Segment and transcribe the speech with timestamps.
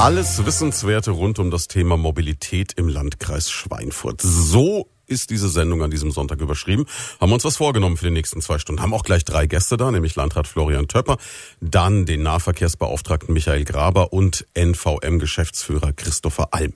[0.00, 4.22] Alles Wissenswerte rund um das Thema Mobilität im Landkreis Schweinfurt.
[4.22, 6.86] So ist diese Sendung an diesem Sonntag überschrieben.
[7.20, 8.80] Haben uns was vorgenommen für die nächsten zwei Stunden.
[8.80, 11.18] Haben auch gleich drei Gäste da, nämlich Landrat Florian Töpper,
[11.60, 16.72] dann den Nahverkehrsbeauftragten Michael Graber und NVM-Geschäftsführer Christopher Alm.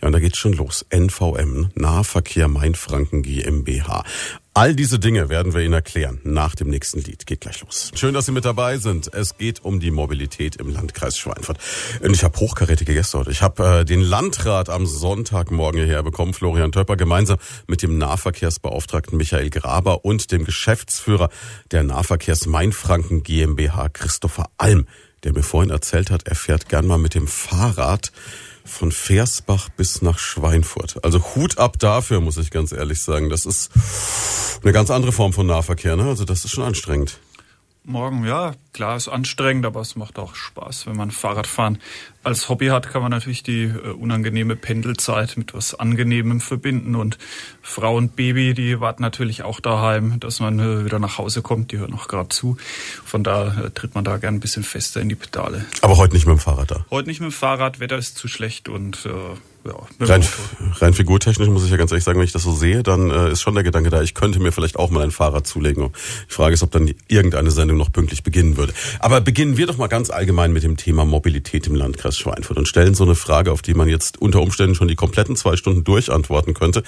[0.00, 0.86] Ja, und da geht's schon los.
[0.88, 4.04] NVM, Nahverkehr Mainfranken GmbH.
[4.58, 7.26] All diese Dinge werden wir Ihnen erklären nach dem nächsten Lied.
[7.26, 7.92] Geht gleich los.
[7.94, 9.08] Schön, dass Sie mit dabei sind.
[9.14, 11.58] Es geht um die Mobilität im Landkreis Schweinfurt.
[12.00, 13.30] Und ich habe hochkarätige Gäste heute.
[13.30, 19.16] Ich habe äh, den Landrat am Sonntagmorgen hierher bekommen, Florian Töpper, gemeinsam mit dem Nahverkehrsbeauftragten
[19.16, 21.28] Michael Graber und dem Geschäftsführer
[21.70, 24.88] der Nahverkehrs Mainfranken GmbH, Christopher Alm,
[25.22, 28.10] der mir vorhin erzählt hat, er fährt gern mal mit dem Fahrrad
[28.68, 31.02] von Versbach bis nach Schweinfurt.
[31.04, 33.30] Also Hut ab dafür, muss ich ganz ehrlich sagen.
[33.30, 33.70] Das ist
[34.62, 35.96] eine ganz andere Form von Nahverkehr.
[35.96, 36.04] Ne?
[36.04, 37.18] Also das ist schon anstrengend.
[37.88, 41.78] Morgen, ja, klar, ist anstrengend, aber es macht auch Spaß, wenn man Fahrradfahren
[42.22, 46.94] als Hobby hat, kann man natürlich die äh, unangenehme Pendelzeit mit was Angenehmem verbinden.
[46.94, 47.16] Und
[47.62, 51.72] Frau und Baby, die warten natürlich auch daheim, dass man äh, wieder nach Hause kommt.
[51.72, 52.58] Die hören auch gerade zu.
[53.06, 55.64] Von da äh, tritt man da gern ein bisschen fester in die Pedale.
[55.80, 56.84] Aber heute nicht mit dem Fahrrad da?
[56.90, 59.10] Heute nicht mit dem Fahrrad, Wetter ist zu schlecht und äh,
[59.68, 60.24] ja, rein,
[60.80, 63.32] rein figurtechnisch muss ich ja ganz ehrlich sagen, wenn ich das so sehe, dann äh,
[63.32, 65.90] ist schon der Gedanke da, ich könnte mir vielleicht auch mal ein Fahrrad zulegen.
[66.28, 68.72] Die Frage ist, ob dann irgendeine Sendung noch pünktlich beginnen würde.
[69.00, 72.68] Aber beginnen wir doch mal ganz allgemein mit dem Thema Mobilität im Landkreis Schweinfurt und
[72.68, 75.84] stellen so eine Frage, auf die man jetzt unter Umständen schon die kompletten zwei Stunden
[75.84, 76.82] durchantworten könnte,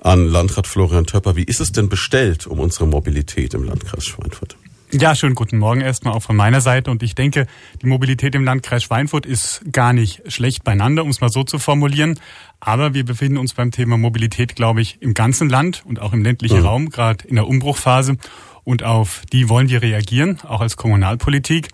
[0.00, 1.36] an Landrat Florian Töpper.
[1.36, 4.56] Wie ist es denn bestellt um unsere Mobilität im Landkreis Schweinfurt?
[4.98, 6.90] Ja, schönen guten Morgen erstmal auch von meiner Seite.
[6.90, 7.46] Und ich denke,
[7.82, 11.58] die Mobilität im Landkreis Schweinfurt ist gar nicht schlecht beieinander, um es mal so zu
[11.58, 12.18] formulieren.
[12.60, 16.22] Aber wir befinden uns beim Thema Mobilität, glaube ich, im ganzen Land und auch im
[16.22, 16.66] ländlichen mhm.
[16.66, 18.16] Raum, gerade in der Umbruchphase.
[18.64, 21.68] Und auf die wollen wir reagieren, auch als Kommunalpolitik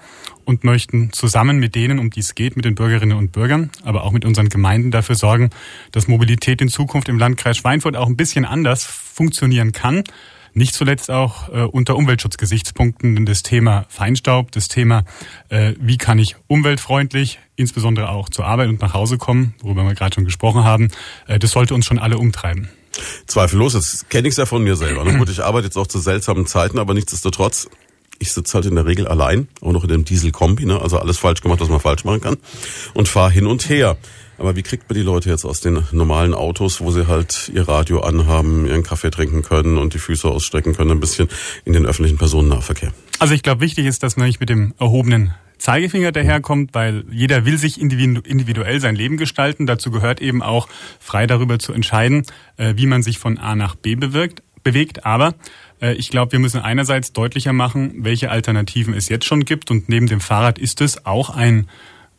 [0.45, 4.03] und möchten zusammen mit denen, um die es geht, mit den Bürgerinnen und Bürgern, aber
[4.03, 5.51] auch mit unseren Gemeinden dafür sorgen,
[5.93, 10.03] dass Mobilität in Zukunft im Landkreis Schweinfurt auch ein bisschen anders funktionieren kann
[10.55, 15.05] nicht zuletzt auch äh, unter Umweltschutzgesichtspunkten das Thema Feinstaub, das Thema,
[15.49, 19.95] äh, wie kann ich umweltfreundlich, insbesondere auch zur Arbeit und nach Hause kommen, worüber wir
[19.95, 20.91] gerade schon gesprochen haben,
[21.27, 22.69] äh, das sollte uns schon alle umtreiben.
[23.27, 25.05] Zweifellos, das kenne ich ja von mir selber.
[25.05, 25.17] Ne?
[25.17, 27.69] Gut, ich arbeite jetzt auch zu seltsamen Zeiten, aber nichtsdestotrotz,
[28.19, 30.81] ich sitze halt in der Regel allein, auch noch in dem Dieselkombi, ne?
[30.81, 32.37] also alles falsch gemacht, was man falsch machen kann,
[32.95, 33.97] und fahre hin und her.
[34.43, 37.69] Aber wie kriegt man die Leute jetzt aus den normalen Autos, wo sie halt ihr
[37.69, 41.29] Radio anhaben, ihren Kaffee trinken können und die Füße ausstrecken können, ein bisschen
[41.65, 42.93] in den öffentlichen Personennahverkehr?
[43.21, 47.45] Also ich glaube, wichtig ist, dass man nicht mit dem erhobenen Zeigefinger daherkommt, weil jeder
[47.45, 49.67] will sich individuell sein Leben gestalten.
[49.67, 50.67] Dazu gehört eben auch
[50.99, 52.27] frei darüber zu entscheiden,
[52.57, 55.07] äh, wie man sich von A nach B bewirkt, bewegt.
[55.07, 55.37] Aber
[55.81, 59.71] äh, ich glaube, wir müssen einerseits deutlicher machen, welche Alternativen es jetzt schon gibt.
[59.71, 61.69] Und neben dem Fahrrad ist es auch ein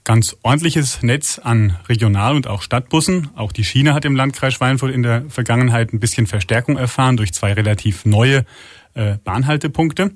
[0.03, 3.30] ganz ordentliches Netz an Regional- und auch Stadtbussen.
[3.36, 7.34] Auch die Schiene hat im Landkreis Schweinfurt in der Vergangenheit ein bisschen Verstärkung erfahren durch
[7.34, 8.46] zwei relativ neue
[8.96, 10.12] äh, Bahnhaltepunkte.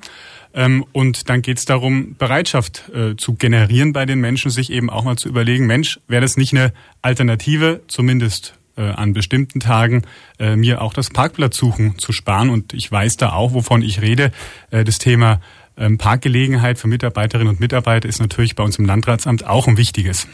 [0.53, 4.89] Ähm, und dann geht es darum, Bereitschaft äh, zu generieren bei den Menschen, sich eben
[4.89, 10.03] auch mal zu überlegen, Mensch, wäre das nicht eine Alternative, zumindest äh, an bestimmten Tagen
[10.39, 12.51] mir auch das Parkplatz suchen zu sparen.
[12.51, 14.31] Und ich weiß da auch, wovon ich rede.
[14.69, 15.41] Das Thema
[15.77, 20.27] ähm, Parkgelegenheit für Mitarbeiterinnen und Mitarbeiter ist natürlich bei uns im Landratsamt auch ein wichtiges.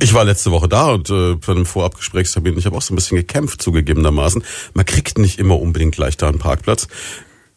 [0.00, 2.96] Ich war letzte Woche da und äh, für einen Vorabgesprächstermin, ich habe auch so ein
[2.96, 4.44] bisschen gekämpft zugegebenermaßen.
[4.74, 6.88] Man kriegt nicht immer unbedingt gleich da einen Parkplatz.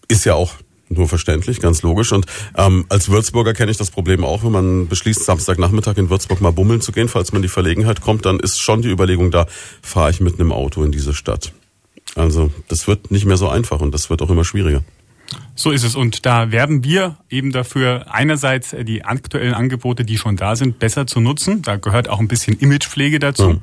[0.08, 0.54] Ist ja auch
[0.90, 2.14] nur verständlich, ganz logisch.
[2.14, 6.40] Und ähm, als Würzburger kenne ich das Problem auch, wenn man beschließt, Samstagnachmittag in Würzburg
[6.40, 9.48] mal bummeln zu gehen, falls man die Verlegenheit kommt, dann ist schon die Überlegung da,
[9.82, 11.52] fahre ich mit einem Auto in diese Stadt.
[12.16, 14.84] Also das wird nicht mehr so einfach und das wird auch immer schwieriger.
[15.56, 15.96] So ist es.
[15.96, 21.08] Und da werben wir eben dafür, einerseits die aktuellen Angebote, die schon da sind, besser
[21.08, 21.62] zu nutzen.
[21.62, 23.50] Da gehört auch ein bisschen Imagepflege dazu.
[23.52, 23.60] Ja.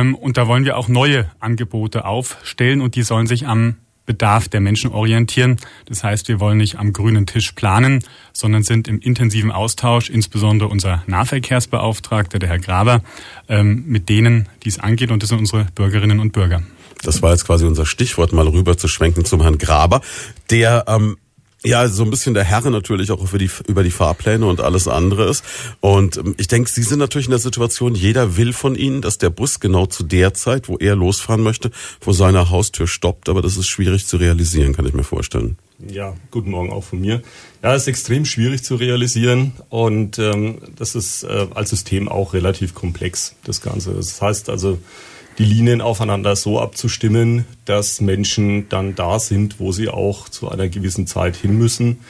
[0.00, 4.48] Ähm, und da wollen wir auch neue Angebote aufstellen und die sollen sich am Bedarf
[4.48, 5.58] der Menschen orientieren.
[5.86, 10.68] Das heißt, wir wollen nicht am grünen Tisch planen, sondern sind im intensiven Austausch, insbesondere
[10.68, 13.02] unser Nahverkehrsbeauftragter, der Herr Graber,
[13.48, 16.62] ähm, mit denen, die es angeht, und das sind unsere Bürgerinnen und Bürger.
[17.02, 20.00] Das war jetzt quasi unser Stichwort, mal rüber zu schwenken zum Herrn Graber,
[20.50, 21.16] der ähm,
[21.64, 24.88] ja, so ein bisschen der Herr natürlich auch über die, über die Fahrpläne und alles
[24.88, 25.44] andere ist.
[25.80, 29.18] Und ähm, ich denke, Sie sind natürlich in der Situation, jeder will von Ihnen, dass
[29.18, 31.70] der Bus genau zu der Zeit, wo er losfahren möchte,
[32.00, 33.28] vor seiner Haustür stoppt.
[33.28, 35.56] Aber das ist schwierig zu realisieren, kann ich mir vorstellen.
[35.88, 37.22] Ja, guten Morgen auch von mir.
[37.62, 42.74] Ja, ist extrem schwierig zu realisieren und ähm, das ist äh, als System auch relativ
[42.74, 43.92] komplex, das Ganze.
[43.92, 44.78] Das heißt also,
[45.38, 50.68] die Linien aufeinander so abzustimmen, dass Menschen dann da sind, wo sie auch zu einer
[50.68, 52.00] gewissen Zeit hin müssen.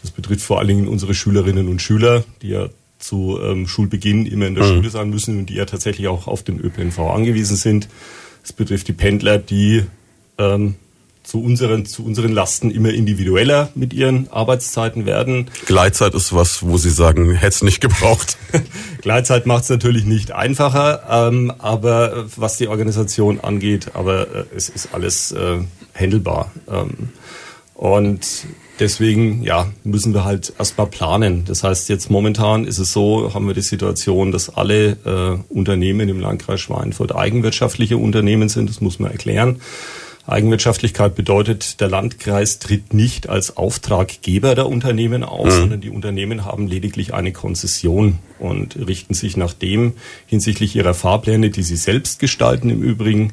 [0.00, 2.68] Das betrifft vor allen Dingen unsere Schülerinnen und Schüler, die ja
[2.98, 4.74] zu ähm, Schulbeginn immer in der mhm.
[4.74, 7.88] Schule sein müssen und die ja tatsächlich auch auf den ÖPNV angewiesen sind.
[8.44, 9.84] Es betrifft die Pendler, die
[10.38, 10.76] ähm,
[11.22, 15.50] zu unseren, zu unseren Lasten immer individueller mit ihren Arbeitszeiten werden.
[15.66, 18.36] Gleitzeit ist was, wo Sie sagen, hätte es nicht gebraucht.
[19.02, 24.44] Gleitzeit macht es natürlich nicht einfacher, ähm, aber äh, was die Organisation angeht, aber äh,
[24.56, 25.58] es ist alles äh,
[25.94, 26.50] handelbar.
[26.68, 27.10] Ähm,
[27.74, 28.26] und
[28.80, 31.44] deswegen, ja, müssen wir halt erstmal planen.
[31.46, 36.08] Das heißt, jetzt momentan ist es so, haben wir die Situation, dass alle äh, Unternehmen
[36.08, 38.68] im Landkreis Schweinfurt eigenwirtschaftliche Unternehmen sind.
[38.68, 39.60] Das muss man erklären.
[40.30, 45.50] Eigenwirtschaftlichkeit bedeutet, der Landkreis tritt nicht als Auftraggeber der Unternehmen auf, mhm.
[45.50, 49.94] sondern die Unternehmen haben lediglich eine Konzession und richten sich nach dem
[50.26, 53.32] hinsichtlich ihrer Fahrpläne, die sie selbst gestalten im Übrigen,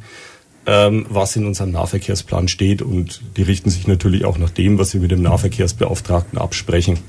[0.65, 4.91] ähm, was in unserem Nahverkehrsplan steht und die richten sich natürlich auch nach dem, was
[4.91, 6.99] sie mit dem Nahverkehrsbeauftragten absprechen.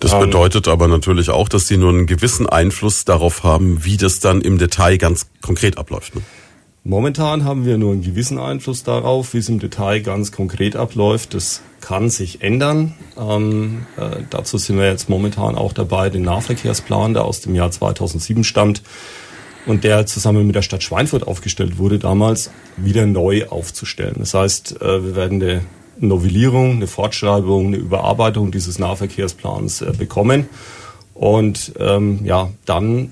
[0.00, 3.96] Das ähm, bedeutet aber natürlich auch, dass sie nur einen gewissen Einfluss darauf haben, wie
[3.96, 6.14] das dann im Detail ganz konkret abläuft.
[6.14, 6.22] Ne?
[6.88, 11.34] Momentan haben wir nur einen gewissen Einfluss darauf, wie es im Detail ganz konkret abläuft.
[11.34, 12.94] Das kann sich ändern.
[13.18, 17.72] Ähm, äh, dazu sind wir jetzt momentan auch dabei, den Nahverkehrsplan, der aus dem Jahr
[17.72, 18.82] 2007 stammt
[19.66, 24.14] und der zusammen mit der Stadt Schweinfurt aufgestellt wurde, damals wieder neu aufzustellen.
[24.18, 25.62] Das heißt, äh, wir werden eine
[25.98, 30.48] Novellierung, eine Fortschreibung, eine Überarbeitung dieses Nahverkehrsplans äh, bekommen.
[31.16, 33.10] Und ähm, ja, dann,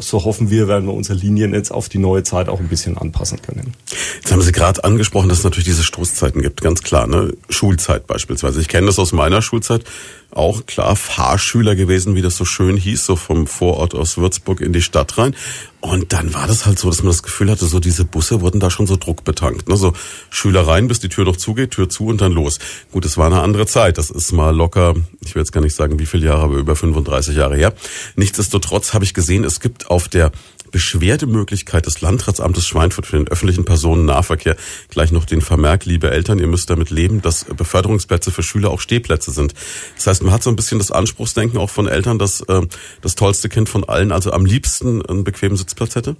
[0.00, 3.40] so hoffen wir, werden wir unser Liniennetz auf die neue Zeit auch ein bisschen anpassen
[3.40, 3.72] können.
[4.16, 7.06] Jetzt haben Sie gerade angesprochen, dass es natürlich diese Stoßzeiten gibt, ganz klar.
[7.06, 7.32] Ne?
[7.48, 8.60] Schulzeit beispielsweise.
[8.60, 9.84] Ich kenne das aus meiner Schulzeit
[10.30, 14.72] auch klar Fahrschüler gewesen, wie das so schön hieß, so vom Vorort aus Würzburg in
[14.72, 15.34] die Stadt rein.
[15.80, 18.60] Und dann war das halt so, dass man das Gefühl hatte, so diese Busse wurden
[18.60, 19.68] da schon so druckbetankt.
[19.68, 19.76] Ne?
[19.76, 19.92] So
[20.28, 22.58] Schüler rein, bis die Tür noch zugeht, Tür zu und dann los.
[22.92, 23.96] Gut, es war eine andere Zeit.
[23.96, 24.94] Das ist mal locker,
[25.24, 27.72] ich will jetzt gar nicht sagen, wie viele Jahre, aber über 35 Jahre her.
[28.16, 30.32] Nichtsdestotrotz habe ich gesehen, es gibt auf der
[30.70, 34.56] Beschwerdemöglichkeit des Landratsamtes Schweinfurt für den öffentlichen Personennahverkehr
[34.88, 38.80] gleich noch den Vermerk, liebe Eltern, ihr müsst damit leben, dass Beförderungsplätze für Schüler auch
[38.80, 39.54] Stehplätze sind.
[39.96, 42.62] Das heißt, man hat so ein bisschen das Anspruchsdenken auch von Eltern, dass äh,
[43.00, 46.16] das tollste Kind von allen also am liebsten einen bequemen Sitzplatz hätte?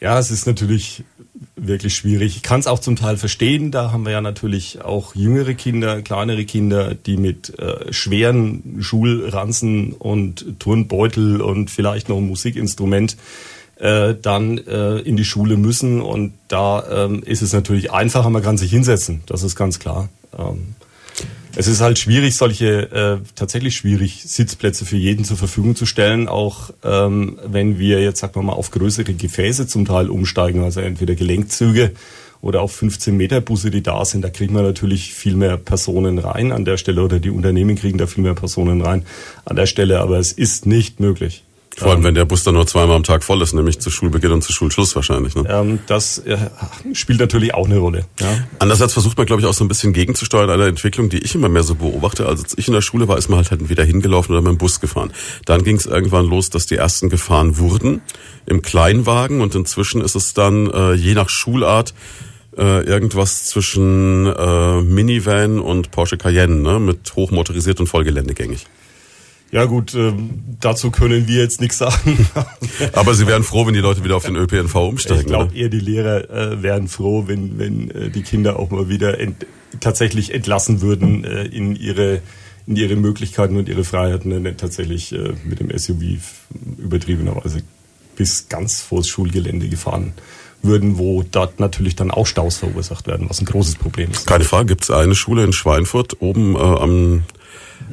[0.00, 1.04] Ja, es ist natürlich
[1.56, 2.36] wirklich schwierig.
[2.36, 3.70] Ich kann es auch zum Teil verstehen.
[3.70, 9.92] Da haben wir ja natürlich auch jüngere Kinder, kleinere Kinder, die mit äh, schweren Schulranzen
[9.92, 13.16] und Turnbeutel und vielleicht noch ein Musikinstrument
[13.76, 16.00] äh, dann äh, in die Schule müssen.
[16.00, 19.22] Und da ähm, ist es natürlich einfacher, man kann sich hinsetzen.
[19.26, 20.08] Das ist ganz klar.
[20.38, 20.74] Ähm,
[21.56, 26.28] es ist halt schwierig, solche äh, tatsächlich schwierig, Sitzplätze für jeden zur Verfügung zu stellen,
[26.28, 30.80] auch ähm, wenn wir jetzt, sagen wir mal, auf größere Gefäße zum Teil umsteigen, also
[30.80, 31.92] entweder Gelenkzüge
[32.40, 36.18] oder auch 15 Meter Busse, die da sind, da kriegen wir natürlich viel mehr Personen
[36.18, 39.04] rein an der Stelle oder die Unternehmen kriegen da viel mehr Personen rein
[39.44, 41.44] an der Stelle, aber es ist nicht möglich.
[41.76, 44.32] Vor allem, wenn der Bus dann nur zweimal am Tag voll ist, nämlich zu Schulbeginn
[44.32, 45.34] und zu Schulschluss wahrscheinlich.
[45.34, 45.44] Ne?
[45.48, 46.36] Ähm, das äh,
[46.92, 48.04] spielt natürlich auch eine Rolle.
[48.20, 48.28] Ja.
[48.58, 51.48] Andererseits versucht man, glaube ich, auch so ein bisschen gegenzusteuern einer Entwicklung, die ich immer
[51.48, 52.26] mehr so beobachte.
[52.26, 54.50] Also als ich in der Schule war, ist man halt, halt wieder hingelaufen oder mit
[54.50, 55.12] dem Bus gefahren.
[55.46, 58.02] Dann ging es irgendwann los, dass die ersten gefahren wurden
[58.44, 61.94] im Kleinwagen und inzwischen ist es dann äh, je nach Schulart
[62.56, 66.78] äh, irgendwas zwischen äh, Minivan und Porsche Cayenne ne?
[66.80, 68.66] mit hochmotorisiert und vollgeländegängig.
[69.52, 72.26] Ja gut, ähm, dazu können wir jetzt nichts sagen.
[72.94, 75.20] Aber Sie wären froh, wenn die Leute wieder auf den ÖPNV umsteigen.
[75.20, 78.88] Ich glaube eher, die Lehrer äh, wären froh, wenn, wenn äh, die Kinder auch mal
[78.88, 79.46] wieder ent
[79.80, 82.20] tatsächlich entlassen würden äh, in ihre
[82.66, 86.02] in ihre Möglichkeiten und ihre Freiheiten, nicht tatsächlich äh, mit dem SUV
[86.78, 87.62] übertriebenerweise
[88.16, 90.12] bis ganz vors Schulgelände gefahren
[90.62, 94.26] würden, wo dort natürlich dann auch Staus verursacht werden, was ein großes Problem ist.
[94.26, 97.24] Keine Frage, gibt es eine Schule in Schweinfurt oben äh, am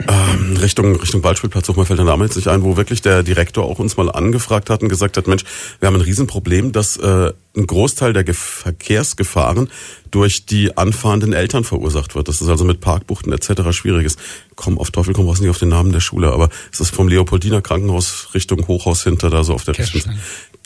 [0.08, 3.66] ähm, Richtung, Richtung Waldspielplatz, mal fällt der Name jetzt nicht ein, wo wirklich der Direktor
[3.66, 5.44] auch uns mal angefragt hat und gesagt hat, Mensch,
[5.80, 9.70] wir haben ein Riesenproblem, dass äh, ein Großteil der Ge Verkehrsgefahren
[10.12, 12.28] durch die anfahrenden Eltern verursacht wird.
[12.28, 13.72] Das ist also mit Parkbuchten etc.
[13.72, 14.20] schwierig ist.
[14.56, 17.08] Komm, auf Teufel komm raus nicht auf den Namen der Schule, aber es ist vom
[17.08, 19.76] Leopoldiner Krankenhaus Richtung Hochhaus hinter da so auf der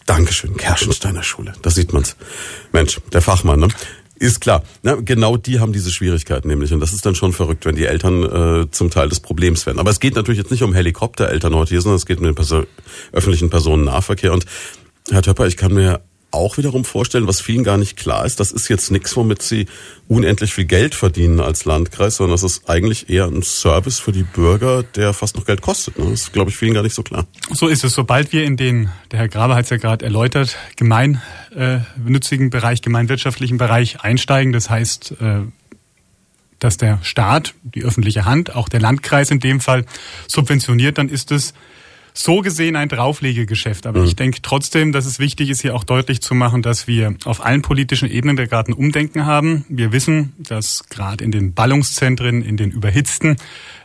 [0.05, 1.53] Dankeschön, Kerschensteiner Schule.
[1.61, 2.17] Da sieht man's.
[2.73, 3.69] Mensch, der Fachmann, ne?
[4.23, 4.63] Ist klar.
[4.83, 6.71] Na, genau die haben diese Schwierigkeiten nämlich.
[6.71, 9.79] Und das ist dann schon verrückt, wenn die Eltern äh, zum Teil des Problems werden.
[9.79, 12.33] Aber es geht natürlich jetzt nicht um Helikoptereltern heute hier, sondern es geht um den
[12.33, 12.63] Perso
[13.11, 14.31] öffentlichen Personennahverkehr.
[14.31, 14.45] Und
[15.11, 15.99] Herr Töpper, ich kann mir
[16.33, 19.67] auch wiederum vorstellen, was vielen gar nicht klar ist, das ist jetzt nichts, womit sie
[20.07, 24.23] unendlich viel Geld verdienen als Landkreis, sondern das ist eigentlich eher ein Service für die
[24.23, 25.97] Bürger, der fast noch Geld kostet.
[25.97, 27.25] Das ist, glaube ich, vielen gar nicht so klar.
[27.51, 27.93] So ist es.
[27.93, 33.57] Sobald wir in den, der Herr Graber hat es ja gerade erläutert, gemeinnützigen Bereich, gemeinwirtschaftlichen
[33.57, 35.41] Bereich einsteigen, das heißt, äh,
[36.59, 39.85] dass der Staat, die öffentliche Hand, auch der Landkreis in dem Fall
[40.27, 41.53] subventioniert, dann ist es
[42.13, 43.85] so gesehen ein Drauflegegeschäft.
[43.87, 44.05] Aber mhm.
[44.05, 47.43] ich denke trotzdem, dass es wichtig ist, hier auch deutlich zu machen, dass wir auf
[47.43, 49.65] allen politischen Ebenen der gerade ein Umdenken haben.
[49.69, 53.37] Wir wissen, dass gerade in den Ballungszentren, in den überhitzten,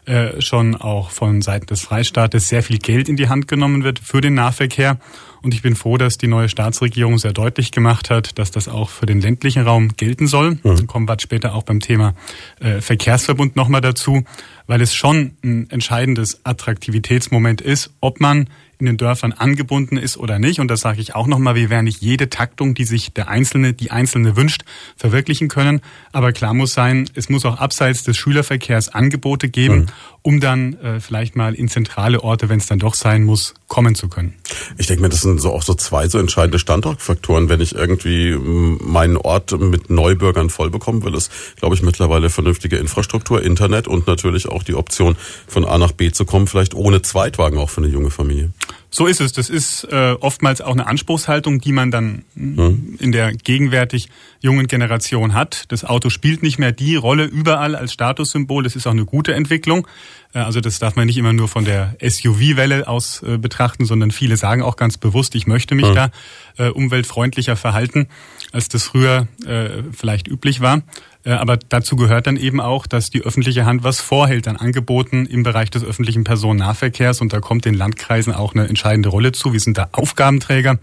[0.04, 3.98] äh, schon auch von Seiten des Freistaates sehr viel Geld in die Hand genommen wird
[3.98, 4.98] für den Nahverkehr.
[5.42, 8.90] Und ich bin froh, dass die neue Staatsregierung sehr deutlich gemacht hat, dass das auch
[8.90, 10.52] für den ländlichen Raum gelten soll.
[10.52, 10.60] Mhm.
[10.62, 12.14] Dann kommen wir später auch beim Thema
[12.60, 14.24] äh, Verkehrsverbund nochmal dazu,
[14.66, 20.38] weil es schon ein entscheidendes Attraktivitätsmoment ist, ob man in den Dörfern angebunden ist oder
[20.38, 20.60] nicht.
[20.60, 23.72] Und das sage ich auch nochmal, wir werden nicht jede Taktung, die sich der Einzelne,
[23.72, 24.64] die Einzelne wünscht,
[24.96, 25.80] verwirklichen können.
[26.12, 29.86] Aber klar muss sein, es muss auch abseits des Schülerverkehrs Angebote geben, mhm.
[30.28, 33.94] Um dann äh, vielleicht mal in zentrale Orte, wenn es dann doch sein muss, kommen
[33.94, 34.34] zu können.
[34.76, 37.48] Ich denke mir, das sind so auch so zwei so entscheidende Standortfaktoren.
[37.48, 42.76] Wenn ich irgendwie meinen Ort mit Neubürgern voll bekommen will, ist, glaube ich, mittlerweile vernünftige
[42.76, 45.16] Infrastruktur, Internet und natürlich auch die Option,
[45.46, 48.50] von A nach B zu kommen, vielleicht ohne Zweitwagen auch für eine junge Familie.
[48.90, 49.32] So ist es.
[49.32, 52.96] Das ist äh, oftmals auch eine Anspruchshaltung, die man dann mhm.
[52.98, 54.08] in der gegenwärtig
[54.40, 55.64] jungen Generation hat.
[55.68, 58.62] Das Auto spielt nicht mehr die Rolle überall als Statussymbol.
[58.62, 59.86] Das ist auch eine gute Entwicklung.
[60.34, 64.10] Äh, also das darf man nicht immer nur von der SUV-Welle aus äh, betrachten, sondern
[64.10, 65.94] viele sagen auch ganz bewusst, ich möchte mich mhm.
[65.94, 66.10] da
[66.58, 68.08] äh, umweltfreundlicher verhalten,
[68.52, 70.82] als das früher äh, vielleicht üblich war.
[71.24, 75.26] Äh, aber dazu gehört dann eben auch, dass die öffentliche Hand was vorhält an Angeboten
[75.26, 77.20] im Bereich des öffentlichen Personennahverkehrs.
[77.20, 79.52] Und da kommt den Landkreisen auch eine entscheidende Rolle zu.
[79.52, 80.78] Wir sind da Aufgabenträger,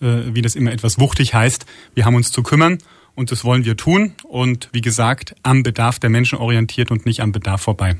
[0.00, 1.66] äh, wie das immer etwas wuchtig heißt.
[1.94, 2.78] Wir haben uns zu kümmern
[3.14, 4.14] und das wollen wir tun.
[4.24, 7.96] Und wie gesagt, am Bedarf der Menschen orientiert und nicht am Bedarf vorbei.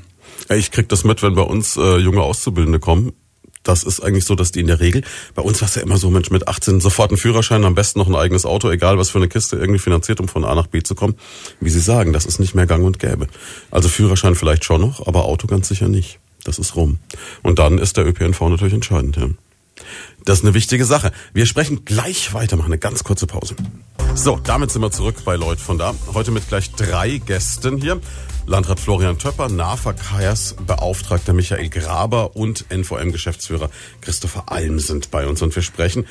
[0.49, 3.13] Ich krieg das mit, wenn bei uns äh, junge Auszubildende kommen
[3.65, 5.03] das ist eigentlich so, dass die in der Regel,
[5.33, 7.99] bei uns war es ja immer so, Mensch, mit 18 sofort einen Führerschein, am besten
[7.99, 10.67] noch ein eigenes Auto, egal was für eine Kiste irgendwie finanziert, um von A nach
[10.67, 11.15] B zu kommen.
[11.59, 13.27] Wie Sie sagen, das ist nicht mehr gang und gäbe.
[13.71, 16.19] Also Führerschein vielleicht schon noch, aber Auto ganz sicher nicht.
[16.43, 16.99] Das ist rum.
[17.41, 19.17] Und dann ist der ÖPNV natürlich entscheidend.
[19.17, 19.29] Ja.
[20.25, 21.11] Das ist eine wichtige Sache.
[21.33, 23.55] Wir sprechen gleich weiter, machen eine ganz kurze Pause.
[24.13, 25.95] So, damit sind wir zurück bei Leut von da.
[26.13, 27.99] Heute mit gleich drei Gästen hier.
[28.47, 33.71] Landrat Florian Töpper, Nahverkehrsbeauftragter Michael Graber und NVM-Geschäftsführer
[34.01, 35.41] Christopher Alm sind bei uns.
[35.41, 36.05] Und wir sprechen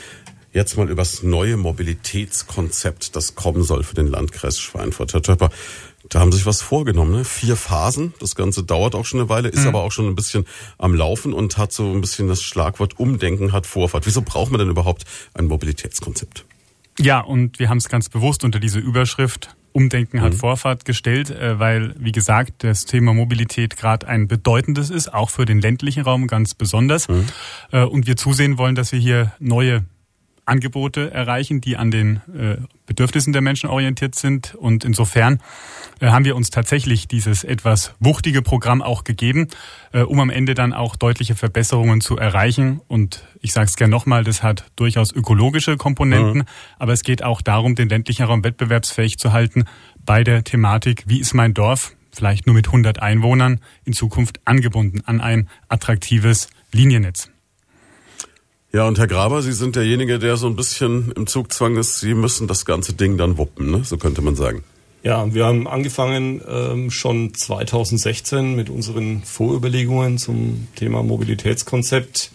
[0.53, 5.15] jetzt mal über das neue Mobilitätskonzept, das kommen soll für den Landkreis Schweinfurt.
[5.15, 5.51] Herr Töpper,
[6.09, 7.25] da haben sich was vorgenommen, ne?
[7.25, 8.15] Vier Phasen.
[8.19, 9.69] Das Ganze dauert auch schon eine Weile, ist mhm.
[9.69, 10.45] aber auch schon ein bisschen
[10.77, 14.07] am Laufen und hat so ein bisschen das Schlagwort Umdenken hat Vorfahrt.
[14.07, 16.45] Wieso braucht man denn überhaupt ein Mobilitätskonzept?
[16.99, 20.39] Ja, und wir haben es ganz bewusst unter diese Überschrift Umdenken hat mhm.
[20.39, 25.45] Vorfahrt gestellt, äh, weil, wie gesagt, das Thema Mobilität gerade ein bedeutendes ist, auch für
[25.45, 27.09] den ländlichen Raum ganz besonders.
[27.09, 27.27] Mhm.
[27.73, 29.85] Äh, und wir zusehen wollen, dass wir hier neue
[30.47, 34.55] Angebote erreichen, die an den äh, Bedürfnissen der Menschen orientiert sind.
[34.55, 35.41] Und insofern
[36.01, 39.49] äh, haben wir uns tatsächlich dieses etwas wuchtige Programm auch gegeben,
[39.93, 42.81] äh, um am Ende dann auch deutliche Verbesserungen zu erreichen.
[42.89, 46.45] Und ich sage es gerne nochmal, das hat durchaus ökologische Komponenten, mhm.
[46.79, 49.65] aber es geht auch darum, den ländlichen Raum wettbewerbsfähig zu halten
[50.05, 55.01] bei der Thematik, wie ist mein Dorf, vielleicht nur mit 100 Einwohnern, in Zukunft angebunden
[55.07, 57.31] an ein attraktives Liniennetz.
[58.75, 62.01] Ja, und Herr Graber, Sie sind derjenige, der so ein bisschen im Zugzwang ist.
[62.01, 63.85] Sie müssen das ganze Ding dann wuppen, ne?
[63.85, 64.65] so könnte man sagen.
[65.05, 72.33] Ja, wir haben angefangen ähm, schon 2016 mit unseren Vorüberlegungen zum Thema Mobilitätskonzept.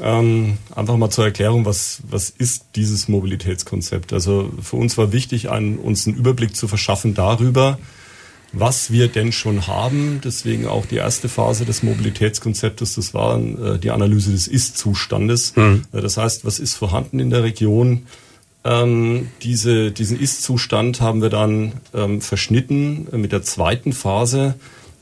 [0.00, 4.12] Ähm, einfach mal zur Erklärung, was, was ist dieses Mobilitätskonzept?
[4.12, 7.80] Also für uns war wichtig, einen, uns einen Überblick zu verschaffen darüber,
[8.58, 10.20] was wir denn schon haben.
[10.24, 15.54] Deswegen auch die erste Phase des Mobilitätskonzeptes, das war äh, die Analyse des Ist-Zustandes.
[15.56, 15.84] Mhm.
[15.92, 18.06] Äh, das heißt, was ist vorhanden in der Region?
[18.64, 24.54] Ähm, diese, diesen Ist-Zustand haben wir dann ähm, verschnitten mit der zweiten Phase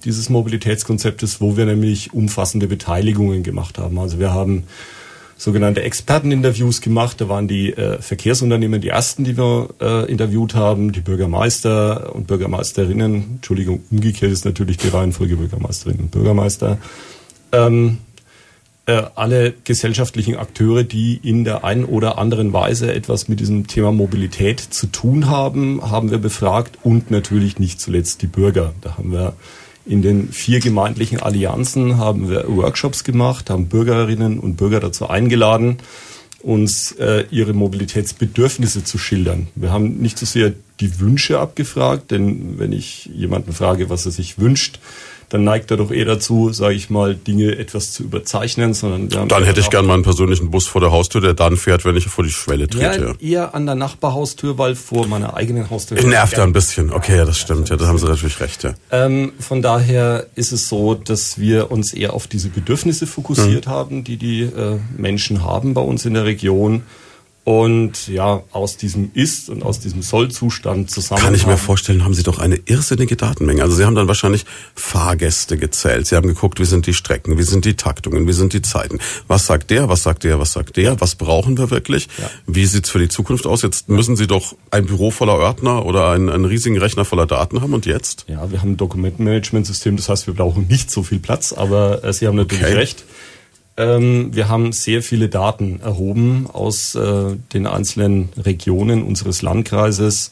[0.05, 3.99] dieses Mobilitätskonzeptes, wo wir nämlich umfassende Beteiligungen gemacht haben.
[3.99, 4.65] Also wir haben
[5.37, 7.21] sogenannte Experteninterviews gemacht.
[7.21, 12.27] Da waren die äh, Verkehrsunternehmen die ersten, die wir äh, interviewt haben, die Bürgermeister und
[12.27, 13.37] Bürgermeisterinnen.
[13.37, 16.79] Entschuldigung, umgekehrt ist natürlich die Reihenfolge Bürgermeisterinnen und Bürgermeister.
[17.53, 17.99] Ähm,
[18.87, 23.93] äh, alle gesellschaftlichen Akteure, die in der einen oder anderen Weise etwas mit diesem Thema
[23.93, 28.75] Mobilität zu tun haben, haben wir befragt und natürlich nicht zuletzt die Bürger.
[28.83, 29.35] Da haben wir
[29.87, 35.79] in den vier gemeindlichen Allianzen haben wir Workshops gemacht, haben Bürgerinnen und Bürger dazu eingeladen,
[36.43, 39.49] uns äh, ihre Mobilitätsbedürfnisse zu schildern.
[39.55, 44.13] Wir haben nicht so sehr die Wünsche abgefragt, denn wenn ich jemanden frage, was er
[44.13, 44.79] sich wünscht,
[45.35, 49.29] dann neigt er doch eher dazu, sage ich mal, Dinge etwas zu überzeichnen, sondern haben
[49.29, 51.97] dann hätte ich gern mal einen persönlichen Bus vor der Haustür, der dann fährt, wenn
[51.97, 53.17] ich vor die Schwelle trete.
[53.19, 56.01] Ja, eher an der Nachbarhaustür, weil vor meiner eigenen Haustür.
[56.01, 56.93] Nervt ja ein bisschen.
[56.93, 57.69] Okay, ja, das stimmt.
[57.69, 58.63] Ja, da haben Sie natürlich recht.
[58.63, 58.75] Ja.
[58.93, 63.71] Ähm, von daher ist es so, dass wir uns eher auf diese Bedürfnisse fokussiert mhm.
[63.71, 66.83] haben, die die äh, Menschen haben bei uns in der Region
[67.45, 71.21] und ja, aus diesem Ist- und aus diesem Soll-Zustand zusammen.
[71.21, 73.63] Kann ich mir vorstellen, haben Sie doch eine irrsinnige Datenmenge.
[73.63, 76.07] Also Sie haben dann wahrscheinlich Fahrgäste gezählt.
[76.07, 78.99] Sie haben geguckt, wie sind die Strecken, wie sind die Taktungen, wie sind die Zeiten.
[79.29, 82.09] Was sagt der, was sagt der, was sagt der, was brauchen wir wirklich?
[82.17, 82.31] Ja.
[82.47, 83.61] Wie sieht's für die Zukunft aus?
[83.61, 87.61] Jetzt müssen Sie doch ein Büro voller Ordner oder einen, einen riesigen Rechner voller Daten
[87.61, 88.25] haben und jetzt?
[88.27, 92.13] Ja, wir haben ein Dokumentenmanagementsystem, das heißt, wir brauchen nicht so viel Platz, aber äh,
[92.15, 92.75] Sie haben natürlich okay.
[92.75, 93.05] recht.
[93.77, 100.31] Ähm, wir haben sehr viele Daten erhoben aus äh, den einzelnen Regionen unseres Landkreises.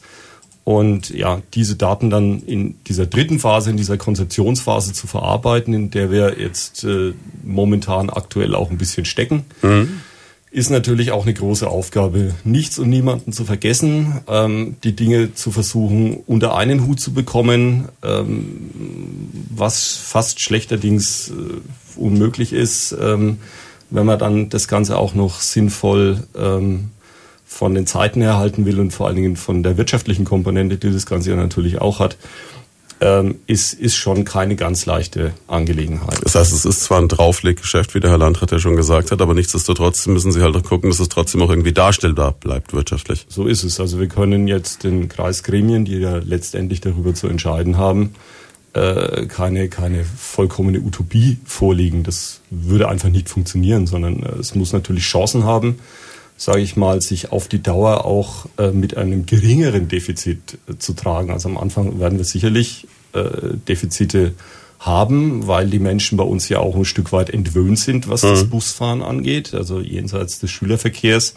[0.63, 5.91] Und ja, diese Daten dann in dieser dritten Phase, in dieser Konzeptionsphase zu verarbeiten, in
[5.91, 9.99] der wir jetzt äh, momentan aktuell auch ein bisschen stecken, mhm.
[10.53, 12.35] Ist natürlich auch eine große Aufgabe.
[12.43, 17.89] Nichts und niemanden zu vergessen, ähm, die Dinge zu versuchen, unter einen Hut zu bekommen,
[18.03, 18.69] ähm,
[19.49, 23.39] was fast schlechterdings äh, unmöglich ist, ähm,
[23.89, 26.91] wenn man dann das Ganze auch noch sinnvoll ähm,
[27.45, 31.07] von den Zeiten erhalten will und vor allen Dingen von der wirtschaftlichen Komponente, die das
[31.07, 32.15] Ganze ja natürlich auch hat,
[33.03, 36.23] ähm, ist, ist schon keine ganz leichte Angelegenheit.
[36.23, 39.21] Das heißt, es ist zwar ein Draufleggeschäft, wie der Herr Landrat ja schon gesagt hat,
[39.21, 43.25] aber nichtsdestotrotz müssen Sie halt auch gucken, dass es trotzdem auch irgendwie darstellbar bleibt wirtschaftlich.
[43.27, 43.81] So ist es.
[43.81, 48.15] Also wir können jetzt den Kreisgremien, die ja letztendlich darüber zu entscheiden haben,
[48.71, 52.03] äh, keine, keine vollkommene Utopie vorliegen.
[52.03, 55.79] Das würde einfach nicht funktionieren, sondern äh, es muss natürlich Chancen haben,
[56.37, 60.93] sage ich mal, sich auf die Dauer auch äh, mit einem geringeren Defizit äh, zu
[60.93, 61.31] tragen.
[61.31, 64.33] Also am Anfang werden wir sicherlich äh, Defizite
[64.79, 68.29] haben, weil die Menschen bei uns ja auch ein Stück weit entwöhnt sind, was mhm.
[68.29, 71.35] das Busfahren angeht, also jenseits des Schülerverkehrs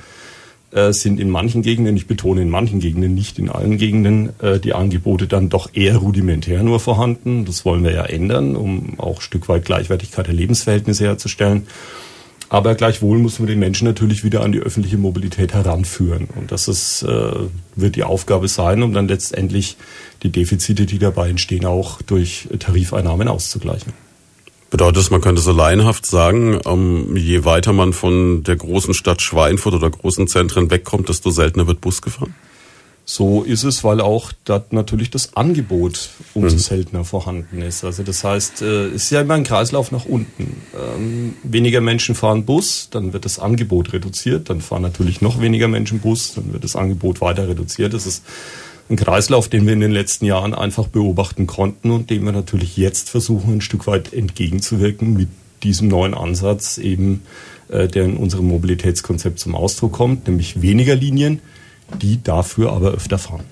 [0.72, 4.58] äh, sind in manchen Gegenden, ich betone in manchen Gegenden, nicht in allen Gegenden, äh,
[4.58, 7.44] die Angebote dann doch eher rudimentär nur vorhanden.
[7.44, 11.68] Das wollen wir ja ändern, um auch ein Stück weit Gleichwertigkeit der Lebensverhältnisse herzustellen.
[12.48, 16.28] Aber gleichwohl muss man den Menschen natürlich wieder an die öffentliche Mobilität heranführen.
[16.36, 17.32] Und das ist, äh,
[17.74, 19.76] wird die Aufgabe sein, um dann letztendlich
[20.22, 23.92] die Defizite, die dabei entstehen, auch durch Tarifeinnahmen auszugleichen.
[24.70, 29.22] Bedeutet das, man könnte so laienhaft sagen, ähm, je weiter man von der großen Stadt
[29.22, 32.34] Schweinfurt oder großen Zentren wegkommt, desto seltener wird Bus gefahren?
[33.08, 36.60] So ist es, weil auch dort natürlich das Angebot umso mhm.
[36.60, 37.84] seltener vorhanden ist.
[37.84, 40.60] Also das heißt, äh, es ist ja immer ein Kreislauf nach unten.
[40.74, 45.68] Ähm, weniger Menschen fahren Bus, dann wird das Angebot reduziert, dann fahren natürlich noch weniger
[45.68, 47.94] Menschen Bus, dann wird das Angebot weiter reduziert.
[47.94, 48.24] Das ist
[48.90, 52.76] ein Kreislauf, den wir in den letzten Jahren einfach beobachten konnten und dem wir natürlich
[52.76, 55.28] jetzt versuchen, ein Stück weit entgegenzuwirken mit
[55.62, 57.22] diesem neuen Ansatz eben,
[57.68, 61.40] äh, der in unserem Mobilitätskonzept zum Ausdruck kommt, nämlich weniger Linien,
[62.00, 63.44] die dafür aber öfter fahren.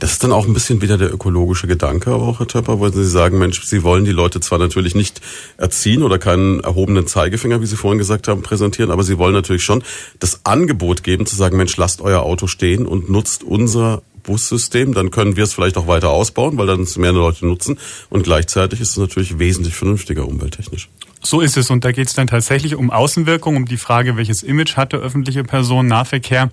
[0.00, 3.06] Das ist dann auch ein bisschen wieder der ökologische Gedanke auch, Herr Töpper, wo Sie
[3.06, 5.20] sagen, Mensch, Sie wollen die Leute zwar natürlich nicht
[5.56, 9.62] erziehen oder keinen erhobenen Zeigefinger, wie Sie vorhin gesagt haben, präsentieren, aber Sie wollen natürlich
[9.62, 9.82] schon
[10.18, 15.10] das Angebot geben, zu sagen, Mensch, lasst euer Auto stehen und nutzt unser Bussystem, dann
[15.10, 17.78] können wir es vielleicht auch weiter ausbauen, weil dann es mehr Leute nutzen.
[18.08, 20.88] Und gleichzeitig ist es natürlich wesentlich vernünftiger umwelttechnisch.
[21.22, 21.70] So ist es.
[21.70, 25.00] Und da geht es dann tatsächlich um Außenwirkung, um die Frage, welches Image hat der
[25.00, 26.50] öffentliche Personennahverkehr.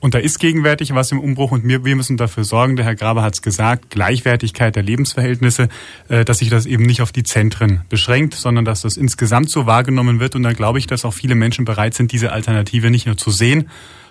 [0.00, 2.94] Und da ist gegenwärtig was im Umbruch und wir, wir müssen dafür sorgen, der Herr
[2.94, 5.68] Graber hat es gesagt, Gleichwertigkeit der Lebensverhältnisse,
[6.08, 9.66] äh, dass sich das eben nicht auf die Zentren beschränkt, sondern dass das insgesamt so
[9.66, 10.36] wahrgenommen wird.
[10.36, 13.30] Und da glaube ich, dass auch viele Menschen bereit sind, diese Alternative nicht nur zu
[13.30, 13.68] sehen,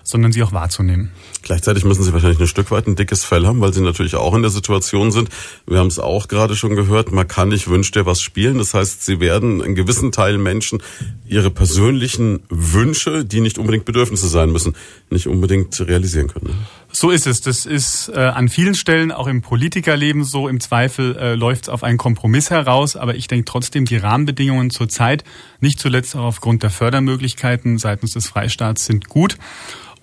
[0.08, 1.10] sondern sie auch wahrzunehmen.
[1.42, 4.34] Gleichzeitig müssen sie wahrscheinlich ein Stück weit ein dickes Fell haben, weil sie natürlich auch
[4.34, 5.28] in der Situation sind.
[5.66, 8.56] Wir haben es auch gerade schon gehört, man kann nicht wünscht dir was spielen.
[8.56, 10.82] Das heißt, sie werden in gewissen Teilen Menschen
[11.26, 14.74] ihre persönlichen Wünsche, die nicht unbedingt Bedürfnisse sein müssen,
[15.10, 16.54] nicht unbedingt realisieren können.
[16.90, 17.42] So ist es.
[17.42, 20.48] Das ist äh, an vielen Stellen auch im Politikerleben so.
[20.48, 22.96] Im Zweifel äh, läuft es auf einen Kompromiss heraus.
[22.96, 25.22] Aber ich denke trotzdem, die Rahmenbedingungen zurzeit,
[25.60, 29.36] nicht zuletzt auch aufgrund der Fördermöglichkeiten seitens des Freistaats, sind gut.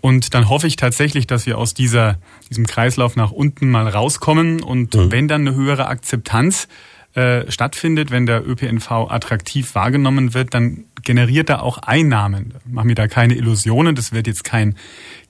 [0.06, 2.20] Und dann hoffe ich tatsächlich, dass wir aus dieser,
[2.52, 5.12] diesem Kreislauf nach unten mal rauskommen und mhm.
[5.12, 6.68] wenn dann eine höhere Akzeptanz
[7.16, 12.54] äh, stattfindet, wenn der ÖPNV attraktiv wahrgenommen wird, dann generiert er auch Einnahmen.
[12.68, 14.76] Mach mir da keine Illusionen, das wird jetzt kein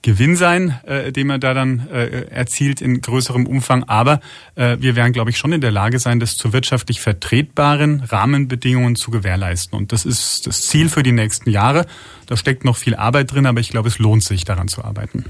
[0.05, 4.19] Gewinn sein, äh, den man da dann äh, erzielt in größerem Umfang, aber
[4.53, 8.95] äh, wir werden, glaube ich, schon in der Lage sein, das zu wirtschaftlich vertretbaren Rahmenbedingungen
[8.95, 9.75] zu gewährleisten.
[9.75, 11.87] Und das ist das Ziel für die nächsten Jahre.
[12.27, 15.25] Da steckt noch viel Arbeit drin, aber ich glaube, es lohnt sich, daran zu arbeiten.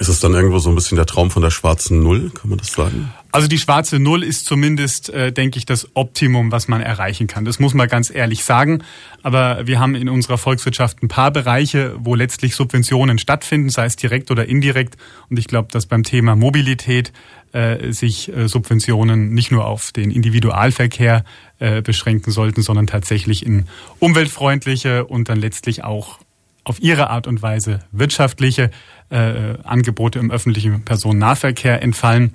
[0.00, 2.58] Ist es dann irgendwo so ein bisschen der Traum von der schwarzen Null, kann man
[2.58, 3.12] das sagen?
[3.30, 7.44] Also die schwarze Null ist zumindest, äh, denke ich, das Optimum, was man erreichen kann.
[7.44, 8.82] Das muss man ganz ehrlich sagen.
[9.22, 13.94] Aber wir haben in unserer Volkswirtschaft ein paar Bereiche, wo letztlich Subventionen stattfinden, sei es
[13.94, 14.96] direkt oder indirekt.
[15.30, 17.12] Und ich glaube, dass beim Thema Mobilität
[17.52, 21.24] äh, sich äh, Subventionen nicht nur auf den Individualverkehr
[21.60, 23.66] äh, beschränken sollten, sondern tatsächlich in
[24.00, 26.18] umweltfreundliche und dann letztlich auch
[26.64, 28.70] auf ihre Art und Weise wirtschaftliche
[29.10, 32.34] äh, Angebote im öffentlichen Personennahverkehr entfallen.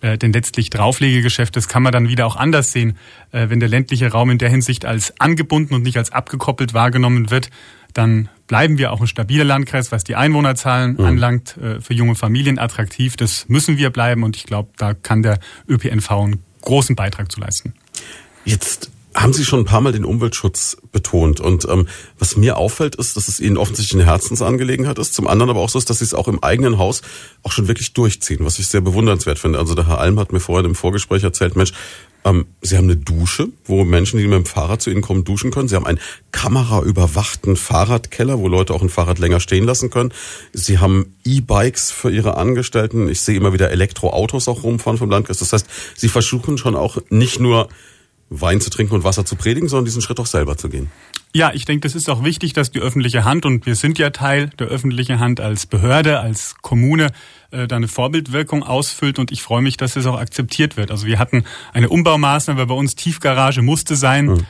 [0.00, 2.96] Äh, denn letztlich Drauflegegeschäft, das kann man dann wieder auch anders sehen,
[3.32, 7.30] äh, wenn der ländliche Raum in der Hinsicht als angebunden und nicht als abgekoppelt wahrgenommen
[7.30, 7.50] wird,
[7.94, 11.04] dann bleiben wir auch ein stabiler Landkreis, was die Einwohnerzahlen mhm.
[11.04, 13.16] anlangt, äh, für junge Familien attraktiv.
[13.16, 17.40] Das müssen wir bleiben und ich glaube, da kann der ÖPNV einen großen Beitrag zu
[17.40, 17.74] leisten.
[18.44, 18.90] Jetzt
[19.22, 21.40] haben Sie schon ein paar Mal den Umweltschutz betont.
[21.40, 25.14] Und ähm, was mir auffällt, ist, dass es Ihnen offensichtlich eine Herzensangelegenheit ist.
[25.14, 27.02] Zum anderen aber auch so ist, dass Sie es auch im eigenen Haus
[27.42, 29.58] auch schon wirklich durchziehen, was ich sehr bewundernswert finde.
[29.58, 31.72] Also der Herr Alm hat mir vorher im Vorgespräch erzählt, Mensch,
[32.24, 35.50] ähm, Sie haben eine Dusche, wo Menschen, die mit dem Fahrrad zu Ihnen kommen, duschen
[35.50, 35.68] können.
[35.68, 36.00] Sie haben einen
[36.32, 40.12] kameraüberwachten Fahrradkeller, wo Leute auch ein Fahrrad länger stehen lassen können.
[40.52, 43.08] Sie haben E-Bikes für Ihre Angestellten.
[43.08, 45.38] Ich sehe immer wieder Elektroautos auch rumfahren vom Landkreis.
[45.38, 47.68] Das heißt, Sie versuchen schon auch nicht nur
[48.30, 50.90] Wein zu trinken und Wasser zu predigen, sondern diesen Schritt auch selber zu gehen.
[51.34, 54.10] Ja, ich denke, das ist auch wichtig, dass die öffentliche Hand, und wir sind ja
[54.10, 57.08] Teil der öffentlichen Hand als Behörde, als Kommune,
[57.50, 60.90] äh, da eine Vorbildwirkung ausfüllt und ich freue mich, dass es auch akzeptiert wird.
[60.90, 64.26] Also wir hatten eine Umbaumaßnahme, bei uns Tiefgarage musste sein.
[64.26, 64.46] Mhm.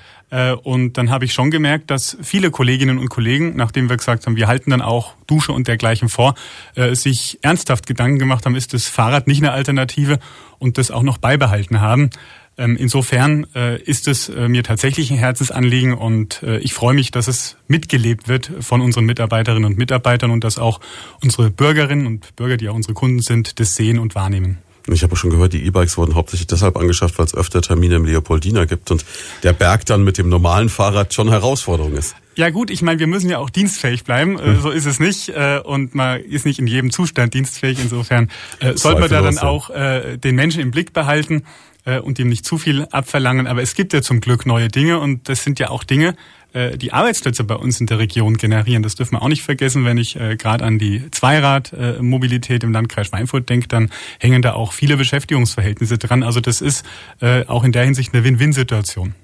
[0.62, 4.36] Und dann habe ich schon gemerkt, dass viele Kolleginnen und Kollegen, nachdem wir gesagt haben,
[4.36, 6.34] wir halten dann auch Dusche und dergleichen vor,
[6.74, 10.18] äh, sich ernsthaft Gedanken gemacht haben, ist das Fahrrad nicht eine Alternative
[10.58, 12.10] und das auch noch beibehalten haben.
[12.58, 17.12] Ähm, insofern äh, ist es äh, mir tatsächlich ein Herzensanliegen und äh, ich freue mich,
[17.12, 20.80] dass es mitgelebt wird von unseren Mitarbeiterinnen und Mitarbeitern und dass auch
[21.22, 24.58] unsere Bürgerinnen und Bürger, die auch unsere Kunden sind, das sehen und wahrnehmen.
[24.88, 28.06] Ich habe schon gehört, die E-Bikes wurden hauptsächlich deshalb angeschafft, weil es öfter Termine im
[28.06, 29.04] Leopoldiner gibt und
[29.44, 32.16] der Berg dann mit dem normalen Fahrrad schon Herausforderung ist.
[32.34, 34.40] Ja gut, ich meine, wir müssen ja auch dienstfähig bleiben.
[34.40, 34.60] Hm.
[34.62, 35.30] So ist es nicht.
[35.64, 37.78] Und man ist nicht in jedem Zustand dienstfähig.
[37.82, 38.30] Insofern
[38.76, 41.42] sollte man da dann auch den Menschen im Blick behalten
[41.88, 43.46] äh, und ihm nicht zu viel abverlangen.
[43.46, 46.14] Aber es gibt ja zum Glück neue Dinge und das sind ja auch Dinge,
[46.52, 48.82] äh, die Arbeitsplätze bei uns in der Region generieren.
[48.82, 49.84] Das dürfen wir auch nicht vergessen.
[49.84, 54.72] Wenn ich äh, gerade an die Zweiradmobilität im Landkreis Schweinfurt denke, dann hängen da auch
[54.72, 56.22] viele Beschäftigungsverhältnisse dran.
[56.22, 56.84] Also das ist
[57.20, 59.14] äh, auch in der Hinsicht eine Win-Win-Situation.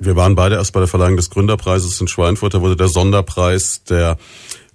[0.00, 2.54] Wir waren beide erst bei der Verleihung des Gründerpreises in Schweinfurt.
[2.54, 4.16] Da wurde der Sonderpreis der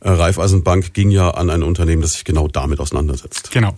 [0.03, 3.51] Raiffeisenbank ging ja an ein Unternehmen, das sich genau damit auseinandersetzt.
[3.51, 3.73] Genau.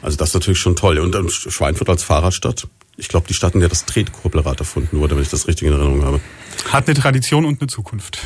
[0.00, 0.98] Also das ist natürlich schon toll.
[0.98, 2.66] Und ähm, Schweinfurt als Fahrradstadt,
[2.96, 5.74] ich glaube, die Stadt, in der das Tretkurbelrad erfunden wurde, wenn ich das richtig in
[5.74, 6.20] Erinnerung habe.
[6.70, 8.18] Hat eine Tradition und eine Zukunft.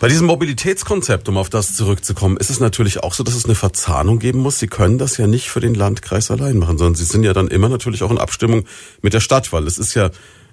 [0.00, 3.54] Bei diesem Mobilitätskonzept, um auf das zurückzukommen, ist es natürlich auch so, dass es eine
[3.54, 4.58] Verzahnung geben muss.
[4.58, 7.48] Sie können das ja nicht für den Landkreis allein machen, sondern Sie sind ja dann
[7.48, 8.64] immer natürlich auch in Abstimmung
[9.00, 10.10] mit der Stadt, weil es ist ja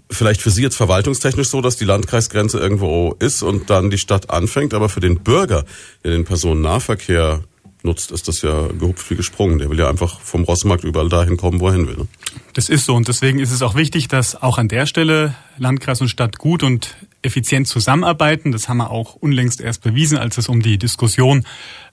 [0.10, 4.30] vielleicht für Sie jetzt verwaltungstechnisch so, dass die Landkreisgrenze irgendwo ist und dann die Stadt
[4.30, 5.66] anfängt, aber für den Bürger,
[6.04, 7.44] der den Personennahverkehr
[7.84, 9.58] nutzt, ist das ja gehupft wie gesprungen.
[9.58, 11.98] Der will ja einfach vom Rossmarkt überall dahin kommen, wo er hin will.
[11.98, 12.08] Ne?
[12.54, 16.02] Das ist so und deswegen ist es auch wichtig, dass auch an der Stelle Landkreis
[16.02, 18.52] und Stadt gut und effizient zusammenarbeiten.
[18.52, 21.46] Das haben wir auch unlängst erst bewiesen, als es um die Diskussion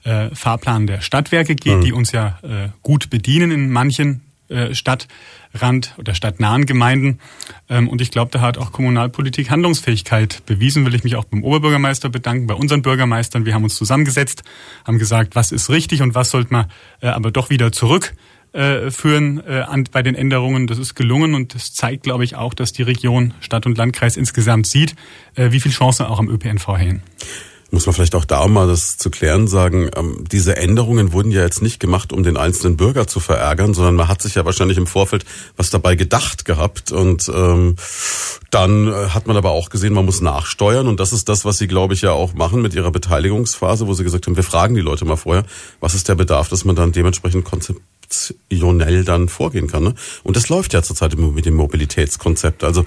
[0.05, 1.81] äh, Fahrplan der Stadtwerke geht, mhm.
[1.83, 7.19] die uns ja äh, gut bedienen in manchen äh, Stadtrand oder stadtnahen Gemeinden.
[7.69, 10.87] Ähm, und ich glaube, da hat auch Kommunalpolitik Handlungsfähigkeit bewiesen.
[10.87, 13.45] Will ich mich auch beim Oberbürgermeister bedanken, bei unseren Bürgermeistern.
[13.45, 14.43] Wir haben uns zusammengesetzt,
[14.87, 16.67] haben gesagt, was ist richtig und was sollte man
[17.01, 18.15] äh, aber doch wieder zurück
[18.53, 18.91] äh,
[19.93, 20.67] bei den Änderungen.
[20.67, 24.17] Das ist gelungen und das zeigt, glaube ich, auch, dass die Region, Stadt und Landkreis
[24.17, 24.97] insgesamt sieht,
[25.35, 27.03] wie viel Chancen auch am ÖPNV hängen
[27.71, 31.43] muss man vielleicht auch da mal das zu klären sagen, ähm, diese Änderungen wurden ja
[31.43, 34.79] jetzt nicht gemacht, um den einzelnen Bürger zu verärgern, sondern man hat sich ja wahrscheinlich
[34.79, 35.27] im Vorfeld
[35.57, 37.77] was dabei gedacht gehabt und ähm,
[38.51, 41.59] dann äh, hat man aber auch gesehen, man muss nachsteuern und das ist das, was
[41.59, 44.75] Sie, glaube ich, ja auch machen mit Ihrer Beteiligungsphase, wo Sie gesagt haben, wir fragen
[44.75, 45.45] die Leute mal vorher,
[45.81, 49.85] was ist der Bedarf, dass man dann dementsprechend konzeptionell dann vorgehen kann.
[49.85, 49.95] Ne?
[50.23, 52.65] Und das läuft ja zurzeit mit dem Mobilitätskonzept.
[52.65, 52.87] Also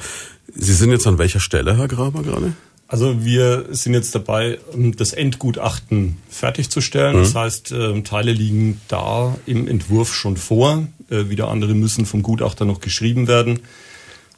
[0.54, 2.54] Sie sind jetzt an welcher Stelle, Herr Graber, gerade?
[2.92, 7.16] Also wir sind jetzt dabei, das Endgutachten fertigzustellen.
[7.16, 7.22] Mhm.
[7.22, 10.88] Das heißt, ähm, Teile liegen da im Entwurf schon vor.
[11.10, 13.62] Äh, wieder andere müssen vom Gutachter noch geschrieben werden.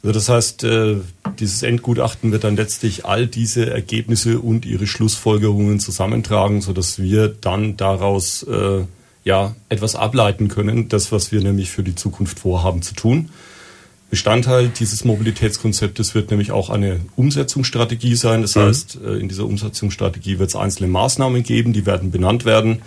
[0.04, 0.98] Also das heißt, äh,
[1.40, 7.76] dieses Endgutachten wird dann letztlich all diese Ergebnisse und ihre Schlussfolgerungen zusammentragen, sodass wir dann
[7.76, 8.84] daraus äh,
[9.24, 13.30] ja etwas ableiten können, das was wir nämlich für die Zukunft vorhaben zu tun.
[14.14, 18.42] Bestandteil dieses Mobilitätskonzeptes wird nämlich auch eine Umsetzungsstrategie sein.
[18.42, 18.60] Das mhm.
[18.60, 22.82] heißt, äh, in dieser Umsetzungsstrategie wird es einzelne Maßnahmen geben, die werden benannt werden.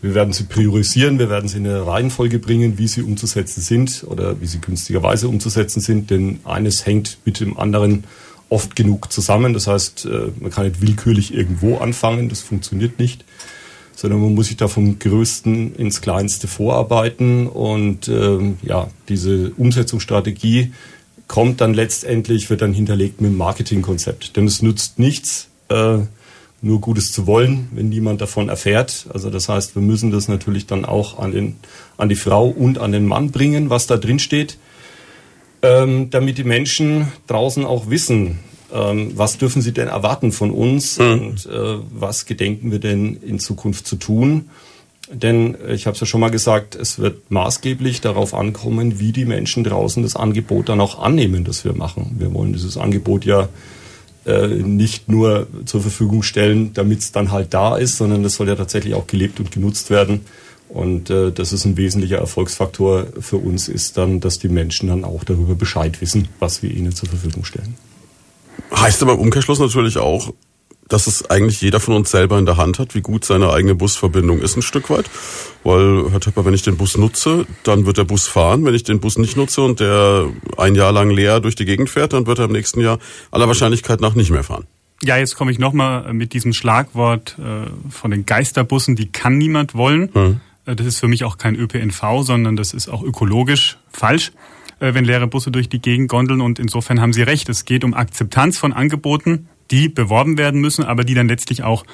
[0.00, 4.06] Wir werden sie priorisieren, wir werden sie in eine Reihenfolge bringen, wie sie umzusetzen sind
[4.08, 8.04] oder wie sie günstigerweise umzusetzen sind, denn eines hängt mit dem anderen
[8.48, 9.52] oft genug zusammen.
[9.52, 13.26] Das heißt, äh, man kann nicht willkürlich irgendwo anfangen, das funktioniert nicht,
[13.96, 20.72] sondern man muss sich da vom Größten ins Kleinste vorarbeiten und ähm, ja, diese Umsetzungsstrategie
[21.28, 24.36] kommt dann letztendlich, wird dann hinterlegt mit dem Marketingkonzept.
[24.36, 25.98] Denn es nützt nichts, äh,
[26.60, 29.06] nur Gutes zu wollen, wenn niemand davon erfährt.
[29.12, 31.56] Also das heißt, wir müssen das natürlich dann auch an, den,
[31.96, 34.58] an die Frau und an den Mann bringen, was da drin steht,
[35.62, 38.40] ähm, damit die Menschen draußen auch wissen,
[38.72, 41.12] ähm, was dürfen sie denn erwarten von uns mhm.
[41.12, 44.50] und äh, was gedenken wir denn in Zukunft zu tun.
[45.08, 49.24] Denn ich habe es ja schon mal gesagt, es wird maßgeblich darauf ankommen, wie die
[49.24, 52.16] Menschen draußen das Angebot dann auch annehmen, das wir machen.
[52.18, 53.48] Wir wollen dieses Angebot ja
[54.26, 58.48] äh, nicht nur zur Verfügung stellen, damit es dann halt da ist, sondern es soll
[58.48, 60.22] ja tatsächlich auch gelebt und genutzt werden.
[60.68, 65.04] Und äh, das ist ein wesentlicher Erfolgsfaktor für uns, ist dann, dass die Menschen dann
[65.04, 67.76] auch darüber Bescheid wissen, was wir ihnen zur Verfügung stellen.
[68.74, 70.32] Heißt aber im Umkehrschluss natürlich auch,
[70.88, 73.74] dass es eigentlich jeder von uns selber in der Hand hat, wie gut seine eigene
[73.74, 75.10] Busverbindung ist ein Stück weit.
[75.64, 78.64] Weil, Herr Töpper, wenn ich den Bus nutze, dann wird der Bus fahren.
[78.64, 81.90] Wenn ich den Bus nicht nutze und der ein Jahr lang leer durch die Gegend
[81.90, 82.98] fährt, dann wird er im nächsten Jahr
[83.30, 84.66] aller Wahrscheinlichkeit nach nicht mehr fahren.
[85.02, 89.74] Ja, jetzt komme ich nochmal mit diesem Schlagwort äh, von den Geisterbussen, die kann niemand
[89.74, 90.10] wollen.
[90.14, 90.40] Hm.
[90.66, 94.55] Äh, das ist für mich auch kein ÖPNV, sondern das ist auch ökologisch falsch äh,
[94.78, 96.40] wenn leere Busse durch die Gegend gondeln.
[96.40, 97.48] Und insofern haben Sie recht.
[97.48, 101.84] Es geht um Akzeptanz von Angeboten, die beworben werden müssen, aber die dann letztlich auch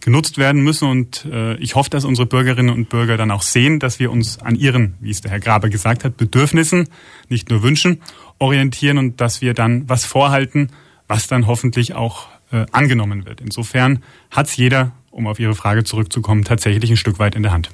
[0.00, 0.88] genutzt werden müssen.
[0.88, 4.38] Und äh, ich hoffe, dass unsere Bürgerinnen und Bürger dann auch sehen, dass wir uns
[4.38, 6.88] an ihren, wie es der Herr Graber gesagt hat, Bedürfnissen,
[7.28, 8.00] nicht nur Wünschen,
[8.38, 10.70] orientieren und dass wir dann was vorhalten,
[11.06, 13.40] was dann hoffentlich auch äh, angenommen wird.
[13.40, 17.70] Insofern hat's jeder, um auf Ihre Frage zurückzukommen, tatsächlich ein Stück weit in der Hand.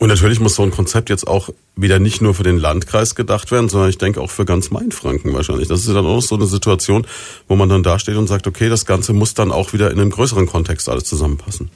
[0.00, 3.50] Und natürlich muss so ein Konzept jetzt auch wieder nicht nur für den Landkreis gedacht
[3.50, 5.68] werden, sondern ich denke auch für ganz Mainfranken wahrscheinlich.
[5.68, 7.06] Das ist dann auch so eine Situation,
[7.48, 10.08] wo man dann dasteht und sagt, okay, das Ganze muss dann auch wieder in einem
[10.08, 11.70] größeren Kontext alles zusammenpassen.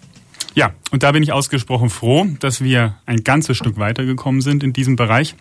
[0.55, 4.73] Ja, und da bin ich ausgesprochen froh, dass wir ein ganzes Stück weitergekommen sind in
[4.73, 5.35] diesem Bereich.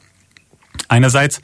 [0.90, 1.38] Einerseits,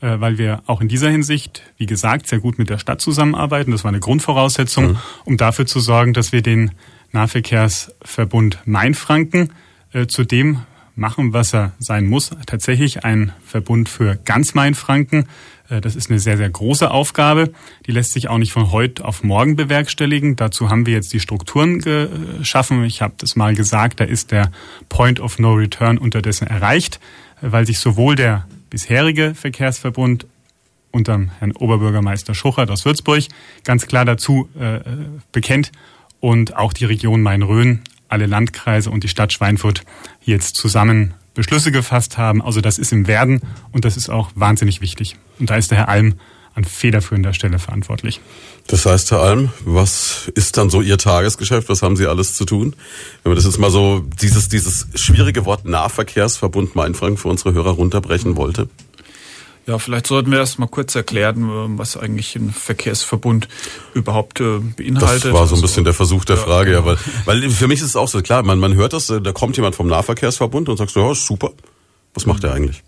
[0.00, 3.70] äh, weil wir auch in dieser Hinsicht, wie gesagt, sehr gut mit der Stadt zusammenarbeiten.
[3.70, 4.98] Das war eine Grundvoraussetzung, mhm.
[5.24, 6.72] um dafür zu sorgen, dass wir den
[7.12, 9.52] Nahverkehrsverbund Mainfranken
[9.92, 10.62] äh, zu dem
[11.00, 12.30] machen, was er sein muss.
[12.46, 15.26] Tatsächlich ein Verbund für ganz Mainfranken.
[15.68, 17.52] Äh, das ist eine sehr, sehr große Aufgabe.
[17.86, 20.36] Die lässt sich auch nicht von heute auf morgen bewerkstelligen.
[20.36, 22.84] Dazu haben wir jetzt die Strukturen geschaffen.
[22.84, 24.52] Ich habe das mal gesagt, da ist der
[24.88, 27.00] Point of No Return unterdessen erreicht,
[27.40, 30.26] weil sich sowohl der bisherige Verkehrsverbund
[30.92, 33.24] unter Herrn Oberbürgermeister Schuchert aus Würzburg
[33.64, 34.80] ganz klar dazu äh,
[35.32, 35.72] bekennt
[36.20, 37.80] und auch die Region Main-Rhön
[38.10, 39.84] alle Landkreise und die Stadt Schweinfurt
[40.22, 42.42] jetzt zusammen Beschlüsse gefasst haben.
[42.42, 43.40] Also das ist im Werden
[43.72, 45.16] und das ist auch wahnsinnig wichtig.
[45.38, 46.14] Und da ist der Herr Alm
[46.54, 48.20] an federführender Stelle verantwortlich.
[48.66, 51.68] Das heißt, Herr Alm, was ist dann so Ihr Tagesgeschäft?
[51.68, 52.74] Was haben Sie alles zu tun?
[53.22, 57.70] Wenn man das jetzt mal so, dieses, dieses schwierige Wort Nahverkehrsverbund Mainfranken für unsere Hörer
[57.70, 58.68] runterbrechen wollte.
[59.66, 63.48] Ja, vielleicht sollten wir erst mal kurz erklären, ähm, was eigentlich ein Verkehrsverbund
[63.94, 65.26] überhaupt äh, beinhaltet.
[65.26, 67.86] Das war so ein bisschen der Versuch der Frage, ja, weil, weil für mich ist
[67.86, 70.76] es auch so klar, man, man hört das, äh, da kommt jemand vom Nahverkehrsverbund und
[70.76, 71.52] sagt so, ja, super.
[72.14, 72.82] Was macht er eigentlich?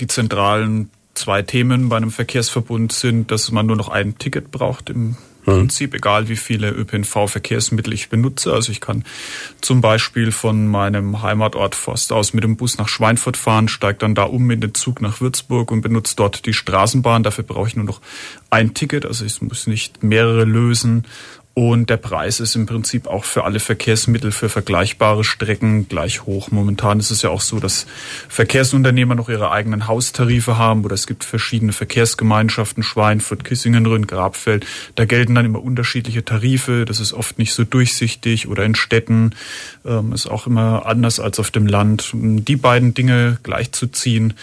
[0.00, 4.90] Die zentralen zwei Themen bei einem Verkehrsverbund sind, dass man nur noch ein Ticket braucht
[4.90, 5.52] im Mhm.
[5.52, 8.52] Prinzip, egal wie viele ÖPNV-Verkehrsmittel ich benutze.
[8.52, 9.04] Also ich kann
[9.60, 14.14] zum Beispiel von meinem Heimatort Forst aus mit dem Bus nach Schweinfurt fahren, steige dann
[14.14, 17.22] da um in den Zug nach Würzburg und benutze dort die Straßenbahn.
[17.22, 18.00] Dafür brauche ich nur noch
[18.50, 21.04] ein Ticket, also ich muss nicht mehrere lösen
[21.54, 26.50] und der Preis ist im Prinzip auch für alle Verkehrsmittel für vergleichbare Strecken gleich hoch.
[26.50, 27.86] Momentan ist es ja auch so, dass
[28.30, 34.64] Verkehrsunternehmer noch ihre eigenen Haustarife haben oder es gibt verschiedene Verkehrsgemeinschaften, Schweinfurt, Kissingenrünn, Grabfeld.
[34.94, 36.86] Da gelten dann immer unterschiedliche Tarife.
[36.86, 39.34] Das ist oft nicht so durchsichtig oder in Städten
[39.84, 42.12] ähm, ist auch immer anders als auf dem Land.
[42.14, 44.34] Die beiden Dinge gleichzuziehen,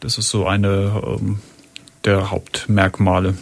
[0.00, 1.40] das ist so eine ähm,
[2.06, 3.34] der Hauptmerkmale.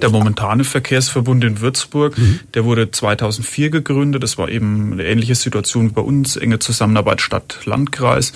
[0.00, 2.40] Der momentane Verkehrsverbund in Würzburg, mhm.
[2.54, 4.22] der wurde 2004 gegründet.
[4.22, 8.32] Das war eben eine ähnliche Situation wie bei uns, enge Zusammenarbeit Stadt-Landkreis.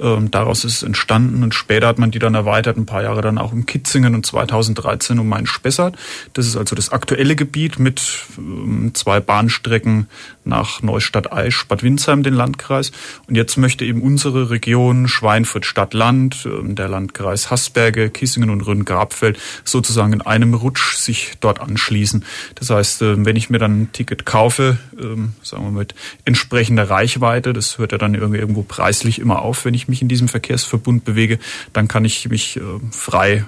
[0.00, 3.20] Ähm, daraus ist es entstanden und später hat man die dann erweitert, ein paar Jahre
[3.20, 5.96] dann auch um Kitzingen und 2013 um Main-Spessart.
[6.32, 8.02] Das ist also das aktuelle Gebiet mit
[8.38, 10.08] ähm, zwei Bahnstrecken
[10.44, 12.92] nach Neustadt-Aisch, Bad Windsheim, den Landkreis.
[13.26, 19.38] Und jetzt möchte eben unsere Region Schweinfurt Stadt-Land, ähm, der Landkreis Haßberge, Kissingen und Rhön-Grabfeld
[19.64, 22.24] sozusagen in einem Rutsch sich dort anschließen.
[22.56, 26.88] Das heißt, ähm, wenn ich mir dann ein Ticket kaufe, ähm, sagen wir mit entsprechender
[26.90, 31.04] Reichweite, das hört ja dann irgendwo preislich immer auf, wenn ich mich in diesem Verkehrsverbund
[31.04, 31.38] bewege,
[31.72, 33.44] dann kann ich mich frei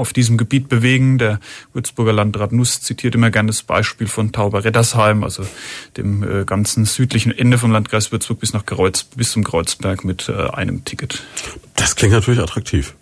[0.00, 1.18] auf diesem Gebiet bewegen.
[1.18, 1.40] Der
[1.72, 5.46] Würzburger Landrat Nuss zitiert immer gerne das Beispiel von Tauber-Reddersheim, also
[5.96, 10.28] dem äh, ganzen südlichen Ende vom Landkreis Würzburg bis nach Kreuz, bis zum Kreuzberg mit
[10.28, 11.22] äh, einem Ticket.
[11.76, 12.94] Das klingt natürlich attraktiv.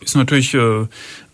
[0.00, 0.86] Ist natürlich äh,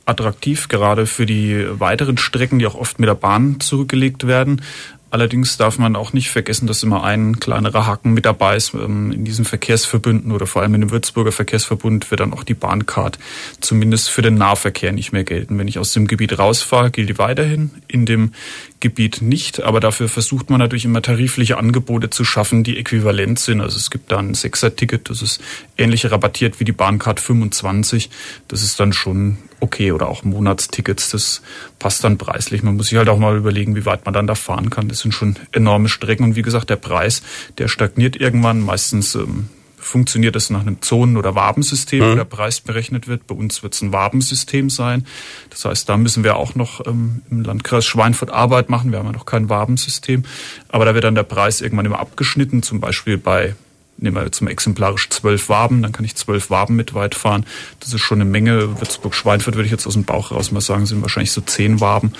[0.04, 4.62] attraktiv, gerade für die weiteren Strecken, die auch oft mit der Bahn zurückgelegt werden.
[5.10, 8.74] Allerdings darf man auch nicht vergessen, dass immer ein kleinerer Haken mit dabei ist.
[8.74, 12.54] Ähm, in diesen Verkehrsverbünden oder vor allem in dem Würzburger Verkehrsverbund wird dann auch die
[12.54, 13.18] Bahncard
[13.60, 15.58] zumindest für den Nahverkehr nicht mehr gelten.
[15.58, 17.70] Wenn ich aus dem Gebiet rausfahre, gilt die weiterhin.
[17.86, 18.32] In dem
[18.80, 23.60] Gebiet nicht, aber dafür versucht man natürlich immer tarifliche Angebote zu schaffen, die äquivalent sind.
[23.60, 25.40] Also es gibt da ein Sechser-Ticket, das ist
[25.76, 28.08] ähnlich rabattiert wie die Bahncard 25.
[28.46, 31.42] Das ist dann schon okay oder auch Monatstickets, das
[31.78, 32.62] passt dann preislich.
[32.62, 34.88] Man muss sich halt auch mal überlegen, wie weit man dann da fahren kann.
[34.88, 37.22] Das sind schon enorme Strecken und wie gesagt, der Preis,
[37.58, 38.60] der stagniert irgendwann.
[38.60, 39.48] Meistens ähm,
[39.80, 42.12] funktioniert das nach einem Zonen- oder Wabensystem, mhm.
[42.12, 43.26] wo der Preis berechnet wird.
[43.26, 45.06] Bei uns wird es ein Wabensystem sein.
[45.50, 48.92] Das heißt, da müssen wir auch noch ähm, im Landkreis Schweinfurt Arbeit machen.
[48.92, 50.24] Wir haben ja noch kein Wabensystem.
[50.68, 53.54] Aber da wird dann der Preis irgendwann immer abgeschnitten, zum Beispiel bei
[54.00, 57.44] nehmen wir zum exemplarisch zwölf Waben, dann kann ich zwölf Waben mit weit fahren.
[57.80, 58.78] Das ist schon eine Menge.
[58.78, 62.12] Würzburg-Schweinfurt würde ich jetzt aus dem Bauch raus mal sagen, sind wahrscheinlich so zehn Waben.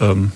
[0.00, 0.32] Ähm,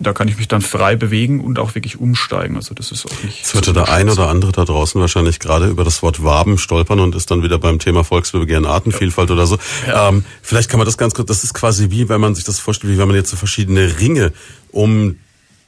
[0.00, 2.56] da kann ich mich dann frei bewegen und auch wirklich umsteigen.
[2.56, 3.38] Also das ist auch nicht.
[3.38, 6.58] Jetzt wird so der ein oder andere da draußen wahrscheinlich gerade über das Wort Waben
[6.58, 9.34] stolpern und ist dann wieder beim Thema Volksbegehren Artenvielfalt ja.
[9.34, 9.58] oder so.
[9.86, 10.08] Ja.
[10.08, 12.58] Ähm, vielleicht kann man das ganz kurz, das ist quasi wie, wenn man sich das
[12.58, 14.32] vorstellt, wie wenn man jetzt so verschiedene Ringe
[14.72, 15.16] um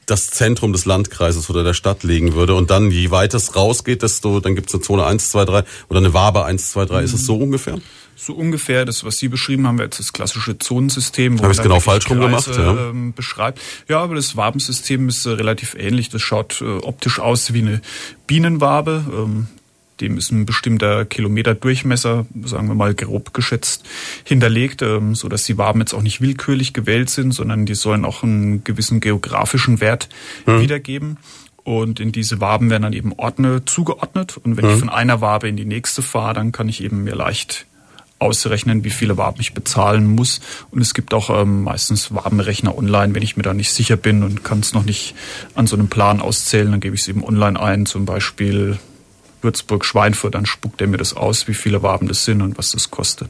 [0.05, 4.01] das Zentrum des Landkreises oder der Stadt legen würde und dann je weiter es rausgeht,
[4.01, 6.99] desto, dann gibt es eine Zone 1, 2, 3 oder eine Wabe 1, 2, 3.
[6.99, 7.05] Mhm.
[7.05, 7.79] Ist es so ungefähr?
[8.15, 11.37] So ungefähr, das, was Sie beschrieben haben, jetzt das klassische Zonensystem.
[11.41, 12.47] Habe ich es genau falsch rum gemacht?
[12.47, 12.89] Ja.
[12.89, 13.59] Ähm, beschreibt.
[13.87, 16.09] Ja, aber das Wabensystem ist äh, relativ ähnlich.
[16.09, 17.81] Das schaut äh, optisch aus wie eine
[18.27, 19.03] Bienenwabe.
[19.11, 19.47] Ähm,
[20.01, 23.85] dem ist ein bestimmter Kilometerdurchmesser, sagen wir mal grob geschätzt,
[24.23, 28.05] hinterlegt, ähm, so dass die Waben jetzt auch nicht willkürlich gewählt sind, sondern die sollen
[28.05, 30.09] auch einen gewissen geografischen Wert
[30.45, 30.61] mhm.
[30.61, 31.17] wiedergeben.
[31.63, 34.37] Und in diese Waben werden dann eben Ordner zugeordnet.
[34.37, 34.71] Und wenn mhm.
[34.71, 37.65] ich von einer Wabe in die nächste fahre, dann kann ich eben mir leicht
[38.23, 40.41] ausrechnen, wie viele Waben ich bezahlen muss.
[40.71, 44.23] Und es gibt auch ähm, meistens Wabenrechner online, wenn ich mir da nicht sicher bin
[44.23, 45.13] und kann es noch nicht
[45.53, 48.79] an so einem Plan auszählen, dann gebe ich es eben online ein, zum Beispiel
[49.41, 52.71] Würzburg, Schweinfurt, dann spuckt er mir das aus, wie viele Waben das sind und was
[52.71, 53.29] das kostet.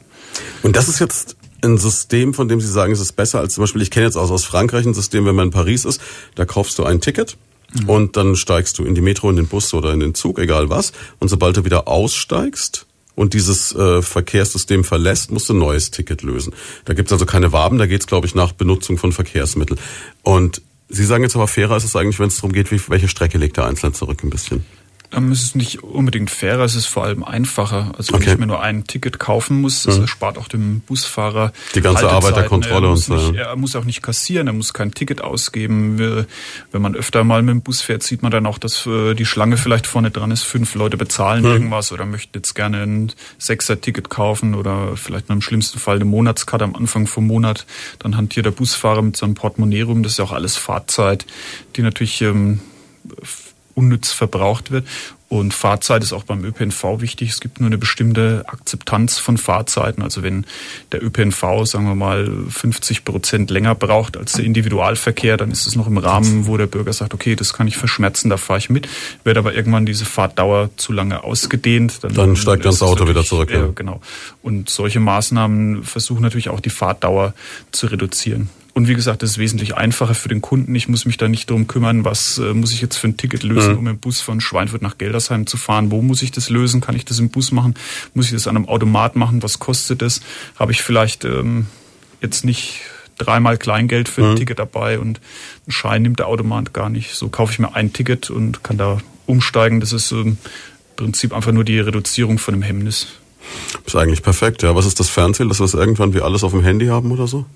[0.62, 3.62] Und das ist jetzt ein System, von dem Sie sagen, es ist besser als zum
[3.62, 6.00] Beispiel, ich kenne jetzt auch aus Frankreich ein System, wenn man in Paris ist,
[6.34, 7.36] da kaufst du ein Ticket
[7.74, 7.88] mhm.
[7.88, 10.70] und dann steigst du in die Metro, in den Bus oder in den Zug, egal
[10.70, 10.92] was.
[11.18, 12.83] Und sobald du wieder aussteigst,
[13.14, 16.52] und dieses äh, Verkehrssystem verlässt, musst du ein neues Ticket lösen.
[16.84, 19.78] Da gibt's also keine Waben, da geht's, glaube ich, nach Benutzung von Verkehrsmitteln.
[20.22, 23.08] Und Sie sagen jetzt aber fairer ist es eigentlich, wenn es darum geht, wie, welche
[23.08, 24.64] Strecke legt der Einzelne zurück ein bisschen.
[25.12, 27.92] Ähm, es ist nicht unbedingt fairer, es ist vor allem einfacher.
[27.96, 28.32] Also wenn okay.
[28.32, 30.02] ich mir nur ein Ticket kaufen muss, das mhm.
[30.02, 33.14] erspart auch dem Busfahrer die ganze Arbeit der Kontrolle und so.
[33.14, 36.26] Nicht, er muss auch nicht kassieren, er muss kein Ticket ausgeben.
[36.72, 39.26] Wenn man öfter mal mit dem Bus fährt, sieht man dann auch, dass äh, die
[39.26, 40.42] Schlange vielleicht vorne dran ist.
[40.42, 41.50] Fünf Leute bezahlen mhm.
[41.50, 46.04] irgendwas oder möchten jetzt gerne ein Sechser-Ticket kaufen oder vielleicht nur im schlimmsten Fall eine
[46.04, 47.66] Monatskarte am Anfang vom Monat.
[47.98, 50.02] Dann hantiert der Busfahrer mit seinem Portemonnaie rum.
[50.02, 51.26] Das ist ja auch alles Fahrzeit,
[51.76, 52.60] die natürlich ähm,
[53.74, 54.86] unnütz verbraucht wird.
[55.28, 57.30] Und Fahrzeit ist auch beim ÖPNV wichtig.
[57.30, 60.02] Es gibt nur eine bestimmte Akzeptanz von Fahrzeiten.
[60.02, 60.46] Also wenn
[60.92, 65.74] der ÖPNV, sagen wir mal, 50 Prozent länger braucht als der Individualverkehr, dann ist es
[65.74, 68.70] noch im Rahmen, wo der Bürger sagt, okay, das kann ich verschmerzen, da fahre ich
[68.70, 68.86] mit.
[69.24, 73.50] Wird aber irgendwann diese Fahrtdauer zu lange ausgedehnt, dann, dann steigt das Auto wieder zurück.
[73.50, 74.00] Ja, genau.
[74.42, 77.34] Und solche Maßnahmen versuchen natürlich auch die Fahrtdauer
[77.72, 78.50] zu reduzieren.
[78.74, 80.74] Und wie gesagt, das ist wesentlich einfacher für den Kunden.
[80.74, 83.44] Ich muss mich da nicht darum kümmern, was äh, muss ich jetzt für ein Ticket
[83.44, 83.78] lösen, mhm.
[83.78, 85.92] um im Bus von Schweinfurt nach Geldersheim zu fahren.
[85.92, 86.80] Wo muss ich das lösen?
[86.80, 87.74] Kann ich das im Bus machen?
[88.14, 89.44] Muss ich das an einem Automat machen?
[89.44, 90.20] Was kostet das?
[90.56, 91.66] Habe ich vielleicht ähm,
[92.20, 92.80] jetzt nicht
[93.16, 94.36] dreimal Kleingeld für ein mhm.
[94.36, 95.20] Ticket dabei und
[95.66, 97.14] einen Schein nimmt der Automat gar nicht.
[97.14, 99.78] So kaufe ich mir ein Ticket und kann da umsteigen.
[99.78, 100.38] Das ist ähm, im
[100.96, 103.06] Prinzip einfach nur die Reduzierung von einem Hemmnis.
[103.86, 104.74] Ist eigentlich perfekt, ja.
[104.74, 107.28] Was ist das Fernziel, dass wir es irgendwann wie alles auf dem Handy haben oder
[107.28, 107.46] so?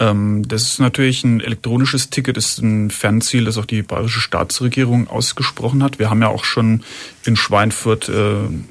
[0.00, 4.20] Ähm, das ist natürlich ein elektronisches Ticket, das ist ein Fernziel, das auch die bayerische
[4.20, 5.98] Staatsregierung ausgesprochen hat.
[5.98, 6.84] Wir haben ja auch schon
[7.24, 8.12] in Schweinfurt äh,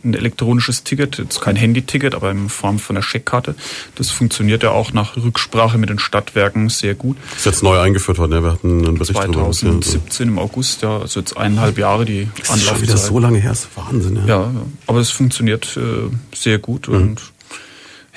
[0.03, 3.55] ein elektronisches Ticket, jetzt kein Handy-Ticket, aber in Form von einer Scheckkarte.
[3.95, 7.17] Das funktioniert ja auch nach Rücksprache mit den Stadtwerken sehr gut.
[7.31, 10.97] Das ist jetzt neu eingeführt worden, ja, wir hatten einen Bericht 2017 im August, ja,
[10.97, 12.59] also jetzt eineinhalb Jahre die das Anlaufzeit.
[12.59, 14.15] Ist schon wieder so lange her, das ist Wahnsinn.
[14.15, 14.51] Ja, ja
[14.87, 16.95] aber es funktioniert äh, sehr gut mhm.
[16.95, 17.21] und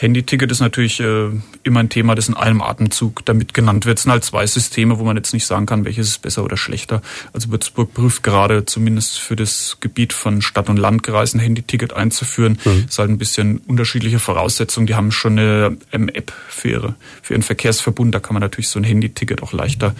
[0.01, 1.29] Handyticket ist natürlich äh,
[1.63, 3.99] immer ein Thema, das in einem Atemzug damit genannt wird.
[3.99, 6.57] Es sind halt zwei Systeme, wo man jetzt nicht sagen kann, welches ist besser oder
[6.57, 7.03] schlechter.
[7.35, 12.59] Also Würzburg prüft gerade zumindest für das Gebiet von Stadt- und Landkreis ein Handyticket einzuführen.
[12.65, 12.85] Mhm.
[12.85, 14.87] Das ist halt ein bisschen unterschiedliche Voraussetzungen.
[14.87, 18.15] Die haben schon eine M-App für, ihre, für ihren Verkehrsverbund.
[18.15, 19.95] Da kann man natürlich so ein Handyticket auch leichter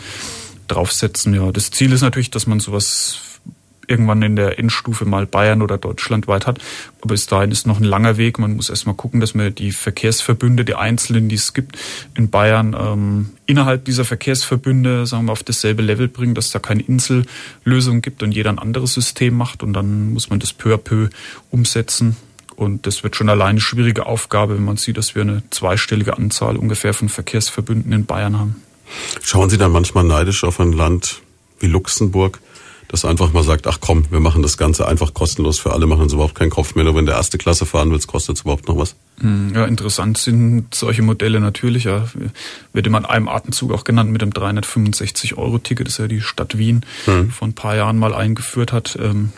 [0.67, 1.35] draufsetzen.
[1.35, 3.19] Ja, das Ziel ist natürlich, dass man sowas
[3.91, 6.61] irgendwann in der Endstufe mal Bayern oder deutschlandweit hat.
[7.01, 8.39] Aber bis dahin ist noch ein langer Weg.
[8.39, 11.77] Man muss erstmal gucken, dass man die Verkehrsverbünde, die einzelnen, die es gibt
[12.15, 16.83] in Bayern, ähm, innerhalb dieser Verkehrsverbünde, sagen wir, auf dasselbe Level bringen, dass da keine
[16.83, 19.63] Insellösung gibt und jeder ein anderes System macht.
[19.63, 21.09] Und dann muss man das peu à peu
[21.51, 22.17] umsetzen.
[22.55, 26.17] Und das wird schon alleine eine schwierige Aufgabe, wenn man sieht, dass wir eine zweistellige
[26.17, 28.63] Anzahl ungefähr von Verkehrsverbünden in Bayern haben.
[29.23, 31.23] Schauen Sie dann manchmal neidisch auf ein Land
[31.59, 32.41] wie Luxemburg,
[32.91, 36.03] das einfach mal sagt, ach komm, wir machen das Ganze einfach kostenlos für alle, machen
[36.03, 36.85] uns überhaupt keinen Kopf mehr.
[36.85, 38.97] Nur wenn der erste Klasse fahren willst, kostet es überhaupt noch was.
[39.21, 41.85] Hm, ja, interessant sind solche Modelle natürlich.
[41.85, 42.09] Ja.
[42.73, 46.85] Wird immer in einem Atemzug auch genannt mit dem 365-Euro-Ticket, das ja die Stadt Wien
[47.05, 47.31] hm.
[47.31, 48.99] vor ein paar Jahren mal eingeführt hat.
[49.01, 49.31] Ähm,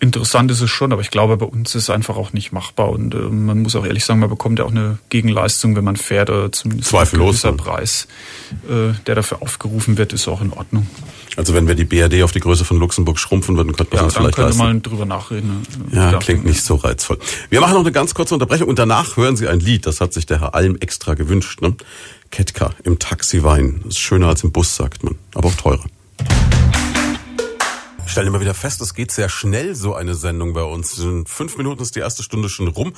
[0.00, 2.88] interessant ist es schon, aber ich glaube, bei uns ist es einfach auch nicht machbar.
[2.88, 5.96] Und äh, man muss auch ehrlich sagen, man bekommt ja auch eine Gegenleistung, wenn man
[5.96, 8.08] fährt, oder zumindest Zweifellos, ein gewisser Preis,
[8.66, 10.86] äh, der dafür aufgerufen wird, ist auch in Ordnung.
[11.36, 14.04] Also wenn wir die BRD auf die Größe von Luxemburg schrumpfen würden, könnte man ja,
[14.04, 14.60] uns vielleicht leisten.
[14.60, 15.66] Ja, mal drüber nachreden.
[15.90, 15.96] Ne?
[15.96, 17.18] Ja, klingt nicht so reizvoll.
[17.50, 20.12] Wir machen noch eine ganz kurze Unterbrechung und danach hören Sie ein Lied, das hat
[20.12, 21.60] sich der Herr Alm extra gewünscht.
[21.60, 21.74] Ne?
[22.30, 23.80] Ketka im Taxi Wein.
[23.84, 25.84] Das ist schöner als im Bus, sagt man, aber auch teurer.
[28.06, 30.98] Ich stelle immer wieder fest, es geht sehr schnell, so eine Sendung bei uns.
[30.98, 32.92] In fünf Minuten ist die erste Stunde schon rum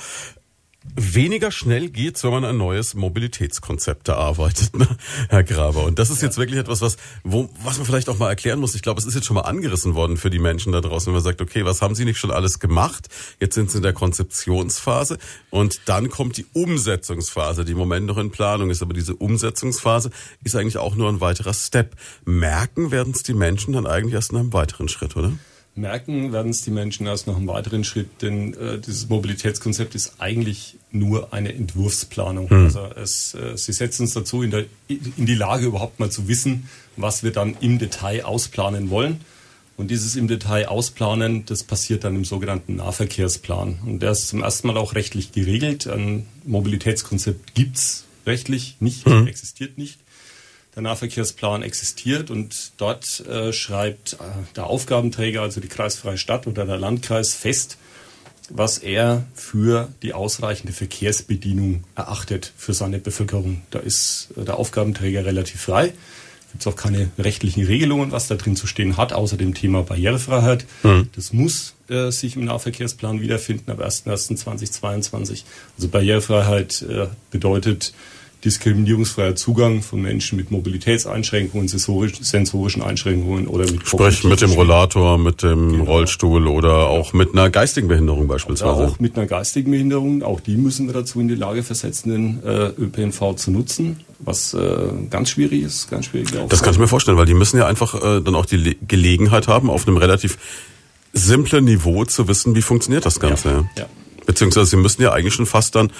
[0.95, 4.87] weniger schnell geht's, wenn man ein neues Mobilitätskonzept erarbeitet, ne?
[5.29, 5.83] Herr Graber.
[5.83, 8.75] Und das ist jetzt wirklich etwas, was, wo, was man vielleicht auch mal erklären muss.
[8.75, 11.13] Ich glaube, es ist jetzt schon mal angerissen worden für die Menschen da draußen, wenn
[11.13, 13.07] man sagt, okay, was haben Sie nicht schon alles gemacht?
[13.39, 15.17] Jetzt sind Sie in der Konzeptionsphase
[15.49, 18.81] und dann kommt die Umsetzungsphase, die im Moment noch in Planung ist.
[18.81, 20.09] Aber diese Umsetzungsphase
[20.43, 21.95] ist eigentlich auch nur ein weiterer Step.
[22.25, 25.33] Merken werden es die Menschen dann eigentlich erst in einem weiteren Schritt, oder?
[25.77, 30.15] merken werden es die Menschen erst noch einen weiteren Schritt, denn äh, dieses Mobilitätskonzept ist
[30.19, 32.47] eigentlich nur eine Entwurfsplanung.
[32.49, 32.65] Mhm.
[32.65, 36.27] Also es, äh, sie setzen uns dazu in, der, in die Lage überhaupt mal zu
[36.27, 39.21] wissen, was wir dann im Detail ausplanen wollen.
[39.75, 43.79] Und dieses im Detail ausplanen, das passiert dann im sogenannten Nahverkehrsplan.
[43.85, 45.85] Und der ist zum ersten Mal auch rechtlich geregelt.
[45.85, 49.27] Ein Mobilitätskonzept gibt's rechtlich nicht, mhm.
[49.27, 49.99] existiert nicht
[50.77, 54.17] der Nahverkehrsplan existiert und dort äh, schreibt äh,
[54.55, 57.79] der Aufgabenträger, also die kreisfreie Stadt oder der Landkreis fest,
[58.49, 63.61] was er für die ausreichende Verkehrsbedienung erachtet für seine Bevölkerung.
[63.71, 65.93] Da ist äh, der Aufgabenträger relativ frei.
[66.51, 69.83] Gibt es auch keine rechtlichen Regelungen, was da drin zu stehen hat, außer dem Thema
[69.83, 70.65] Barrierefreiheit.
[70.83, 71.09] Mhm.
[71.15, 75.43] Das muss äh, sich im Nahverkehrsplan wiederfinden ab 1.1.2022.
[75.75, 77.93] Also Barrierefreiheit äh, bedeutet,
[78.43, 85.41] diskriminierungsfreier Zugang von Menschen mit Mobilitätseinschränkungen, sensorischen Einschränkungen oder mit Sprich mit dem Rollator, mit
[85.41, 85.83] dem genau.
[85.85, 88.75] Rollstuhl oder auch mit einer geistigen Behinderung beispielsweise.
[88.75, 90.21] Oder auch mit einer geistigen Behinderung.
[90.21, 94.53] Auch die müssen wir dazu in die Lage versetzen, den äh, ÖPNV zu nutzen, was
[94.53, 94.59] äh,
[95.09, 96.29] ganz schwierig ist, ganz schwierig.
[96.49, 98.75] Das kann ich mir vorstellen, weil die müssen ja einfach äh, dann auch die Le
[98.87, 100.37] Gelegenheit haben, auf einem relativ
[101.13, 103.49] simplen Niveau zu wissen, wie funktioniert das Ganze.
[103.49, 103.69] Ja.
[103.77, 103.85] ja.
[104.27, 105.91] Beziehungsweise sie müssen ja eigentlich schon fast dann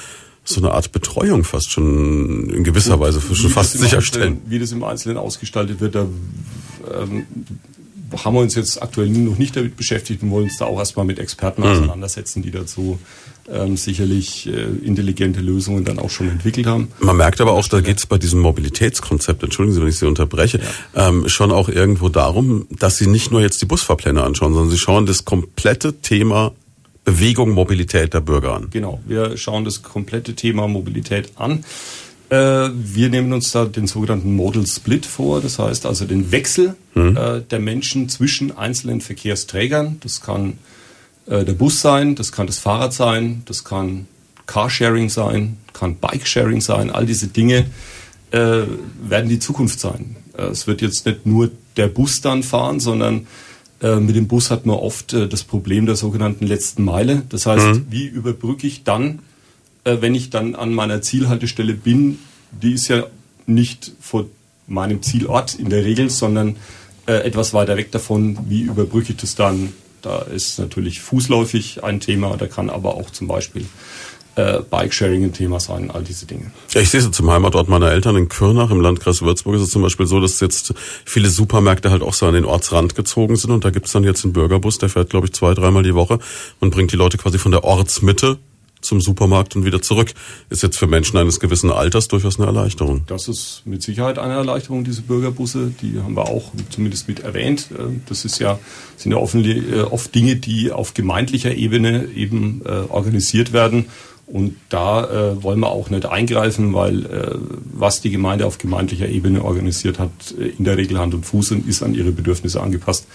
[0.47, 4.41] so eine Art Betreuung fast schon in gewisser Weise schon fast sicherstellen.
[4.47, 6.07] wie das im Einzelnen ausgestaltet wird, da
[6.99, 7.25] ähm,
[8.23, 11.05] haben wir uns jetzt aktuell noch nicht damit beschäftigt und wollen uns da auch erstmal
[11.05, 11.67] mit Experten mhm.
[11.67, 12.97] auseinandersetzen, die dazu
[13.49, 16.89] ähm, sicherlich äh, intelligente Lösungen dann auch schon entwickelt haben.
[16.99, 20.05] Man merkt aber auch, da geht es bei diesem Mobilitätskonzept, entschuldigen Sie, wenn ich Sie
[20.05, 20.59] unterbreche,
[20.95, 21.09] ja.
[21.09, 24.77] ähm, schon auch irgendwo darum, dass Sie nicht nur jetzt die Busfahrpläne anschauen, sondern Sie
[24.77, 26.53] schauen das komplette Thema
[27.07, 28.67] Bewegung, Mobilität der Bürger an.
[28.69, 31.63] Genau, wir schauen das komplette Thema Mobilität an.
[32.29, 32.35] Äh,
[32.73, 37.15] wir nehmen uns da den sogenannten Modal Split vor, das heißt also den Wechsel mhm.
[37.15, 40.01] äh, der Menschen zwischen einzelnen Verkehrsträgern.
[40.01, 40.57] Das kann
[41.27, 44.07] äh, der Bus sein, das kann das Fahrrad sein, das kann
[44.45, 46.91] Carsharing sein, kann Bikesharing sein.
[46.91, 47.65] All diese Dinge
[48.29, 50.17] werden die Zukunft sein.
[50.33, 53.25] Es wird jetzt nicht nur der Bus dann fahren, sondern
[53.81, 57.23] äh, mit dem Bus hat man oft äh, das Problem der sogenannten letzten Meile.
[57.29, 57.85] Das heißt, mhm.
[57.89, 59.19] wie überbrücke ich dann,
[59.83, 62.19] äh, wenn ich dann an meiner Zielhaltestelle bin,
[62.51, 63.05] die ist ja
[63.45, 64.25] nicht vor
[64.67, 66.57] meinem Zielort in der Regel, sondern
[67.05, 68.37] äh, etwas weiter weg davon.
[68.49, 69.73] Wie überbrücke ich das dann?
[70.01, 73.65] Da ist natürlich fußläufig ein Thema, da kann aber auch zum Beispiel
[74.37, 76.51] äh, Bikesharing ein Thema sein, all diese Dinge.
[76.69, 79.71] Ja, ich sehe es zum Heimatort meiner Eltern in Kürnach im Landkreis Würzburg ist es
[79.71, 80.73] zum Beispiel so, dass jetzt
[81.05, 84.03] viele Supermärkte halt auch so an den Ortsrand gezogen sind und da gibt es dann
[84.03, 86.19] jetzt einen Bürgerbus, der fährt, glaube ich, zwei, dreimal die Woche
[86.59, 88.37] und bringt die Leute quasi von der Ortsmitte
[88.81, 90.13] zum Supermarkt und wieder zurück.
[90.49, 93.01] Ist jetzt für Menschen eines gewissen Alters durchaus eine Erleichterung.
[93.07, 95.71] Das ist mit Sicherheit eine Erleichterung, diese Bürgerbusse.
[95.81, 97.69] Die haben wir auch zumindest mit erwähnt.
[97.71, 98.59] Äh, das ist ja,
[98.95, 103.85] sind ja äh, oft Dinge, die auf gemeindlicher Ebene eben äh, organisiert werden.
[104.27, 107.35] Und da äh, wollen wir auch nicht eingreifen, weil äh,
[107.73, 111.67] was die Gemeinde auf gemeindlicher Ebene organisiert hat, in der Regel Hand und Fuß und
[111.67, 113.07] ist an ihre Bedürfnisse angepasst.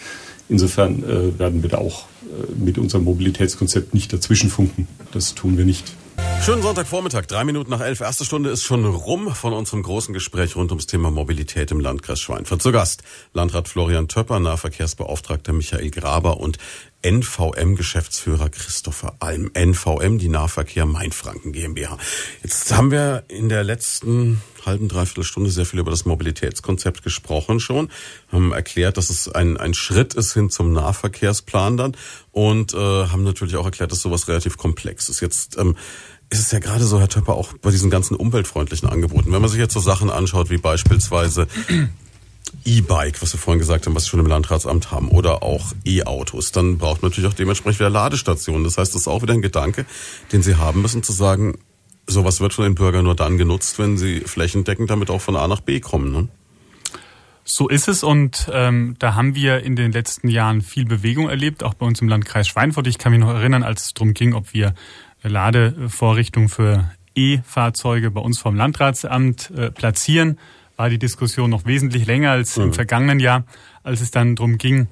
[0.48, 4.88] Insofern äh, werden wir da auch äh, mit unserem Mobilitätskonzept nicht dazwischenfunken.
[5.12, 5.92] Das tun wir nicht.
[6.44, 8.00] Schönen Sonntagvormittag, drei Minuten nach elf.
[8.00, 12.18] Erste Stunde ist schon rum von unserem großen Gespräch rund ums Thema Mobilität im Landkreis
[12.18, 12.60] Schweinfurt.
[12.60, 16.58] Zu Gast Landrat Florian Töpper, Nahverkehrsbeauftragter Michael Graber und
[17.02, 19.52] NVM-Geschäftsführer Christopher Alm.
[19.54, 21.96] NVM, die Nahverkehr Mainfranken GmbH.
[22.42, 27.60] Jetzt haben wir in der letzten halben, dreiviertel Stunde sehr viel über das Mobilitätskonzept gesprochen
[27.60, 27.88] schon,
[28.30, 31.96] haben erklärt, dass es ein, ein Schritt ist hin zum Nahverkehrsplan dann
[32.30, 35.20] und äh, haben natürlich auch erklärt, dass sowas relativ komplex ist.
[35.20, 35.76] Jetzt ähm,
[36.32, 39.32] ist es ja gerade so, Herr Töpper, auch bei diesen ganzen umweltfreundlichen Angeboten.
[39.32, 41.46] Wenn man sich jetzt so Sachen anschaut, wie beispielsweise
[42.64, 46.50] E-Bike, was wir vorhin gesagt haben, was wir schon im Landratsamt haben, oder auch E-Autos,
[46.50, 48.64] dann braucht man natürlich auch dementsprechend wieder Ladestationen.
[48.64, 49.84] Das heißt, das ist auch wieder ein Gedanke,
[50.32, 51.58] den Sie haben müssen, zu sagen,
[52.06, 55.46] sowas wird von den Bürgern nur dann genutzt, wenn sie flächendeckend damit auch von A
[55.46, 56.12] nach B kommen.
[56.12, 56.28] Ne?
[57.44, 61.62] So ist es und ähm, da haben wir in den letzten Jahren viel Bewegung erlebt,
[61.62, 62.86] auch bei uns im Landkreis Schweinfurt.
[62.86, 64.74] Ich kann mich noch erinnern, als es darum ging, ob wir
[65.22, 70.38] Ladevorrichtungen für E-Fahrzeuge bei uns vom Landratsamt äh, platzieren,
[70.76, 72.64] war die Diskussion noch wesentlich länger als mhm.
[72.64, 73.44] im vergangenen Jahr,
[73.82, 74.88] als es dann darum ging,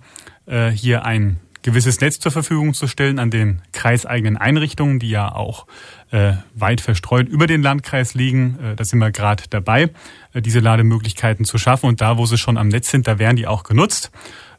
[0.46, 5.32] äh, hier ein gewisses Netz zur Verfügung zu stellen an den kreiseigenen Einrichtungen, die ja
[5.32, 5.66] auch
[6.10, 8.58] äh, weit verstreut über den Landkreis liegen.
[8.62, 9.90] Äh, da sind wir gerade dabei,
[10.32, 11.86] äh, diese Lademöglichkeiten zu schaffen.
[11.86, 14.10] Und da, wo sie schon am Netz sind, da werden die auch genutzt.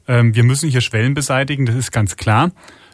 [0.07, 2.51] Ähm, wir müssen hier Schwellen beseitigen, das ist ganz klar.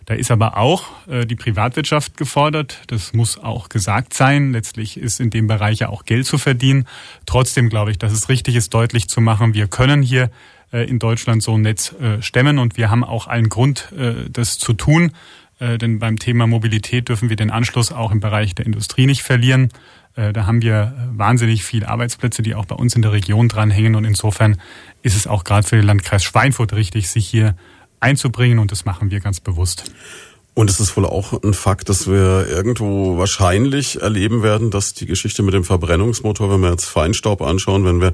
[0.08, 2.80] Da ist aber auch äh, die Privatwirtschaft gefordert.
[2.88, 4.54] Das muss auch gesagt sein.
[4.54, 6.88] Letztlich ist in dem Bereich ja auch Geld zu verdienen.
[7.26, 10.32] Trotzdem glaube ich, dass es richtig ist, deutlich zu machen, wir können hier
[10.72, 13.94] äh, in Deutschland so ein Netz äh, stemmen und wir haben auch allen Grund,
[14.32, 15.12] das zu tun.
[15.60, 19.70] Denn beim Thema Mobilität dürfen wir den Anschluss auch im Bereich der Industrie nicht verlieren.
[20.14, 23.96] Da haben wir wahnsinnig viele Arbeitsplätze, die auch bei uns in der Region dranhängen.
[23.96, 24.62] Und insofern
[25.02, 27.56] ist es auch gerade für den Landkreis Schweinfurt richtig, sich hier
[28.00, 28.60] einzubringen.
[28.60, 29.92] Und das machen wir ganz bewusst.
[30.54, 35.06] Und es ist wohl auch ein Fakt, dass wir irgendwo wahrscheinlich erleben werden, dass die
[35.06, 38.12] Geschichte mit dem Verbrennungsmotor, wenn wir jetzt Feinstaub anschauen, wenn wir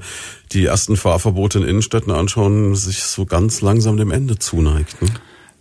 [0.52, 5.00] die ersten Fahrverbote in Innenstädten anschauen, sich so ganz langsam dem Ende zuneigt.
[5.00, 5.08] Ne?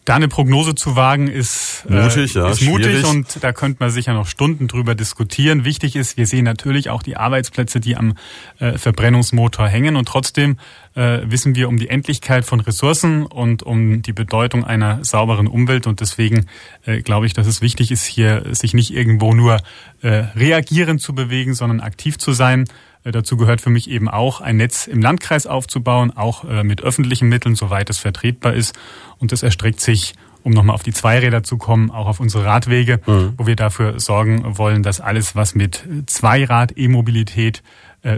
[0.06, 3.90] Da eine Prognose zu wagen ist äh, mutig, ja, ist mutig und da könnte man
[3.90, 5.64] sicher noch Stunden drüber diskutieren.
[5.64, 8.16] Wichtig ist, wir sehen natürlich auch die Arbeitsplätze, die am
[8.60, 10.58] äh, Verbrennungsmotor hängen und trotzdem
[10.96, 15.88] äh, wissen wir um die Endlichkeit von Ressourcen und um die Bedeutung einer sauberen Umwelt
[15.88, 16.48] und deswegen
[16.86, 19.62] äh, glaube ich, dass es wichtig ist, hier sich nicht irgendwo nur
[20.02, 22.66] äh, reagierend zu bewegen, sondern aktiv zu sein
[23.12, 27.30] dazu gehört für mich eben auch, ein Netz im Landkreis aufzubauen, auch äh, mit öffentlichen
[27.30, 28.78] Mitteln, soweit es vertretbar ist.
[29.18, 33.00] Und das erstreckt sich um nochmal auf die Zweiräder zu kommen, auch auf unsere Radwege,
[33.06, 33.34] mhm.
[33.38, 37.62] wo wir dafür sorgen wollen, dass alles, was mit Zweirad-E-Mobilität äh,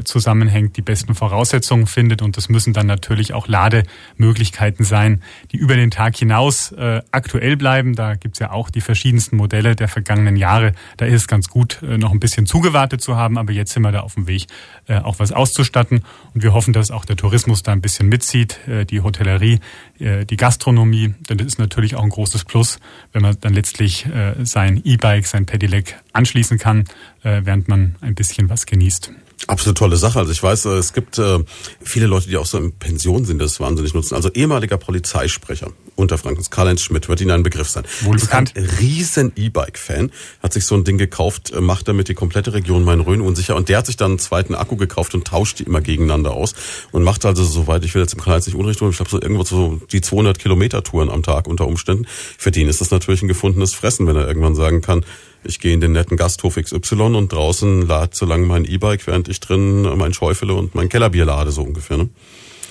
[0.03, 2.21] zusammenhängt, die besten Voraussetzungen findet.
[2.21, 5.21] Und das müssen dann natürlich auch Lademöglichkeiten sein,
[5.51, 7.95] die über den Tag hinaus äh, aktuell bleiben.
[7.95, 10.73] Da gibt's ja auch die verschiedensten Modelle der vergangenen Jahre.
[10.97, 13.37] Da ist es ganz gut, äh, noch ein bisschen zugewartet zu haben.
[13.37, 14.47] Aber jetzt sind wir da auf dem Weg,
[14.87, 16.01] äh, auch was auszustatten.
[16.33, 19.59] Und wir hoffen, dass auch der Tourismus da ein bisschen mitzieht, äh, die Hotellerie,
[19.99, 21.13] äh, die Gastronomie.
[21.29, 22.79] Denn das ist natürlich auch ein großes Plus,
[23.13, 26.85] wenn man dann letztlich äh, sein E-Bike, sein Pedelec anschließen kann,
[27.23, 29.11] äh, während man ein bisschen was genießt.
[29.47, 30.19] Absolut tolle Sache.
[30.19, 31.39] Also ich weiß, äh, es gibt äh,
[31.83, 34.15] viele Leute, die auch so in Pension sind, das wahnsinnig nutzen.
[34.15, 37.85] Also ehemaliger Polizeisprecher unter Frankens, Karl-Heinz Schmidt, wird Ihnen ein Begriff sein.
[38.01, 38.53] Wohl bekannt.
[38.55, 40.11] Ein riesen E-Bike-Fan,
[40.41, 43.69] hat sich so ein Ding gekauft, äh, macht damit die komplette Region Main-Rhön unsicher und
[43.69, 46.53] der hat sich dann einen zweiten Akku gekauft und tauscht die immer gegeneinander aus
[46.91, 49.21] und macht also, soweit ich will jetzt im Karl-Heinz nicht Unrecht tun, ich glaube so
[49.21, 52.07] irgendwo so die 200 Kilometer Touren am Tag unter Umständen.
[52.37, 55.05] Für den ist das natürlich ein gefundenes Fressen, wenn er irgendwann sagen kann,
[55.45, 59.27] ich gehe in den netten Gasthof XY und draußen lade so lange mein E-Bike, während
[59.27, 61.97] ich drin mein Schäufele und mein Kellerbier lade, so ungefähr.
[61.97, 62.09] Ne?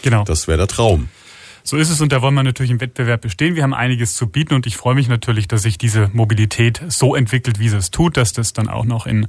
[0.02, 0.24] Genau.
[0.24, 1.08] Das wäre der Traum.
[1.66, 3.56] So ist es und da wollen wir natürlich im Wettbewerb bestehen.
[3.56, 7.14] Wir haben einiges zu bieten und ich freue mich natürlich, dass sich diese Mobilität so
[7.14, 9.28] entwickelt, wie sie es tut, dass das dann auch noch in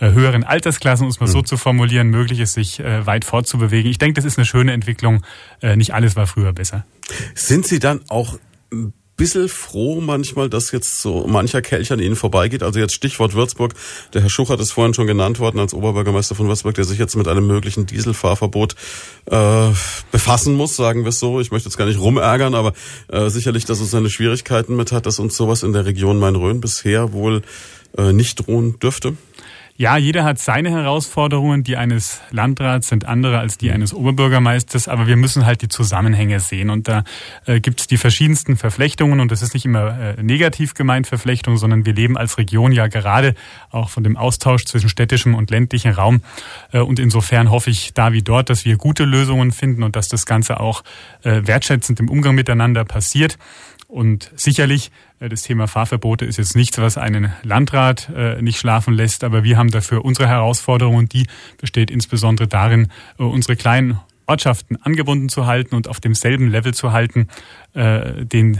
[0.00, 1.44] äh, höheren Altersklassen, um es mal so mhm.
[1.44, 3.90] zu formulieren, möglich ist, sich äh, weit fortzubewegen.
[3.90, 5.22] Ich denke, das ist eine schöne Entwicklung.
[5.60, 6.86] Äh, nicht alles war früher besser.
[7.34, 8.38] Sind Sie dann auch
[9.16, 12.62] bisschen froh manchmal, dass jetzt so mancher Kelch an Ihnen vorbeigeht.
[12.62, 13.74] Also jetzt Stichwort Würzburg.
[14.12, 17.16] Der Herr Schuchert ist vorhin schon genannt worden als Oberbürgermeister von Würzburg, der sich jetzt
[17.16, 18.74] mit einem möglichen Dieselfahrverbot
[19.26, 19.68] äh,
[20.10, 21.40] befassen muss, sagen wir es so.
[21.40, 22.72] Ich möchte jetzt gar nicht rumärgern, aber
[23.08, 26.60] äh, sicherlich, dass es seine Schwierigkeiten mit hat, dass uns sowas in der Region Main-Rhön
[26.60, 27.42] bisher wohl
[27.96, 29.16] äh, nicht drohen dürfte.
[29.76, 31.64] Ja, jeder hat seine Herausforderungen.
[31.64, 36.38] Die eines Landrats sind andere als die eines Oberbürgermeisters, aber wir müssen halt die Zusammenhänge
[36.38, 36.70] sehen.
[36.70, 37.02] Und da
[37.44, 41.56] äh, gibt es die verschiedensten Verflechtungen und das ist nicht immer äh, negativ gemeint Verflechtung,
[41.56, 43.34] sondern wir leben als Region ja gerade
[43.70, 46.22] auch von dem Austausch zwischen städtischem und ländlichem Raum.
[46.70, 50.06] Äh, und insofern hoffe ich da wie dort, dass wir gute Lösungen finden und dass
[50.06, 50.84] das Ganze auch
[51.24, 53.38] äh, wertschätzend im Umgang miteinander passiert.
[53.88, 54.92] Und sicherlich,
[55.28, 59.56] das Thema Fahrverbote ist jetzt nichts, was einen Landrat äh, nicht schlafen lässt, aber wir
[59.56, 61.26] haben dafür unsere Herausforderung und die
[61.58, 66.92] besteht insbesondere darin, äh, unsere kleinen Ortschaften angebunden zu halten und auf demselben Level zu
[66.92, 67.28] halten,
[67.74, 68.58] den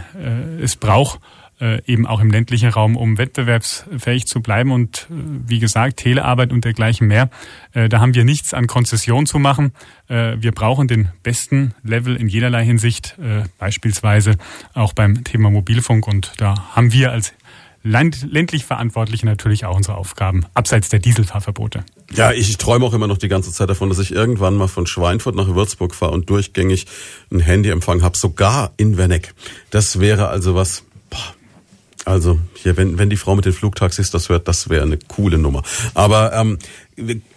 [0.61, 1.44] es braucht, äh,
[1.87, 4.71] eben auch im ländlichen Raum, um wettbewerbsfähig zu bleiben.
[4.73, 5.15] Und äh,
[5.47, 7.31] wie gesagt, Telearbeit und dergleichen mehr,
[7.73, 9.73] äh, da haben wir nichts an Konzession zu machen.
[10.09, 14.37] Äh, wir brauchen den besten Level in jederlei Hinsicht, äh, beispielsweise
[14.75, 16.07] auch beim Thema Mobilfunk.
[16.07, 17.33] Und da haben wir als
[17.85, 21.85] ländlich Verantwortliche natürlich auch unsere Aufgaben, abseits der Dieselfahrverbote.
[22.15, 24.87] Ja, ich, träume auch immer noch die ganze Zeit davon, dass ich irgendwann mal von
[24.87, 26.87] Schweinfurt nach Würzburg fahre und durchgängig
[27.31, 29.35] ein Handyempfang habe, sogar in Werneck.
[29.71, 30.85] Das wäre also was,
[32.05, 35.39] also hier, wenn, wenn die Frau mit den Flugtaxis das hört, das wäre eine coole
[35.39, 35.63] Nummer.
[35.95, 36.59] Aber ähm,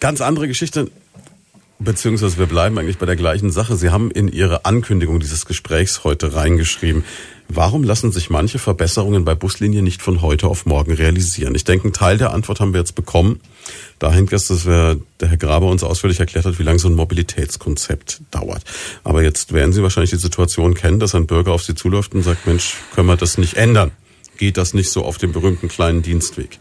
[0.00, 0.90] ganz andere Geschichte,
[1.78, 3.76] beziehungsweise wir bleiben eigentlich bei der gleichen Sache.
[3.76, 7.04] Sie haben in Ihre Ankündigung dieses Gesprächs heute reingeschrieben,
[7.48, 11.54] warum lassen sich manche Verbesserungen bei Buslinien nicht von heute auf morgen realisieren?
[11.54, 13.40] Ich denke, einen Teil der Antwort haben wir jetzt bekommen.
[13.98, 18.20] Dahin, dass wir, der Herr Graber uns ausführlich erklärt hat, wie lange so ein Mobilitätskonzept
[18.30, 18.62] dauert.
[19.02, 22.22] Aber jetzt werden Sie wahrscheinlich die Situation kennen, dass ein Bürger auf Sie zuläuft und
[22.22, 23.92] sagt, Mensch, können wir das nicht ändern?
[24.38, 26.58] Geht das nicht so auf dem berühmten kleinen Dienstweg.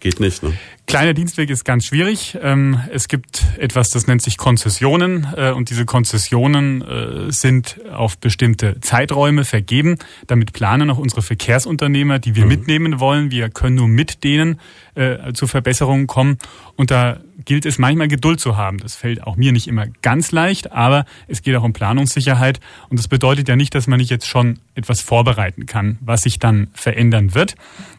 [0.00, 0.58] Geht nicht, ne?
[0.90, 2.36] Kleiner Dienstweg ist ganz schwierig.
[2.42, 8.18] Ähm, es gibt etwas, das nennt sich Konzessionen äh, und diese Konzessionen äh, sind auf
[8.18, 9.98] bestimmte Zeiträume vergeben.
[10.26, 12.48] Damit planen auch unsere Verkehrsunternehmer, die wir mhm.
[12.48, 13.30] mitnehmen wollen.
[13.30, 14.58] Wir können nur mit denen
[14.96, 16.38] äh, zu Verbesserungen kommen
[16.74, 18.78] und da gilt es manchmal Geduld zu haben.
[18.78, 22.98] Das fällt auch mir nicht immer ganz leicht, aber es geht auch um Planungssicherheit und
[22.98, 26.68] das bedeutet ja nicht, dass man nicht jetzt schon etwas vorbereiten kann, was sich dann
[26.74, 27.54] verändern wird.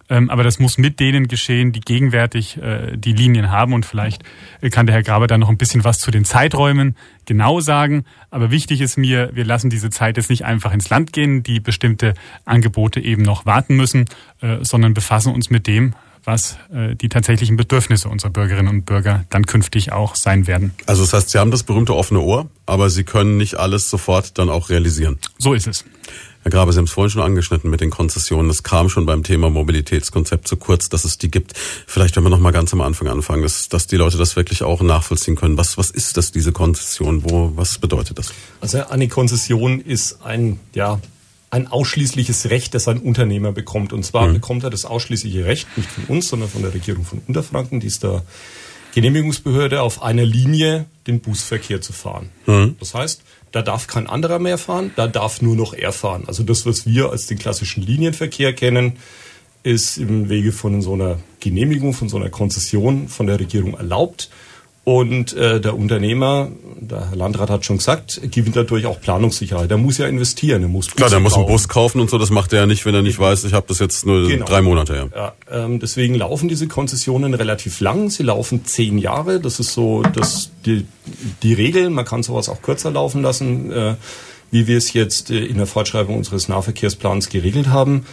[0.09, 3.73] Ähm, aber das muss mit denen geschehen, die gegenwärtig äh, die Linien haben.
[3.73, 4.23] Und vielleicht
[4.61, 8.05] äh, kann der Herr Graber da noch ein bisschen was zu den Zeiträumen genau sagen.
[8.29, 11.59] Aber wichtig ist mir, wir lassen diese Zeit jetzt nicht einfach ins Land gehen, die
[11.59, 12.13] bestimmte
[12.45, 14.05] Angebote eben noch warten müssen,
[14.41, 19.47] äh, sondern befassen uns mit dem, was die tatsächlichen Bedürfnisse unserer Bürgerinnen und Bürger dann
[19.47, 20.71] künftig auch sein werden.
[20.85, 24.37] Also das heißt, Sie haben das berühmte offene Ohr, aber Sie können nicht alles sofort
[24.37, 25.17] dann auch realisieren.
[25.39, 25.83] So ist es.
[26.43, 28.49] Herr Grabe, Sie haben es vorhin schon angeschnitten mit den Konzessionen.
[28.49, 31.53] Es kam schon beim Thema Mobilitätskonzept zu kurz, dass es die gibt.
[31.85, 34.63] Vielleicht, wenn wir noch mal ganz am Anfang anfangen, dass, dass die Leute das wirklich
[34.63, 35.57] auch nachvollziehen können.
[35.57, 37.23] Was, was ist das, diese Konzession?
[37.23, 38.33] Wo, was bedeutet das?
[38.59, 40.99] Also eine Konzession ist ein, ja,
[41.51, 43.93] ein ausschließliches Recht, das ein Unternehmer bekommt.
[43.93, 44.33] Und zwar mhm.
[44.33, 47.87] bekommt er das ausschließliche Recht, nicht von uns, sondern von der Regierung von Unterfranken, die
[47.87, 48.23] ist da
[48.93, 52.29] Genehmigungsbehörde auf einer Linie den Busverkehr zu fahren.
[52.45, 52.75] Mhm.
[52.79, 53.21] Das heißt,
[53.51, 56.23] da darf kein anderer mehr fahren, da darf nur noch er fahren.
[56.27, 58.93] Also das, was wir als den klassischen Linienverkehr kennen,
[59.63, 64.29] ist im Wege von so einer Genehmigung, von so einer Konzession von der Regierung erlaubt.
[64.91, 69.71] Und äh, der Unternehmer, der Herr Landrat hat schon gesagt, gewinnt dadurch auch Planungssicherheit.
[69.71, 72.17] Der muss ja investieren, er muss Busse Klar, der muss einen Bus kaufen und so,
[72.17, 74.45] das macht er ja nicht, wenn er nicht weiß, ich habe das jetzt nur genau.
[74.45, 75.09] drei Monate.
[75.15, 75.33] Ja.
[75.49, 78.09] ja ähm, deswegen laufen diese Konzessionen relativ lang.
[78.09, 79.39] Sie laufen zehn Jahre.
[79.39, 80.85] Das ist so das, die,
[81.41, 81.89] die Regel.
[81.89, 83.95] Man kann sowas auch kürzer laufen lassen, äh,
[84.51, 88.05] wie wir es jetzt äh, in der Fortschreibung unseres Nahverkehrsplans geregelt haben.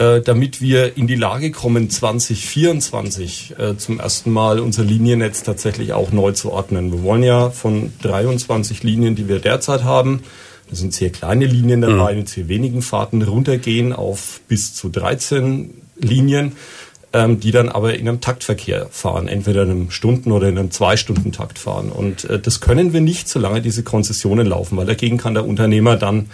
[0.00, 5.92] Äh, damit wir in die Lage kommen, 2024 äh, zum ersten Mal unser Liniennetz tatsächlich
[5.92, 6.90] auch neu zu ordnen.
[6.90, 10.24] Wir wollen ja von 23 Linien, die wir derzeit haben,
[10.68, 12.18] da sind sehr kleine Linien dabei mhm.
[12.20, 16.52] mit sehr wenigen Fahrten, runtergehen auf bis zu 13 Linien,
[17.12, 20.72] ähm, die dann aber in einem Taktverkehr fahren, entweder in einem Stunden- oder in einem
[20.72, 21.90] Zwei-Stunden-Takt fahren.
[21.92, 25.96] Und äh, das können wir nicht, solange diese Konzessionen laufen, weil dagegen kann der Unternehmer
[25.96, 26.30] dann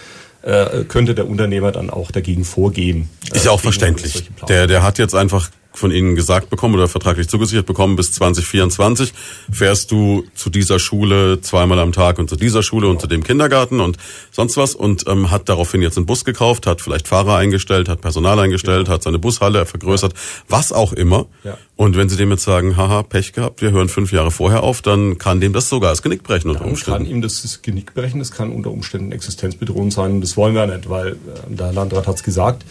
[0.89, 3.09] könnte der Unternehmer dann auch dagegen vorgehen.
[3.33, 4.31] Ist ja auch äh, verständlich.
[4.49, 9.13] Der, der hat jetzt einfach von Ihnen gesagt bekommen oder vertraglich zugesichert bekommen, bis 2024
[9.51, 13.25] fährst du zu dieser Schule zweimal am Tag und zu dieser Schule und zu dem
[13.25, 13.97] Kindergarten und
[14.31, 18.01] sonst was und ähm, hat daraufhin jetzt einen Bus gekauft, hat vielleicht Fahrer eingestellt, hat
[18.01, 20.15] Personal eingestellt, hat seine Bushalle vergrößert,
[20.49, 21.27] was auch immer.
[21.43, 21.57] Ja.
[21.77, 24.83] Und wenn Sie dem jetzt sagen, haha, Pech gehabt, wir hören fünf Jahre vorher auf,
[24.83, 27.05] dann kann dem das sogar das Genick brechen unter Dann Umständen.
[27.05, 30.13] kann ihm das Genick brechen, das kann unter Umständen existenzbedrohend sein.
[30.13, 31.17] Und das wollen wir nicht, weil äh,
[31.49, 32.65] der Landrat hat es gesagt.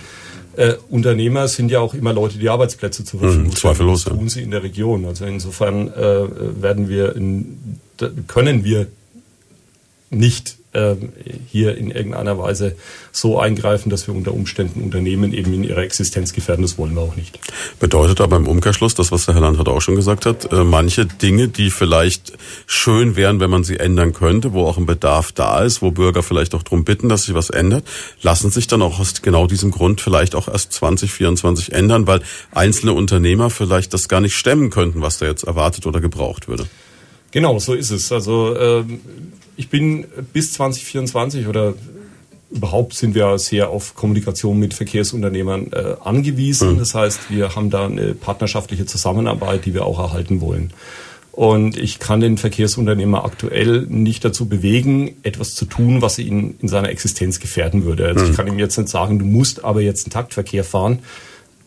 [0.56, 4.18] Äh, Unternehmer sind ja auch immer Leute, die Arbeitsplätze zur Verfügung Mhm, zweifellos, Das ja.
[4.18, 5.06] tun sie in der Region.
[5.06, 7.80] Also insofern äh, werden wir in,
[8.28, 8.88] können wir
[10.10, 10.59] nicht
[11.48, 12.76] hier in irgendeiner Weise
[13.12, 16.62] so eingreifen, dass wir unter Umständen Unternehmen eben in ihrer Existenz gefährden.
[16.62, 17.40] Das wollen wir auch nicht.
[17.80, 21.08] Bedeutet aber im Umkehrschluss, das, was der Herr Landrat auch schon gesagt hat, äh, manche
[21.08, 22.34] Dinge, die vielleicht
[22.68, 26.22] schön wären, wenn man sie ändern könnte, wo auch ein Bedarf da ist, wo Bürger
[26.22, 27.86] vielleicht auch darum bitten, dass sich was ändert,
[28.22, 32.94] lassen sich dann auch aus genau diesem Grund vielleicht auch erst 2024 ändern, weil einzelne
[32.94, 36.68] Unternehmer vielleicht das gar nicht stemmen könnten, was da jetzt erwartet oder gebraucht würde.
[37.32, 38.12] Genau, so ist es.
[38.12, 39.02] Also ähm,
[39.56, 41.74] ich bin bis 2024 oder
[42.52, 46.78] überhaupt sind wir sehr auf Kommunikation mit Verkehrsunternehmern äh, angewiesen.
[46.80, 50.74] Das heißt, wir haben da eine partnerschaftliche Zusammenarbeit, die wir auch erhalten wollen.
[51.32, 56.68] Und ich kann den Verkehrsunternehmer aktuell nicht dazu bewegen, etwas zu tun, was ihn in
[56.68, 58.08] seiner Existenz gefährden würde.
[58.08, 61.00] Also ich kann ihm jetzt nicht sagen, du musst aber jetzt einen Taktverkehr fahren,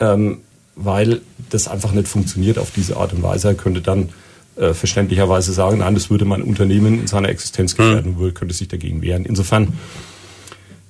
[0.01, 0.41] ähm,
[0.75, 3.49] weil das einfach nicht funktioniert auf diese Art und Weise.
[3.49, 4.11] Er könnte dann
[4.57, 8.55] äh, verständlicherweise sagen, nein, das würde mein Unternehmen in seiner Existenz gefährden und würde- könnte
[8.55, 9.25] sich dagegen wehren.
[9.25, 9.73] Insofern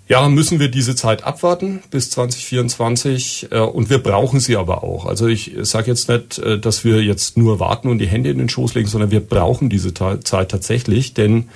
[0.09, 5.07] ja, müssen wir diese Zeit abwarten bis 2024 äh, und wir brauchen sie aber auch.
[5.07, 8.39] Also ich sage jetzt nicht, äh, dass wir jetzt nur warten und die Hände in
[8.39, 11.49] den Schoß legen, sondern wir brauchen diese Ta Zeit tatsächlich, denn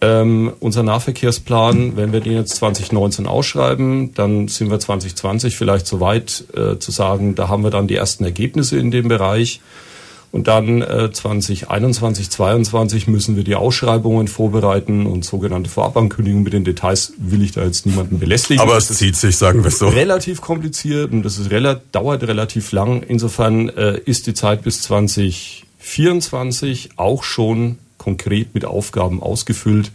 [0.00, 6.00] ähm, unser Nahverkehrsplan, wenn wir den jetzt 2019 ausschreiben, dann sind wir 2020 vielleicht so
[6.00, 9.60] weit äh, zu sagen, da haben wir dann die ersten Ergebnisse in dem Bereich.
[10.32, 16.64] Und dann äh, 2021, 2022 müssen wir die Ausschreibungen vorbereiten und sogenannte Vorabankündigungen mit den
[16.64, 18.62] Details will ich da jetzt niemanden belästigen.
[18.62, 19.88] Aber es zieht sich, sagen wir es so.
[19.88, 23.02] relativ kompliziert und das ist rela dauert relativ lang.
[23.02, 29.92] Insofern äh, ist die Zeit bis 2024 auch schon konkret mit Aufgaben ausgefüllt.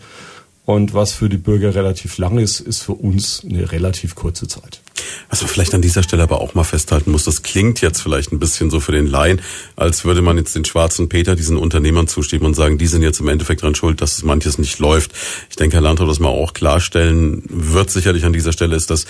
[0.65, 4.81] Und was für die Bürger relativ lang ist, ist für uns eine relativ kurze Zeit.
[5.29, 8.31] Was man vielleicht an dieser Stelle aber auch mal festhalten muss, das klingt jetzt vielleicht
[8.31, 9.41] ein bisschen so für den Laien,
[9.75, 13.19] als würde man jetzt den schwarzen Peter diesen Unternehmern zustimmen und sagen, die sind jetzt
[13.19, 15.11] im Endeffekt dran schuld, dass manches nicht läuft.
[15.49, 19.05] Ich denke, Herr Landau, das mal auch klarstellen wird sicherlich an dieser Stelle, ist, dass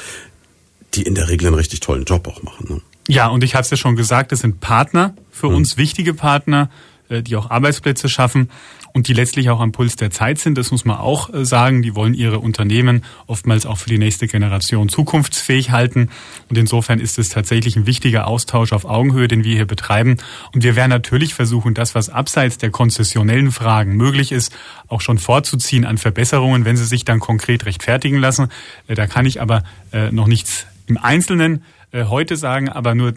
[0.93, 2.65] die in der Regel einen richtig tollen Job auch machen.
[2.69, 2.81] Ne?
[3.07, 6.69] Ja, und ich habe es ja schon gesagt, es sind Partner für uns, wichtige Partner,
[7.09, 8.49] äh, die auch Arbeitsplätze schaffen
[8.93, 10.57] und die letztlich auch am Puls der Zeit sind.
[10.57, 11.81] Das muss man auch äh, sagen.
[11.81, 16.09] Die wollen ihre Unternehmen oftmals auch für die nächste Generation zukunftsfähig halten.
[16.49, 20.17] Und insofern ist es tatsächlich ein wichtiger Austausch auf Augenhöhe, den wir hier betreiben.
[20.53, 24.55] Und wir werden natürlich versuchen, das, was abseits der konzessionellen Fragen möglich ist,
[24.87, 28.49] auch schon vorzuziehen an Verbesserungen, wenn sie sich dann konkret rechtfertigen lassen.
[28.87, 31.63] Äh, Da kann ich aber äh, noch nichts im Einzelnen
[31.93, 33.13] heute sagen, aber nur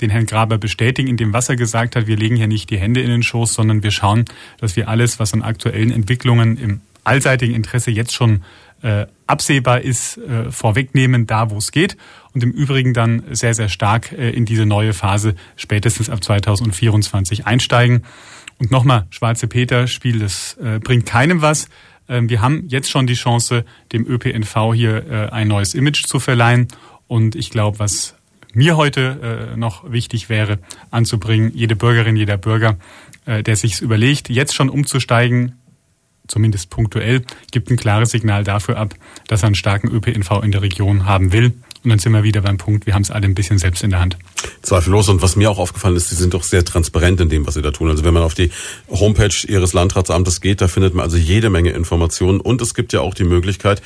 [0.00, 2.06] den Herrn Graber bestätigen, in dem was er gesagt hat.
[2.06, 4.24] Wir legen hier nicht die Hände in den Schoß, sondern wir schauen,
[4.58, 8.42] dass wir alles, was an aktuellen Entwicklungen im allseitigen Interesse jetzt schon
[8.82, 11.96] äh, absehbar ist, äh, vorwegnehmen, da wo es geht.
[12.32, 17.46] Und im Übrigen dann sehr, sehr stark äh, in diese neue Phase spätestens ab 2024
[17.46, 18.04] einsteigen.
[18.58, 21.68] Und nochmal, Schwarze Peter-Spiel, das äh, bringt keinem was.
[22.08, 26.20] Ähm, wir haben jetzt schon die Chance, dem ÖPNV hier äh, ein neues Image zu
[26.20, 26.68] verleihen.
[27.06, 28.14] Und ich glaube, was
[28.52, 30.58] mir heute äh, noch wichtig wäre
[30.90, 32.76] anzubringen, jede Bürgerin, jeder Bürger,
[33.26, 35.56] äh, der sich überlegt, jetzt schon umzusteigen,
[36.28, 38.94] zumindest punktuell, gibt ein klares Signal dafür ab,
[39.26, 41.54] dass er einen starken ÖPNV in der Region haben will.
[41.84, 43.90] Und dann sind wir wieder beim Punkt, wir haben es alle ein bisschen selbst in
[43.90, 44.18] der Hand.
[44.62, 45.08] Zweifellos.
[45.08, 47.62] Und was mir auch aufgefallen ist, sie sind doch sehr transparent in dem, was sie
[47.62, 47.88] da tun.
[47.88, 48.50] Also wenn man auf die
[48.88, 52.40] Homepage ihres Landratsamtes geht, da findet man also jede Menge Informationen.
[52.40, 53.80] Und es gibt ja auch die Möglichkeit,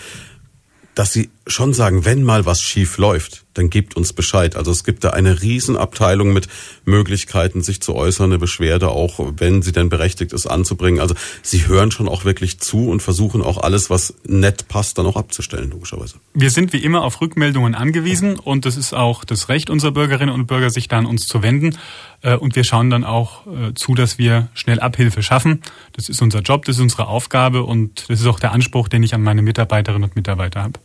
[0.95, 4.57] dass sie schon sagen, wenn mal was schief läuft, dann gebt uns Bescheid.
[4.57, 6.49] Also es gibt da eine Riesenabteilung mit
[6.85, 11.01] Möglichkeiten, sich zu äußern, eine Beschwerde auch, wenn sie denn berechtigt ist, anzubringen.
[11.01, 15.07] Also sie hören schon auch wirklich zu und versuchen auch alles, was nett passt, dann
[15.07, 16.17] auch abzustellen, logischerweise.
[16.35, 20.35] Wir sind wie immer auf Rückmeldungen angewiesen und es ist auch das Recht unserer Bürgerinnen
[20.35, 21.79] und Bürger, sich da an uns zu wenden.
[22.23, 25.63] Äh, Und wir schauen dann auch äh, zu, dass wir schnell Abhilfe schaffen.
[25.93, 29.03] Das ist unser Job, das ist unsere Aufgabe und das ist auch der Anspruch, den
[29.03, 30.81] ich an meine Mitarbeiterinnen und Mitarbeiter habe.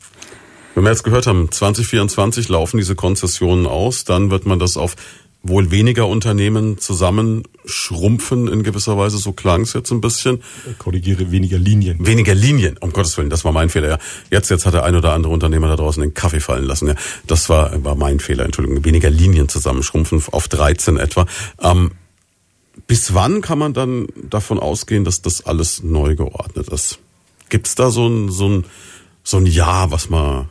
[0.78, 4.96] Wenn wir jetzt gehört haben, 2024 laufen diese Konzessionen aus, dann wird man das auf
[5.42, 10.44] wohl weniger Unternehmen zusammenschrumpfen in gewisser Weise, so klang es jetzt ein bisschen.
[10.70, 12.06] Ich korrigiere, weniger Linien.
[12.06, 13.90] Weniger Linien, um Gottes Willen, das war mein Fehler.
[13.90, 13.98] Ja.
[14.30, 16.90] Jetzt, jetzt hat der ein oder andere Unternehmer da draußen den Kaffee fallen lassen.
[16.90, 16.96] Ja.
[17.26, 18.86] Das war, war mein Fehler, Entschuldigung.
[18.86, 21.26] Weniger Linien zusammenschrumpfen auf 13 etwa.
[21.60, 21.94] Ähm,
[22.86, 27.00] bis wann kann man dann davon ausgehen, dass das alles neu geordnet ist?
[27.50, 28.66] Gibt's da so ein, so ein,
[29.24, 30.50] so ein Jahr, was man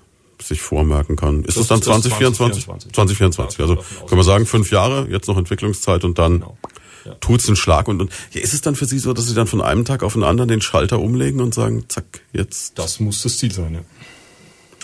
[0.48, 1.44] sich vormerken kann.
[1.44, 2.64] Ist es dann 2024?
[2.64, 2.92] 2024.
[2.94, 3.60] 2024.
[3.60, 6.58] Also können wir sagen, fünf Jahre, jetzt noch Entwicklungszeit und dann genau.
[7.04, 7.14] ja.
[7.14, 7.88] tut's einen Schlag.
[7.88, 10.02] Und, und ja, ist es dann für Sie so, dass Sie dann von einem Tag
[10.02, 12.78] auf den anderen den Schalter umlegen und sagen, zack, jetzt.
[12.78, 13.80] Das muss das Ziel sein, ja.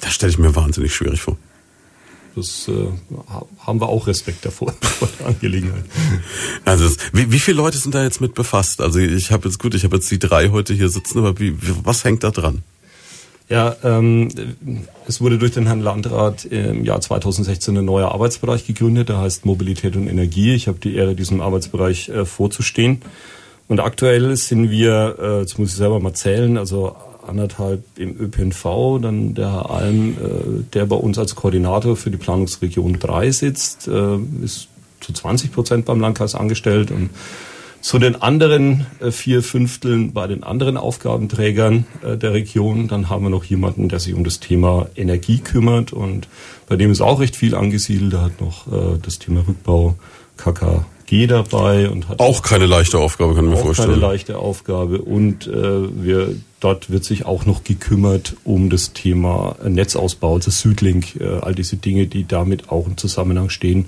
[0.00, 1.36] Das stelle ich mir wahnsinnig schwierig vor.
[2.34, 2.88] Das äh,
[3.58, 5.84] haben wir auch Respekt davor, vor der Angelegenheit.
[6.64, 8.80] Also das, wie, wie viele Leute sind da jetzt mit befasst?
[8.80, 11.56] Also ich habe jetzt gut, ich habe jetzt die drei heute hier sitzen, aber wie,
[11.84, 12.62] was hängt da dran?
[13.52, 14.30] Ja, ähm,
[15.06, 19.44] es wurde durch den Herrn Landrat im Jahr 2016 ein neuer Arbeitsbereich gegründet, der heißt
[19.44, 20.54] Mobilität und Energie.
[20.54, 23.02] Ich habe die Ehre, diesem Arbeitsbereich äh, vorzustehen.
[23.68, 26.96] Und aktuell sind wir, äh, jetzt muss ich selber mal zählen, also
[27.26, 32.16] anderthalb im ÖPNV, dann der Herr Alm, äh, der bei uns als Koordinator für die
[32.16, 34.68] Planungsregion 3 sitzt, äh, ist
[35.02, 37.10] zu 20 Prozent beim Landkreis angestellt und
[37.82, 42.86] zu den anderen äh, vier Fünfteln bei den anderen Aufgabenträgern äh, der Region.
[42.86, 46.28] Dann haben wir noch jemanden, der sich um das Thema Energie kümmert und
[46.68, 48.14] bei dem ist auch recht viel angesiedelt.
[48.14, 49.96] Er hat noch äh, das Thema Rückbau
[50.36, 53.90] KKG dabei und hat auch keine leichte Aufgabe, kann ich mir auch vorstellen.
[53.90, 60.34] Keine leichte Aufgabe und wir dort wird sich auch noch gekümmert um das Thema Netzausbau,
[60.34, 63.86] also Südlink, all diese Dinge, die damit auch im Zusammenhang stehen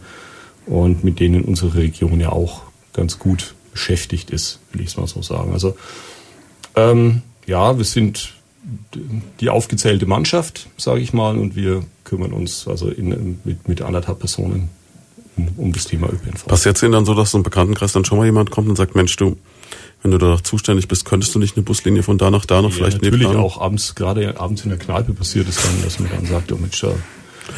[0.66, 5.06] und mit denen unsere Region ja auch ganz gut beschäftigt ist, will ich es mal
[5.06, 5.52] so sagen.
[5.52, 5.76] Also
[6.76, 8.32] ähm, ja, wir sind
[9.40, 14.20] die aufgezählte Mannschaft, sage ich mal, und wir kümmern uns also in, mit, mit anderthalb
[14.20, 14.70] Personen
[15.36, 16.46] um, um das Thema ÖPNV.
[16.46, 18.94] Passiert es Ihnen dann so, dass im Bekanntenkreis dann schon mal jemand kommt und sagt,
[18.94, 19.36] Mensch, du,
[20.02, 22.70] wenn du da zuständig bist, könntest du nicht eine Buslinie von da nach da noch
[22.70, 26.10] ja, vielleicht Natürlich auch abends, gerade abends in der Kneipe passiert es dann, dass man
[26.10, 26.92] dann sagt, oh Mensch, da,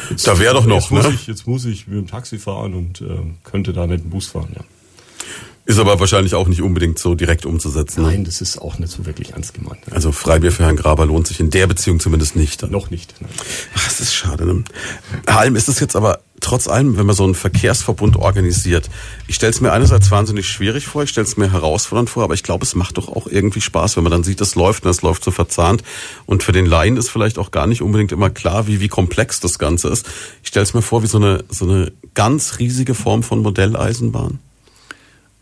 [0.09, 1.03] jetzt, da wäre doch noch, jetzt ne?
[1.03, 3.05] Muss ich, jetzt muss ich mit dem Taxi fahren und äh,
[3.43, 4.63] könnte da mit dem Bus fahren, ja.
[5.67, 8.01] Ist aber wahrscheinlich auch nicht unbedingt so direkt umzusetzen.
[8.01, 8.07] Ne?
[8.07, 9.79] Nein, das ist auch nicht so wirklich ernst gemeint.
[9.91, 12.63] Also Freibier für Herrn Graber lohnt sich in der Beziehung zumindest nicht.
[12.63, 12.71] Dann.
[12.71, 13.15] Noch nicht.
[13.19, 13.29] Nein.
[13.75, 14.45] Ach, das ist schade.
[14.45, 14.63] Ne?
[15.27, 18.89] Herr Alm, ist es jetzt aber trotz allem, wenn man so einen Verkehrsverbund organisiert,
[19.27, 22.33] ich stelle es mir einerseits wahnsinnig schwierig vor, ich stelle es mir herausfordernd vor, aber
[22.33, 24.91] ich glaube, es macht doch auch irgendwie Spaß, wenn man dann sieht, es läuft und
[24.91, 25.83] es läuft so verzahnt.
[26.25, 29.41] Und für den Laien ist vielleicht auch gar nicht unbedingt immer klar, wie, wie komplex
[29.41, 30.05] das Ganze ist.
[30.43, 34.39] Ich stelle es mir vor wie so eine, so eine ganz riesige Form von Modelleisenbahn.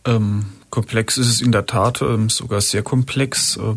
[0.05, 3.57] Ähm, komplex ist es in der Tat, ähm, sogar sehr komplex.
[3.57, 3.75] Äh,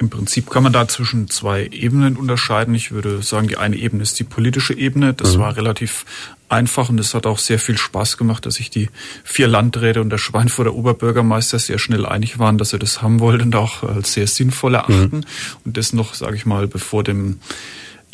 [0.00, 2.74] Im Prinzip kann man da zwischen zwei Ebenen unterscheiden.
[2.74, 5.14] Ich würde sagen, die eine Ebene ist die politische Ebene.
[5.14, 5.40] Das mhm.
[5.40, 6.04] war relativ
[6.48, 8.88] einfach und es hat auch sehr viel Spaß gemacht, dass sich die
[9.22, 13.44] vier Landräte und der Schweinfurter Oberbürgermeister sehr schnell einig waren, dass sie das haben wollten
[13.44, 15.18] und auch als sehr sinnvoll erachten.
[15.18, 15.24] Mhm.
[15.64, 17.38] Und das noch, sage ich mal, bevor dem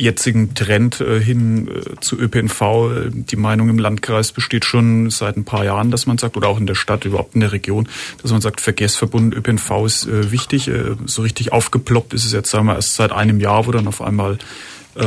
[0.00, 3.10] jetzigen Trend äh, hin äh, zu ÖPNV.
[3.10, 6.58] Die Meinung im Landkreis besteht schon seit ein paar Jahren, dass man sagt, oder auch
[6.58, 7.88] in der Stadt, überhaupt in der Region,
[8.22, 10.70] dass man sagt, Verkehrsverbund ÖPNV ist äh, wichtig.
[11.06, 14.00] So richtig aufgeploppt ist es jetzt, sagen wir, erst seit einem Jahr, wo dann auf
[14.02, 14.38] einmal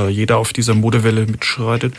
[0.09, 1.93] jeder auf dieser Modewelle mitschreitet.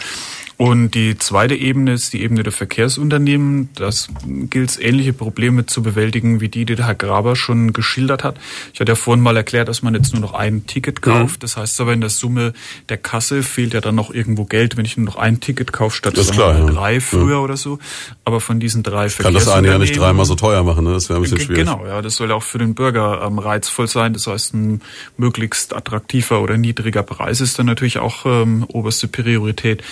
[0.57, 3.71] Und die zweite Ebene ist die Ebene der Verkehrsunternehmen.
[3.75, 8.23] Das gilt es, ähnliche Probleme zu bewältigen, wie die, die der Herr Graber schon geschildert
[8.23, 8.37] hat.
[8.73, 11.43] Ich hatte ja vorhin mal erklärt, dass man jetzt nur noch ein Ticket kauft.
[11.43, 12.53] Das heißt aber, in der Summe
[12.89, 15.97] der Kasse fehlt ja dann noch irgendwo Geld, wenn ich nur noch ein Ticket kaufe,
[15.97, 16.67] statt das klar, ja.
[16.67, 17.39] drei früher ja.
[17.39, 17.81] oder so.
[18.25, 20.93] Aber von diesen drei Kann das eine ja nicht dreimal so teuer machen, ne?
[20.93, 21.65] Das wäre ein bisschen schwierig.
[21.65, 22.01] Genau, ja.
[22.01, 24.13] Das soll ja auch für den Bürger ähm, reizvoll sein.
[24.13, 24.83] Das heißt, ein
[25.17, 29.83] möglichst attraktiver oder niedriger Preis ist dann natürlich auch ähm, oberste Priorität.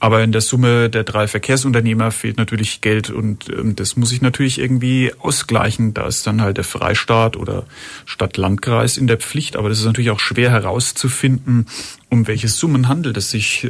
[0.00, 4.22] Aber in der Summe der drei Verkehrsunternehmer fehlt natürlich Geld und ähm, das muss ich
[4.22, 5.92] natürlich irgendwie ausgleichen.
[5.92, 7.64] Da ist dann halt der Freistaat oder
[8.06, 9.56] Stadt-Landkreis in der Pflicht.
[9.56, 11.66] Aber das ist natürlich auch schwer herauszufinden,
[12.10, 13.68] um welche Summen handelt es sich äh,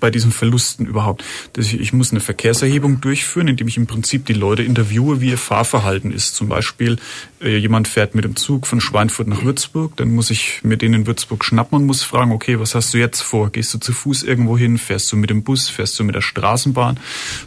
[0.00, 1.24] bei diesen Verlusten überhaupt?
[1.56, 6.12] Ich muss eine Verkehrserhebung durchführen, indem ich im Prinzip die Leute interviewe, wie ihr Fahrverhalten
[6.12, 6.34] ist.
[6.34, 6.98] Zum Beispiel,
[7.40, 10.94] äh, jemand fährt mit dem Zug von Schweinfurt nach Würzburg, dann muss ich mir den
[10.94, 13.50] in Würzburg schnappen und muss fragen, okay, was hast du jetzt vor?
[13.50, 14.78] Gehst du zu Fuß irgendwo hin?
[14.78, 15.68] Fährst du mit dem Bus?
[15.68, 16.98] Fährst du mit der Straßenbahn?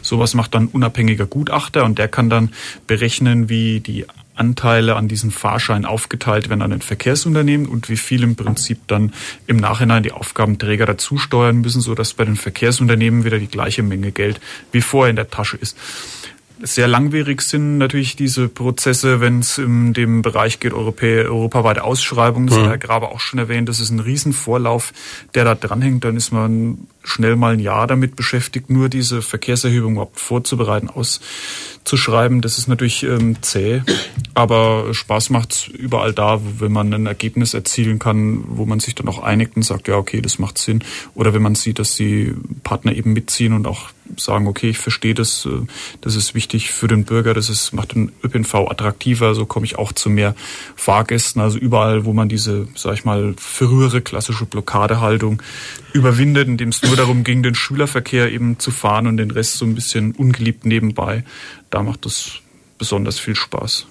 [0.02, 2.50] Sowas macht dann unabhängiger Gutachter und der kann dann
[2.86, 4.06] berechnen, wie die
[4.42, 9.12] Anteile an diesen Fahrschein aufgeteilt werden an ein Verkehrsunternehmen und wie viel im Prinzip dann
[9.46, 13.84] im Nachhinein die Aufgabenträger dazu steuern müssen, so dass bei den Verkehrsunternehmen wieder die gleiche
[13.84, 14.40] Menge Geld
[14.72, 15.76] wie vorher in der Tasche ist.
[16.60, 22.46] Sehr langwierig sind natürlich diese Prozesse, wenn es in dem Bereich geht, Europä europaweite Ausschreibungen.
[22.48, 22.62] Das mhm.
[22.62, 23.68] hat Herr Graber auch schon erwähnt.
[23.68, 24.92] Das ist ein Riesenvorlauf,
[25.34, 26.04] der da dranhängt.
[26.04, 32.40] Dann ist man schnell mal ein Jahr damit beschäftigt, nur diese Verkehrserhebung überhaupt vorzubereiten, auszuschreiben.
[32.40, 33.82] Das ist natürlich ähm, zäh,
[34.34, 39.08] aber Spaß macht's überall da, wenn man ein Ergebnis erzielen kann, wo man sich dann
[39.08, 40.84] auch einigt und sagt, ja, okay, das macht Sinn.
[41.14, 45.14] Oder wenn man sieht, dass die Partner eben mitziehen und auch sagen, okay, ich verstehe
[45.14, 45.66] das, äh,
[46.00, 49.78] das ist wichtig für den Bürger, das ist, macht den ÖPNV attraktiver, so komme ich
[49.78, 50.34] auch zu mehr
[50.76, 51.40] Fahrgästen.
[51.40, 55.42] Also überall, wo man diese, sag ich mal, frühere klassische Blockadehaltung
[55.92, 59.64] überwindet, indem es nur darum ging, den Schülerverkehr eben zu fahren und den Rest so
[59.64, 61.24] ein bisschen ungeliebt nebenbei,
[61.70, 62.40] da macht das
[62.78, 63.86] besonders viel Spaß.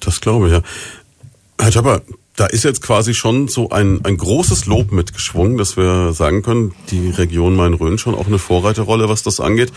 [0.00, 0.62] Das glaube ich, ja.
[1.60, 2.02] Herr Schapper,
[2.36, 6.74] da ist jetzt quasi schon so ein, ein großes Lob mitgeschwungen, dass wir sagen können,
[6.90, 9.72] die Region Main-Rhön schon auch eine Vorreiterrolle, was das angeht.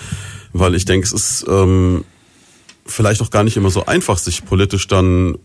[0.53, 2.05] Weil ich denke, es ist ähm,
[2.85, 5.37] vielleicht auch gar nicht immer so einfach, sich politisch dann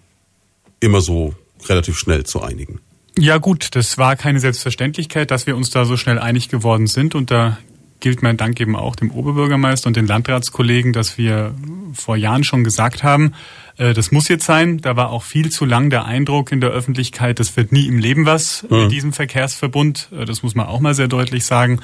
[0.79, 1.35] immer so
[1.69, 2.81] relativ schnell zu einigen.
[3.19, 7.17] Ja gut, das war keine Selbstverständlichkeit, dass wir uns da so schnell einig geworden sind.
[7.17, 7.59] Und da
[8.01, 11.55] gilt mein Dank eben auch dem Oberbürgermeister und den Landratskollegen, dass wir
[11.93, 13.35] vor Jahren schon gesagt haben,
[13.77, 14.79] äh, das muss jetzt sein.
[14.79, 17.99] Da war auch viel zu lang der Eindruck in der Öffentlichkeit, das wird nie im
[17.99, 18.83] Leben was mhm.
[18.83, 20.09] mit diesem Verkehrsverbund.
[20.13, 21.81] Äh, das muss man auch mal sehr deutlich sagen.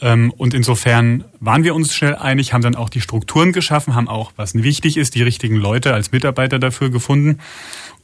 [0.00, 4.08] Ähm, und insofern waren wir uns schnell einig, haben dann auch die Strukturen geschaffen, haben
[4.08, 7.38] auch, was wichtig ist, die richtigen Leute als Mitarbeiter dafür gefunden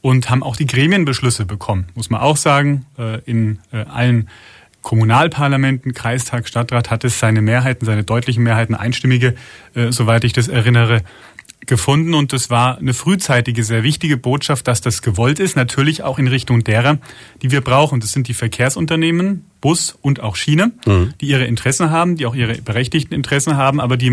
[0.00, 4.28] und haben auch die Gremienbeschlüsse bekommen, muss man auch sagen, äh, in allen
[4.82, 9.34] Kommunalparlamenten, Kreistag, Stadtrat hat es seine Mehrheiten, seine deutlichen Mehrheiten, einstimmige,
[9.74, 11.02] äh, soweit ich das erinnere,
[11.66, 12.14] gefunden.
[12.14, 15.56] Und das war eine frühzeitige, sehr wichtige Botschaft, dass das gewollt ist.
[15.56, 16.98] Natürlich auch in Richtung derer,
[17.42, 18.00] die wir brauchen.
[18.00, 21.14] Das sind die Verkehrsunternehmen, Bus und auch Schiene, mhm.
[21.20, 24.10] die ihre Interessen haben, die auch ihre berechtigten Interessen haben, aber die,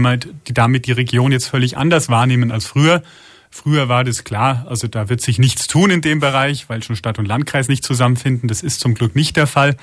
[0.47, 3.01] die damit die Region jetzt völlig anders wahrnehmen als früher.
[3.49, 6.97] Früher war das klar, also da wird sich nichts tun in dem Bereich, weil schon
[6.97, 8.49] Stadt und Landkreis nicht zusammenfinden.
[8.49, 9.77] Das ist zum Glück nicht der Fall.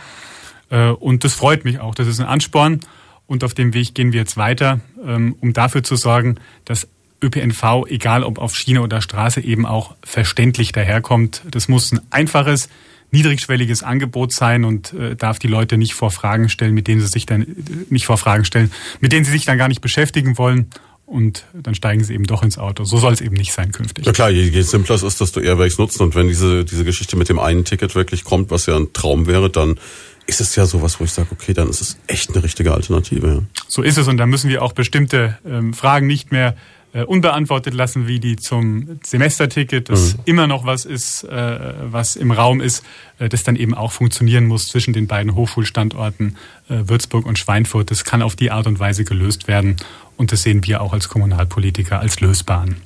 [0.75, 1.95] Äh, und das freut mich auch.
[1.95, 2.81] Das ist ein Ansporn.
[3.27, 6.89] Und auf dem Weg gehen wir jetzt weiter, ähm, um dafür zu sorgen, dass
[7.23, 11.43] ÖPNV, egal ob auf Schiene oder Straße, eben auch verständlich daherkommt.
[11.51, 12.69] Das muss ein einfaches,
[13.13, 17.07] niedrigschwelliges Angebot sein und äh, darf die Leute nicht vor Fragen stellen, mit denen sie
[17.07, 17.47] sich dann
[17.89, 18.71] nicht vor Fragen stellen,
[19.01, 20.67] mit denen sie sich dann gar nicht beschäftigen wollen
[21.07, 22.85] und dann steigen sie eben doch ins Auto.
[22.85, 24.05] So soll es eben nicht sein künftig.
[24.05, 27.17] Ja klar, je, je simpler es ist, desto Airbags nutzen und wenn diese, diese Geschichte
[27.17, 29.79] mit dem einen Ticket wirklich kommt, was ja ein Traum wäre, dann
[30.27, 33.27] ist es ja sowas, wo ich sage, okay, dann ist es echt eine richtige Alternative.
[33.27, 33.61] Ja.
[33.69, 36.57] So ist es und da müssen wir auch bestimmte ähm, Fragen nicht mehr
[36.95, 40.23] äh, unbeantwortet lassen, wie die zum Semesterticket, das mhm.
[40.27, 41.59] immer noch was ist, äh,
[41.91, 42.85] was im Raum ist,
[43.19, 46.37] äh, das dann eben auch funktionieren muss zwischen den beiden Hochschulstandorten
[46.69, 47.91] äh, Würzburg und Schweinfurt.
[47.91, 49.77] Das kann auf die Art und Weise gelöst werden
[50.17, 52.77] und das sehen wir auch als Kommunalpolitiker als lösbar an.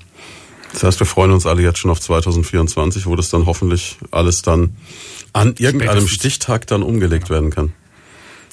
[0.73, 4.43] Das heißt, wir freuen uns alle jetzt schon auf 2024, wo das dann hoffentlich alles
[4.43, 4.77] dann
[5.33, 6.11] an irgendeinem Spätestens.
[6.11, 7.73] Stichtag dann umgelegt werden kann.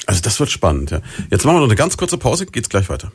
[0.06, 1.02] Also das wird spannend, ja.
[1.32, 3.12] Jetzt machen wir noch eine ganz kurze Pause, geht's gleich weiter.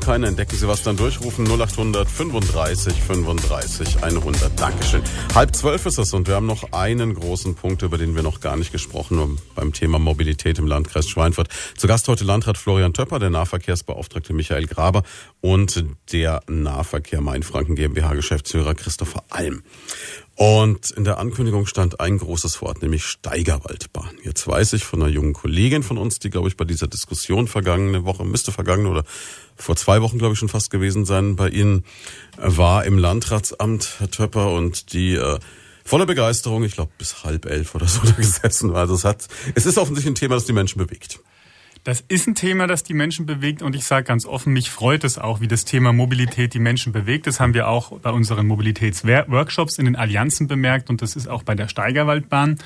[0.00, 4.58] Auch keine, entdecken Sie was dann durchrufen 0800 35 35 100.
[4.58, 5.02] Dankeschön.
[5.34, 8.40] Halb zwölf ist es und wir haben noch einen großen Punkt, über den wir noch
[8.40, 11.48] gar nicht gesprochen haben beim Thema Mobilität im Landkreis Schweinfurt.
[11.76, 15.02] Zu Gast heute Landrat Florian Töpper, der Nahverkehrsbeauftragte Michael Graber
[15.42, 19.62] und der Nahverkehr Mainfranken GmbH Geschäftsführer Christopher Alm.
[20.40, 24.16] Und in der Ankündigung stand ein großes Wort, nämlich Steigerwaldbahn.
[24.24, 27.46] Jetzt weiß ich von einer jungen Kollegin von uns, die, glaube ich, bei dieser Diskussion
[27.46, 29.04] vergangene Woche, müsste vergangene oder
[29.54, 31.84] vor zwei Wochen, glaube ich, schon fast gewesen sein, bei Ihnen
[32.38, 35.38] war im Landratsamt, Herr Töpper, und die äh,
[35.84, 38.80] voller Begeisterung, ich glaube bis halb elf oder so da gesessen war.
[38.80, 41.20] Also es hat, es ist offensichtlich ein Thema, das die Menschen bewegt.
[41.82, 45.02] Das ist ein Thema, das die Menschen bewegt und ich sage ganz offen, mich freut
[45.02, 47.26] es auch, wie das Thema Mobilität die Menschen bewegt.
[47.26, 51.42] Das haben wir auch bei unseren Mobilitätsworkshops in den Allianzen bemerkt und das ist auch
[51.42, 52.58] bei der Steigerwaldbahn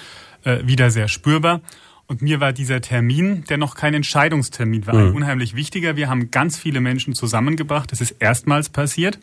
[0.42, 1.60] äh, wieder sehr spürbar.
[2.06, 5.00] Und mir war dieser Termin, der noch kein Entscheidungstermin war, mhm.
[5.00, 5.96] ein unheimlich wichtiger.
[5.96, 7.92] Wir haben ganz viele Menschen zusammengebracht.
[7.92, 9.20] Das ist erstmals passiert,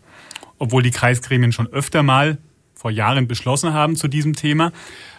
[0.58, 2.38] obwohl die Kreisgremien schon öfter mal
[2.74, 4.72] vor Jahren beschlossen haben zu diesem Thema,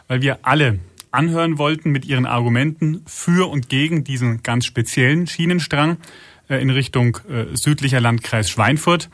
[0.09, 0.81] weil wir alle
[1.13, 5.99] anhören wollten mit ihren Argumenten für und gegen diesen ganz speziellen Schienenstrang
[6.49, 9.09] äh, in Richtung äh, südlicher Landkreis Schweinfurt.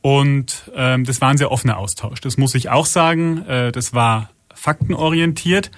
[0.00, 2.20] Und ähm, das war ein sehr offener Austausch.
[2.20, 3.44] Das muss ich auch sagen.
[3.46, 5.70] Äh, das war faktenorientiert.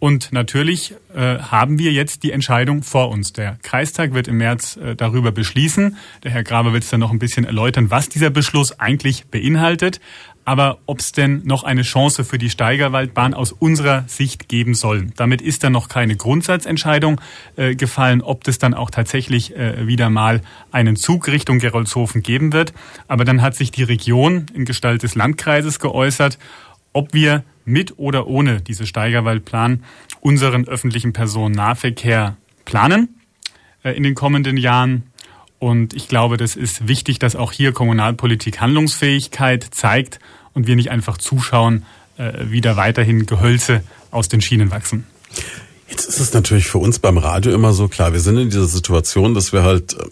[0.00, 3.32] Und natürlich haben wir jetzt die Entscheidung vor uns.
[3.32, 5.96] Der Kreistag wird im März darüber beschließen.
[6.24, 10.00] Der Herr Graber wird es dann noch ein bisschen erläutern, was dieser Beschluss eigentlich beinhaltet.
[10.44, 15.08] Aber ob es denn noch eine Chance für die Steigerwaldbahn aus unserer Sicht geben soll.
[15.16, 17.20] Damit ist dann noch keine Grundsatzentscheidung
[17.56, 22.52] äh, gefallen, ob das dann auch tatsächlich äh, wieder mal einen Zug Richtung Gerolzhofen geben
[22.52, 22.74] wird.
[23.08, 26.38] Aber dann hat sich die Region in Gestalt des Landkreises geäußert,
[26.92, 29.82] ob wir mit oder ohne diese Steigerwaldplan
[30.20, 33.20] unseren öffentlichen Personennahverkehr planen
[33.82, 35.04] äh, in den kommenden Jahren.
[35.64, 40.18] Und ich glaube, das ist wichtig, dass auch hier Kommunalpolitik Handlungsfähigkeit zeigt
[40.52, 41.86] und wir nicht einfach zuschauen,
[42.18, 45.06] äh, wie da weiterhin Gehölze aus den Schienen wachsen.
[45.88, 48.66] Jetzt ist es natürlich für uns beim Radio immer so klar, wir sind in dieser
[48.66, 50.04] Situation, dass wir halt äh,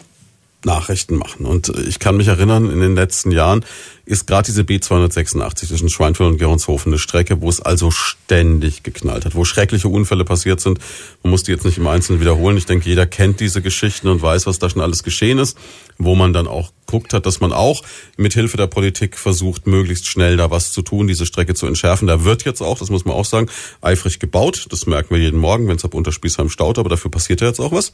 [0.64, 1.46] Nachrichten machen.
[1.46, 3.64] Und ich kann mich erinnern, in den letzten Jahren
[4.04, 9.24] ist gerade diese B286 zwischen Schweinfurt und Geronshofen eine Strecke, wo es also ständig geknallt
[9.24, 10.78] hat, wo schreckliche Unfälle passiert sind.
[11.22, 12.56] Man muss die jetzt nicht im Einzelnen wiederholen.
[12.56, 15.56] Ich denke, jeder kennt diese Geschichten und weiß, was da schon alles geschehen ist,
[15.98, 17.82] wo man dann auch guckt hat, dass man auch
[18.16, 22.08] mit Hilfe der Politik versucht, möglichst schnell da was zu tun, diese Strecke zu entschärfen.
[22.08, 23.48] Da wird jetzt auch, das muss man auch sagen,
[23.80, 24.66] eifrig gebaut.
[24.70, 27.60] Das merken wir jeden Morgen, wenn es ab Unterspießheim staut, aber dafür passiert ja jetzt
[27.60, 27.92] auch was.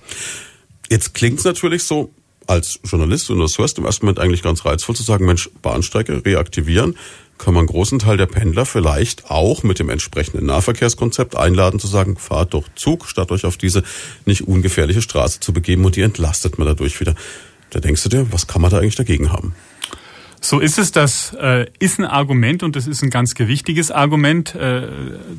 [0.90, 2.10] Jetzt klingt es natürlich so,
[2.48, 6.24] als Journalist, und das hörst im ersten Moment eigentlich ganz reizvoll zu sagen, Mensch, Bahnstrecke
[6.24, 6.96] reaktivieren,
[7.36, 11.86] kann man einen großen Teil der Pendler vielleicht auch mit dem entsprechenden Nahverkehrskonzept einladen zu
[11.86, 13.84] sagen, fahrt doch Zug, statt euch auf diese
[14.24, 17.14] nicht ungefährliche Straße zu begeben und die entlastet man dadurch wieder.
[17.70, 19.54] Da denkst du dir, was kann man da eigentlich dagegen haben?
[20.40, 20.92] So ist es.
[20.92, 24.88] Das äh, ist ein Argument und das ist ein ganz gewichtiges Argument, äh,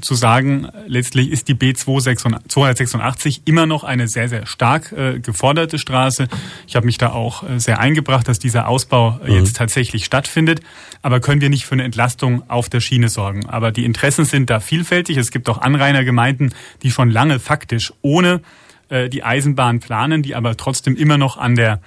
[0.02, 6.28] zu sagen, letztlich ist die B286 immer noch eine sehr, sehr stark äh, geforderte Straße.
[6.68, 9.38] Ich habe mich da auch äh, sehr eingebracht, dass dieser Ausbau äh, mhm.
[9.38, 10.62] jetzt tatsächlich stattfindet.
[11.02, 13.48] Aber können wir nicht für eine Entlastung auf der Schiene sorgen?
[13.48, 15.18] Aber die Interessen sind da vielfältig.
[15.18, 18.42] Es gibt auch Anrainergemeinden, die schon lange faktisch ohne
[18.90, 21.80] äh, die Eisenbahn planen, die aber trotzdem immer noch an der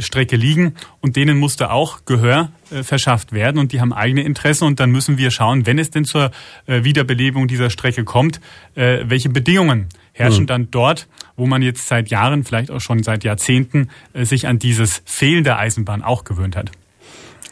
[0.00, 4.64] Strecke liegen und denen musste auch Gehör äh, verschafft werden und die haben eigene Interessen
[4.64, 6.30] und dann müssen wir schauen, wenn es denn zur
[6.66, 8.40] äh, Wiederbelebung dieser Strecke kommt,
[8.74, 10.46] äh, welche Bedingungen herrschen mhm.
[10.48, 14.58] dann dort, wo man jetzt seit Jahren, vielleicht auch schon seit Jahrzehnten, äh, sich an
[14.58, 16.70] dieses Fehlen der Eisenbahn auch gewöhnt hat.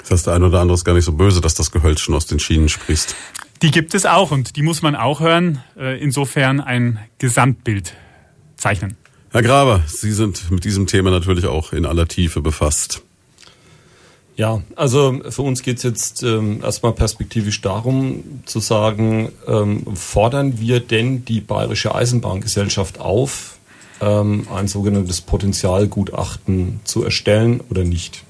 [0.01, 2.15] Das heißt, der ein oder andere ist gar nicht so böse, dass das Gehölz schon
[2.15, 3.15] aus den Schienen sprießt.
[3.63, 5.63] Die gibt es auch und die muss man auch hören.
[5.79, 7.95] Äh, insofern ein Gesamtbild
[8.57, 8.97] zeichnen.
[9.35, 13.03] Herr Graber, Sie sind mit diesem Thema natürlich auch in aller Tiefe befasst.
[14.37, 20.61] Ja, also für uns geht es jetzt ähm, erstmal perspektivisch darum zu sagen, ähm, fordern
[20.61, 23.59] wir denn die Bayerische Eisenbahngesellschaft auf,
[24.01, 28.23] ähm, ein sogenanntes Potenzialgutachten zu erstellen oder nicht?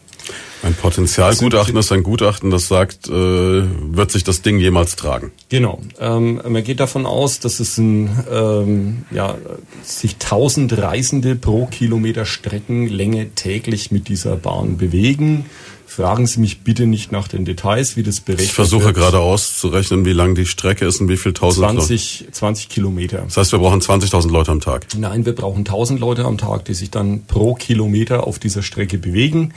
[0.62, 5.30] Ein Potenzialgutachten ist ein Gutachten, das sagt, äh, wird sich das Ding jemals tragen?
[5.50, 5.80] Genau.
[6.00, 9.36] Ähm, man geht davon aus, dass es ein, ähm, ja,
[9.82, 15.44] sich tausend Reisende pro Kilometer Streckenlänge täglich mit dieser Bahn bewegen.
[15.86, 18.96] Fragen Sie mich bitte nicht nach den Details, wie das berechnet Ich versuche wird.
[18.96, 23.18] gerade auszurechnen, wie lang die Strecke ist und wie viel tausend 20, 20 Kilometer.
[23.18, 24.86] Das heißt, wir brauchen 20.000 Leute am Tag?
[24.96, 28.96] Nein, wir brauchen 1000 Leute am Tag, die sich dann pro Kilometer auf dieser Strecke
[28.98, 29.52] bewegen.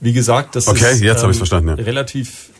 [0.00, 1.84] Wie gesagt, das okay, ist jetzt ähm, verstanden, ja.
[1.84, 2.50] relativ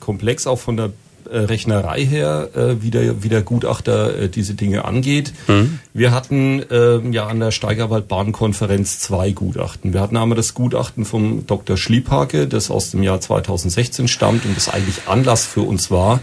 [0.00, 0.90] komplex auch von der
[1.30, 5.32] äh, Rechnerei her, äh, wie, der, wie der Gutachter äh, diese Dinge angeht.
[5.46, 5.78] Mhm.
[5.92, 9.92] Wir hatten äh, ja an der Steigerwaldbahnkonferenz zwei Gutachten.
[9.92, 11.76] Wir hatten einmal das Gutachten vom Dr.
[11.76, 16.20] Schliephake, das aus dem Jahr 2016 stammt und das eigentlich Anlass für uns war,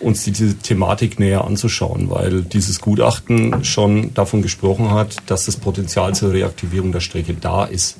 [0.00, 6.14] uns diese Thematik näher anzuschauen, weil dieses Gutachten schon davon gesprochen hat, dass das Potenzial
[6.14, 7.96] zur Reaktivierung der Strecke da ist.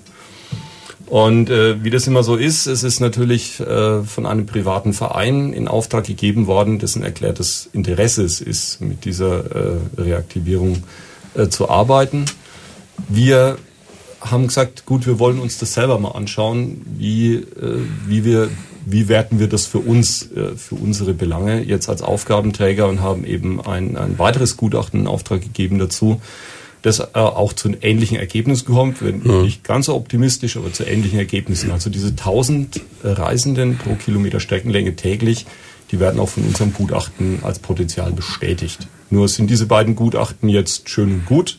[1.08, 5.54] Und äh, wie das immer so ist, es ist natürlich äh, von einem privaten Verein
[5.54, 10.82] in Auftrag gegeben worden, dessen erklärtes Interesse es ist, mit dieser äh, Reaktivierung
[11.34, 12.26] äh, zu arbeiten.
[13.08, 13.56] Wir
[14.20, 17.44] haben gesagt, gut, wir wollen uns das selber mal anschauen, wie, äh,
[18.06, 18.50] wie wir
[18.90, 23.24] wie werten wir das für uns, äh, für unsere Belange jetzt als Aufgabenträger und haben
[23.24, 26.22] eben ein, ein weiteres Gutachten in Auftrag gegeben dazu,
[26.88, 29.42] das äh, auch zu ähnlichen Ergebnissen kommt, wenn ja.
[29.42, 31.70] nicht ganz so optimistisch, aber zu ähnlichen Ergebnissen.
[31.70, 35.46] Also diese 1000 Reisenden pro Kilometer Streckenlänge täglich,
[35.90, 38.88] die werden auch von unserem Gutachten als Potenzial bestätigt.
[39.10, 41.58] Nur sind diese beiden Gutachten jetzt schön und gut,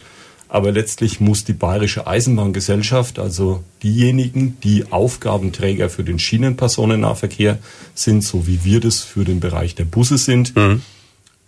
[0.50, 7.60] aber letztlich muss die Bayerische Eisenbahngesellschaft, also diejenigen, die Aufgabenträger für den Schienenpersonennahverkehr
[7.94, 10.82] sind, so wie wir das für den Bereich der Busse sind, mhm.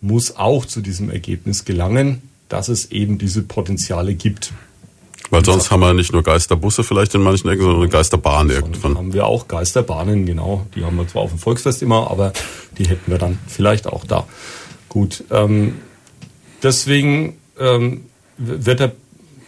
[0.01, 2.21] muss auch zu diesem Ergebnis gelangen,
[2.51, 4.53] dass es eben diese Potenziale gibt.
[5.29, 8.97] Weil sonst haben wir nicht nur Geisterbusse vielleicht in manchen Ecken, sondern Geisterbahnen irgendwann.
[8.97, 10.67] Haben wir auch Geisterbahnen, genau.
[10.75, 12.33] Die haben wir zwar auf dem Volksfest immer, aber
[12.77, 14.27] die hätten wir dann vielleicht auch da.
[14.89, 15.23] Gut.
[15.31, 15.75] Ähm,
[16.61, 18.01] deswegen ähm,
[18.37, 18.91] wird, er,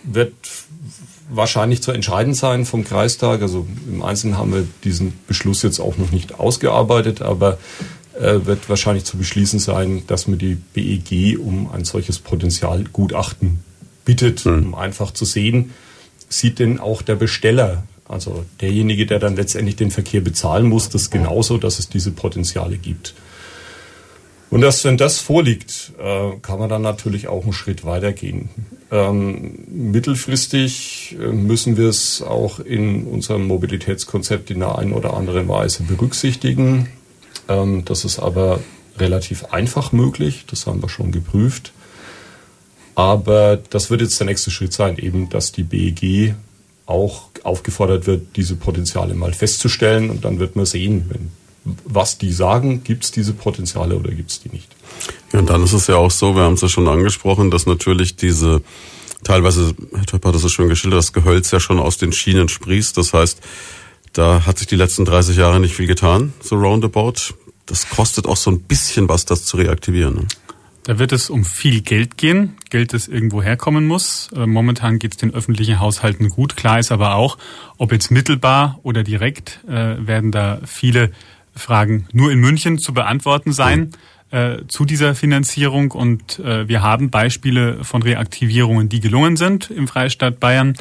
[0.03, 0.33] wird
[1.29, 3.41] wahrscheinlich zu entscheidend sein vom Kreistag.
[3.41, 7.57] Also im Einzelnen haben wir diesen Beschluss jetzt auch noch nicht ausgearbeitet, aber
[8.19, 13.63] wird wahrscheinlich zu beschließen sein, dass man die BEG um ein solches Potenzialgutachten
[14.05, 14.67] bittet, mhm.
[14.67, 15.71] um einfach zu sehen,
[16.29, 21.09] sieht denn auch der Besteller, also derjenige, der dann letztendlich den Verkehr bezahlen muss, das
[21.09, 23.13] genauso, dass es diese Potenziale gibt.
[24.49, 28.49] Und dass, wenn das vorliegt, äh, kann man dann natürlich auch einen Schritt weitergehen.
[28.91, 35.47] Ähm, mittelfristig äh, müssen wir es auch in unserem Mobilitätskonzept in der einen oder anderen
[35.47, 36.87] Weise berücksichtigen.
[37.47, 38.59] Ähm, das ist aber
[38.97, 41.73] relativ einfach möglich, das haben wir schon geprüft.
[42.95, 46.35] Aber das wird jetzt der nächste Schritt sein, eben, dass die BEG
[46.85, 50.09] auch aufgefordert wird, diese Potenziale mal festzustellen.
[50.09, 51.31] Und dann wird man sehen, wenn,
[51.85, 54.75] was die sagen, gibt es diese Potenziale oder gibt es die nicht.
[55.31, 57.65] Ja, und dann ist es ja auch so, wir haben es ja schon angesprochen, dass
[57.65, 58.61] natürlich diese
[59.23, 62.49] teilweise, Herr Töpper hat das so schön geschildert, das Gehölz ja schon aus den Schienen
[62.49, 62.97] sprießt.
[62.97, 63.39] Das heißt,
[64.13, 67.33] da hat sich die letzten 30 Jahre nicht viel getan, so roundabout.
[67.65, 70.15] Das kostet auch so ein bisschen was, das zu reaktivieren.
[70.15, 70.27] Ne?
[70.83, 74.29] Da wird es um viel Geld gehen, Geld, das irgendwo herkommen muss.
[74.35, 76.57] Äh, momentan geht es den öffentlichen Haushalten gut.
[76.57, 77.37] Klar ist aber auch,
[77.77, 81.11] ob jetzt mittelbar oder direkt, äh, werden da viele
[81.55, 83.91] Fragen nur in München zu beantworten sein
[84.31, 85.91] äh, zu dieser Finanzierung.
[85.91, 90.73] Und wir haben Beispiele von Reaktivierungen, die gelungen sind im Freistaat Bayern.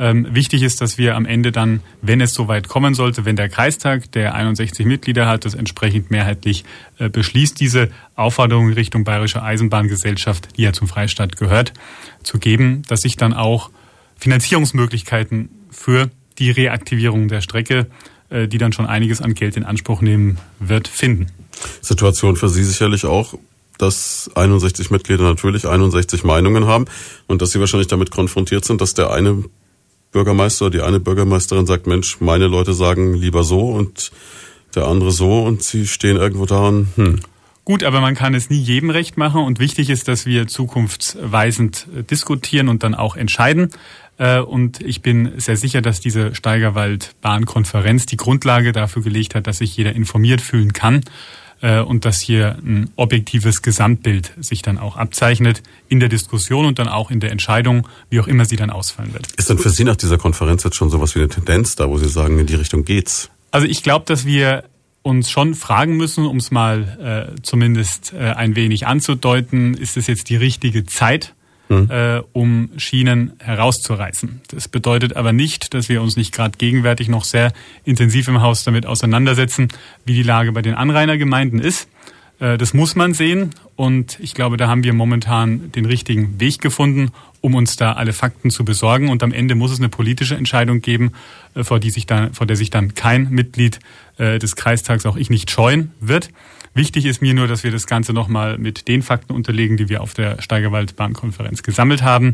[0.00, 3.50] Ähm, wichtig ist, dass wir am Ende dann, wenn es soweit kommen sollte, wenn der
[3.50, 6.64] Kreistag, der 61 Mitglieder hat, das entsprechend mehrheitlich
[6.96, 11.74] äh, beschließt, diese Aufforderung Richtung Bayerische Eisenbahngesellschaft, die ja zum Freistaat gehört,
[12.22, 13.70] zu geben, dass sich dann auch
[14.16, 16.08] Finanzierungsmöglichkeiten für
[16.38, 17.86] die Reaktivierung der Strecke,
[18.30, 21.26] äh, die dann schon einiges an Geld in Anspruch nehmen wird, finden.
[21.82, 23.34] Situation für Sie sicherlich auch
[23.76, 26.84] dass 61 Mitglieder natürlich 61 Meinungen haben
[27.28, 29.44] und dass sie wahrscheinlich damit konfrontiert sind, dass der eine
[30.12, 34.10] Bürgermeister, die eine Bürgermeisterin sagt, Mensch, meine Leute sagen lieber so und
[34.74, 37.20] der andere so und sie stehen irgendwo da und hm.
[37.64, 41.86] Gut, aber man kann es nie jedem recht machen und wichtig ist, dass wir zukunftsweisend
[41.96, 43.70] äh, diskutieren und dann auch entscheiden.
[44.18, 49.58] Äh, und ich bin sehr sicher, dass diese Steigerwald-Bahnkonferenz die Grundlage dafür gelegt hat, dass
[49.58, 51.02] sich jeder informiert fühlen kann
[51.60, 56.78] äh, und dass hier ein objektives Gesamtbild sich dann auch abzeichnet in der Diskussion und
[56.78, 59.26] dann auch in der Entscheidung, wie auch immer sie dann ausfallen wird.
[59.36, 61.98] Ist denn für Sie nach dieser Konferenz jetzt schon sowas wie eine Tendenz da, wo
[61.98, 63.30] Sie sagen, in die Richtung geht's?
[63.50, 64.64] Also ich glaube, dass wir
[65.02, 70.06] uns schon fragen müssen, um es mal äh, zumindest äh, ein wenig anzudeuten, ist es
[70.06, 71.34] jetzt die richtige Zeit,
[71.70, 71.88] mhm.
[71.90, 74.42] äh, um Schienen herauszureißen.
[74.48, 77.52] Das bedeutet aber nicht, dass wir uns nicht gerade gegenwärtig noch sehr
[77.84, 79.68] intensiv im Haus damit auseinandersetzen,
[80.04, 81.88] wie die Lage bei den Anrainergemeinden ist.
[82.40, 86.60] Äh, das muss man sehen und ich glaube, da haben wir momentan den richtigen Weg
[86.60, 89.08] gefunden, um uns da alle Fakten zu besorgen.
[89.08, 91.12] Und am Ende muss es eine politische Entscheidung geben,
[91.54, 93.78] äh, vor, die sich dann, vor der sich dann kein Mitglied
[94.18, 96.30] äh, des Kreistags, auch ich nicht scheuen wird.
[96.74, 100.02] Wichtig ist mir nur, dass wir das Ganze nochmal mit den Fakten unterlegen, die wir
[100.02, 102.32] auf der Steigerwald-Bahnkonferenz gesammelt haben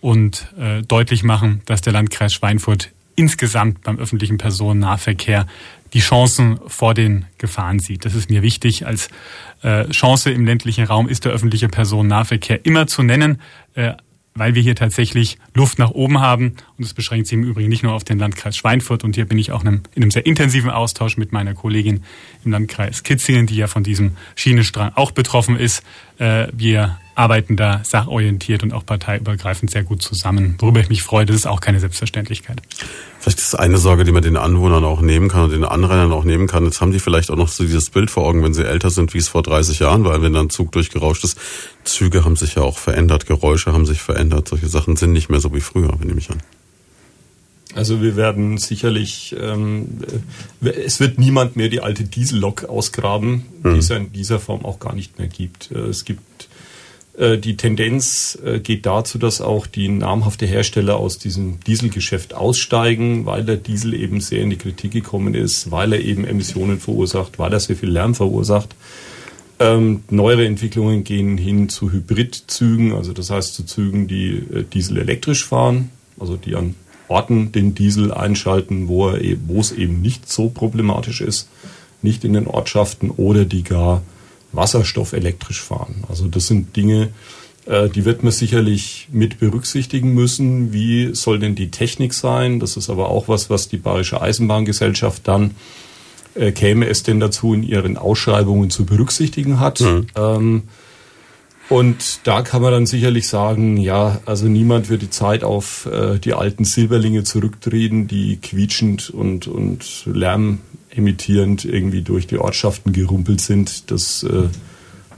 [0.00, 5.46] und äh, deutlich machen, dass der Landkreis Schweinfurt insgesamt beim öffentlichen Personennahverkehr
[5.92, 8.04] die Chancen vor den Gefahren sieht.
[8.04, 8.86] Das ist mir wichtig.
[8.86, 9.08] Als
[9.62, 13.40] äh, Chance im ländlichen Raum ist der öffentliche Personennahverkehr immer zu nennen.
[13.74, 13.94] Äh,
[14.40, 16.54] weil wir hier tatsächlich Luft nach oben haben.
[16.78, 19.04] Und das beschränkt sich im Übrigen nicht nur auf den Landkreis Schweinfurt.
[19.04, 22.02] Und hier bin ich auch in einem, in einem sehr intensiven Austausch mit meiner Kollegin
[22.42, 25.84] im Landkreis Kitzingen, die ja von diesem Schienenstrang auch betroffen ist.
[26.18, 31.26] Äh, wir arbeiten da sachorientiert und auch parteiübergreifend sehr gut zusammen, worüber ich mich freue.
[31.26, 32.62] Das ist auch keine Selbstverständlichkeit.
[33.20, 36.24] Vielleicht ist eine Sorge, die man den Anwohnern auch nehmen kann und den Anrainern auch
[36.24, 36.64] nehmen kann.
[36.64, 39.12] Jetzt haben die vielleicht auch noch so dieses Bild vor Augen, wenn sie älter sind,
[39.12, 41.38] wie es vor 30 Jahren war, wenn dann ein Zug durchgerauscht ist.
[41.84, 44.48] Züge haben sich ja auch verändert, Geräusche haben sich verändert.
[44.48, 46.38] Solche Sachen sind nicht mehr so wie früher, nehme ich an.
[47.74, 49.98] Also wir werden sicherlich, ähm,
[50.60, 54.80] es wird niemand mehr die alte Diesellok ausgraben, die es ja in dieser Form auch
[54.80, 55.70] gar nicht mehr gibt.
[55.70, 56.48] Äh, es gibt
[57.38, 63.44] die Tendenz äh, geht dazu, dass auch die namhafte Hersteller aus diesem Dieselgeschäft aussteigen, weil
[63.44, 67.52] der Diesel eben sehr in die Kritik gekommen ist, weil er eben Emissionen verursacht, weil
[67.52, 68.74] er sehr viel Lärm verursacht.
[69.58, 74.96] Ähm, neuere Entwicklungen gehen hin zu Hybridzügen, also das heißt zu Zügen, die äh, Diesel
[74.98, 76.74] elektrisch fahren, also die an
[77.08, 81.48] Orten den Diesel einschalten, e-, wo es eben nicht so problematisch ist,
[82.02, 84.02] nicht in den Ortschaften oder die gar
[84.52, 86.04] Wasserstoff elektrisch fahren.
[86.08, 87.08] Also das sind Dinge,
[87.66, 90.72] äh, die wird man sicherlich mit berücksichtigen müssen.
[90.72, 92.60] Wie soll denn die Technik sein?
[92.60, 95.52] Das ist aber auch was, was die Bayerische Eisenbahngesellschaft dann
[96.34, 99.80] äh, käme es denn dazu in ihren Ausschreibungen zu berücksichtigen hat.
[99.80, 100.06] Mhm.
[100.16, 100.62] Ähm,
[101.68, 106.18] Und da kann man dann sicherlich sagen, ja, also niemand wird die Zeit auf äh,
[106.18, 110.58] die alten Silberlinge zurücktreten, die quietschend und, und Lärm
[110.94, 113.90] emittierend irgendwie durch die Ortschaften gerumpelt sind.
[113.90, 114.48] Das äh,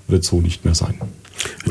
[0.09, 0.95] wird so nicht mehr sein.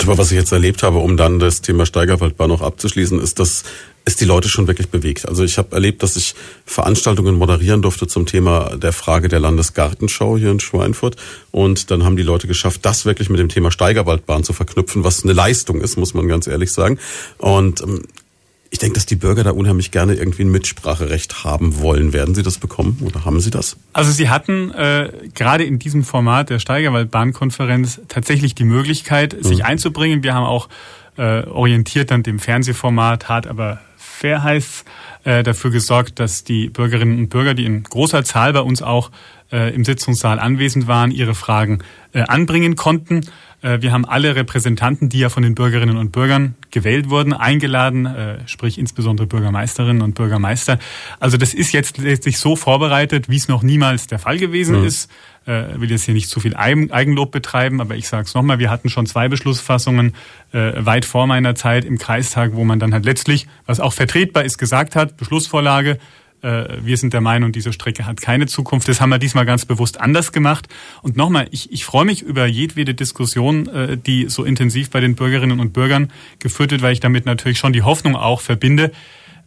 [0.01, 3.63] Aber was ich jetzt erlebt habe, um dann das Thema Steigerwaldbahn noch abzuschließen, ist, dass
[4.03, 5.27] es die Leute schon wirklich bewegt.
[5.27, 6.33] Also ich habe erlebt, dass ich
[6.65, 11.17] Veranstaltungen moderieren durfte zum Thema der Frage der Landesgartenschau hier in Schweinfurt.
[11.51, 15.23] Und dann haben die Leute geschafft, das wirklich mit dem Thema Steigerwaldbahn zu verknüpfen, was
[15.23, 16.97] eine Leistung ist, muss man ganz ehrlich sagen.
[17.37, 18.01] Und ähm,
[18.73, 22.13] ich denke, dass die Bürger da unheimlich gerne irgendwie ein Mitspracherecht haben wollen.
[22.13, 23.75] Werden Sie das bekommen oder haben Sie das?
[23.91, 29.43] Also Sie hatten äh, gerade in diesem Format der Steigerwaldbahnkonferenz tatsächlich die Möglichkeit, mhm.
[29.43, 30.23] sich einzubringen.
[30.23, 30.69] Wir haben auch
[31.17, 33.81] äh, orientiert an dem Fernsehformat hart aber
[34.21, 34.85] fair heißt,
[35.23, 39.11] äh, dafür gesorgt, dass die Bürgerinnen und Bürger, die in großer Zahl bei uns auch
[39.51, 41.79] äh, im Sitzungssaal anwesend waren, ihre Fragen
[42.13, 43.21] äh, anbringen konnten.
[43.61, 48.05] Äh, wir haben alle Repräsentanten, die ja von den Bürgerinnen und Bürgern gewählt wurden, eingeladen,
[48.05, 50.79] äh, sprich insbesondere Bürgermeisterinnen und Bürgermeister.
[51.19, 54.87] Also das ist jetzt letztlich so vorbereitet, wie es noch niemals der Fall gewesen mhm.
[54.87, 55.11] ist.
[55.45, 58.69] Äh, will jetzt hier nicht zu viel Eigenlob betreiben, aber ich sage es nochmal, wir
[58.69, 60.13] hatten schon zwei Beschlussfassungen
[60.51, 64.57] weit vor meiner Zeit im Kreistag, wo man dann halt letztlich, was auch vertretbar ist,
[64.57, 65.97] gesagt hat, Beschlussvorlage,
[66.41, 68.87] äh, wir sind der Meinung, diese Strecke hat keine Zukunft.
[68.87, 70.67] Das haben wir diesmal ganz bewusst anders gemacht.
[71.01, 75.15] Und nochmal, ich, ich freue mich über jedwede Diskussion, äh, die so intensiv bei den
[75.15, 78.91] Bürgerinnen und Bürgern geführt wird, weil ich damit natürlich schon die Hoffnung auch verbinde,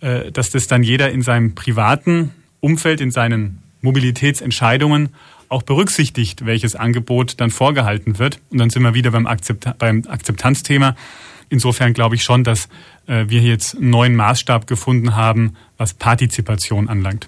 [0.00, 2.30] äh, dass das dann jeder in seinem privaten
[2.60, 5.10] Umfeld, in seinen Mobilitätsentscheidungen
[5.48, 8.40] auch berücksichtigt, welches Angebot dann vorgehalten wird.
[8.50, 10.96] Und dann sind wir wieder beim, Akzept beim Akzeptanzthema.
[11.48, 12.68] Insofern glaube ich schon, dass
[13.06, 17.26] äh, wir jetzt einen neuen Maßstab gefunden haben, was Partizipation anlangt.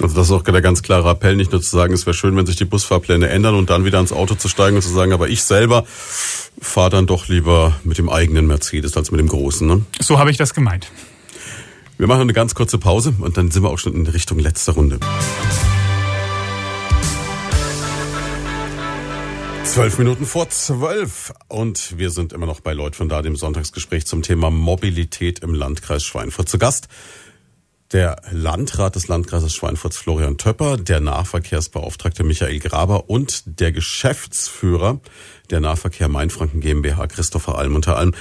[0.00, 2.36] Also das ist auch der ganz klare Appell, nicht nur zu sagen, es wäre schön,
[2.36, 5.12] wenn sich die Busfahrpläne ändern und dann wieder ins Auto zu steigen und zu sagen,
[5.12, 5.84] aber ich selber
[6.60, 9.66] fahre dann doch lieber mit dem eigenen Mercedes als mit dem großen.
[9.66, 9.86] Ne?
[10.00, 10.90] So habe ich das gemeint.
[11.96, 14.74] Wir machen eine ganz kurze Pause und dann sind wir auch schon in Richtung letzter
[14.74, 15.00] Runde.
[19.66, 24.06] Zwölf Minuten vor zwölf und wir sind immer noch bei Leut von da, dem Sonntagsgespräch
[24.06, 26.48] zum Thema Mobilität im Landkreis Schweinfurt.
[26.48, 26.88] Zu Gast
[27.92, 35.00] der Landrat des Landkreises Schweinfurt, Florian Töpper, der Nahverkehrsbeauftragte Michael Graber und der Geschäftsführer
[35.50, 37.74] der Nahverkehr Mainfranken GmbH, Christopher Alm.
[37.74, 38.14] Unter allem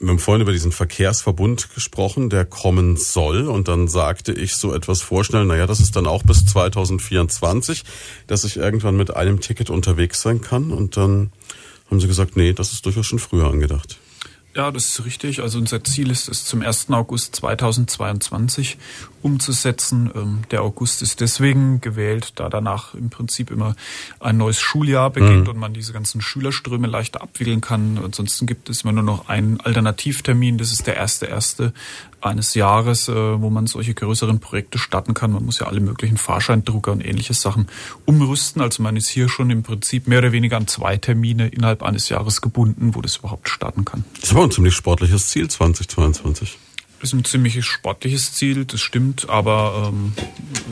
[0.00, 3.48] wir haben vorhin über diesen Verkehrsverbund gesprochen, der kommen soll.
[3.48, 7.84] Und dann sagte ich so etwas vorstellen, naja, das ist dann auch bis 2024,
[8.26, 10.70] dass ich irgendwann mit einem Ticket unterwegs sein kann.
[10.70, 11.32] Und dann
[11.90, 13.98] haben sie gesagt, nee, das ist durchaus schon früher angedacht.
[14.58, 15.40] Ja, das ist richtig.
[15.40, 16.90] Also unser Ziel ist es zum 1.
[16.90, 18.76] August 2022
[19.22, 20.10] umzusetzen.
[20.16, 23.76] Ähm, der August ist deswegen gewählt, da danach im Prinzip immer
[24.18, 25.50] ein neues Schuljahr beginnt mhm.
[25.50, 28.00] und man diese ganzen Schülerströme leichter abwickeln kann.
[28.02, 30.58] Ansonsten gibt es immer nur noch einen Alternativtermin.
[30.58, 31.72] Das ist der erste erste
[32.20, 35.32] eines Jahres, äh, wo man solche größeren Projekte starten kann.
[35.32, 37.68] Man muss ja alle möglichen Fahrscheindrucker und ähnliche Sachen
[38.04, 38.62] umrüsten.
[38.62, 42.08] Also man ist hier schon im Prinzip mehr oder weniger an zwei Termine innerhalb eines
[42.08, 44.04] Jahres gebunden, wo das überhaupt starten kann.
[44.20, 46.58] Das aber ein ziemlich sportliches Ziel 2022.
[47.00, 50.14] Ist ein ziemlich sportliches Ziel, das stimmt, aber ähm,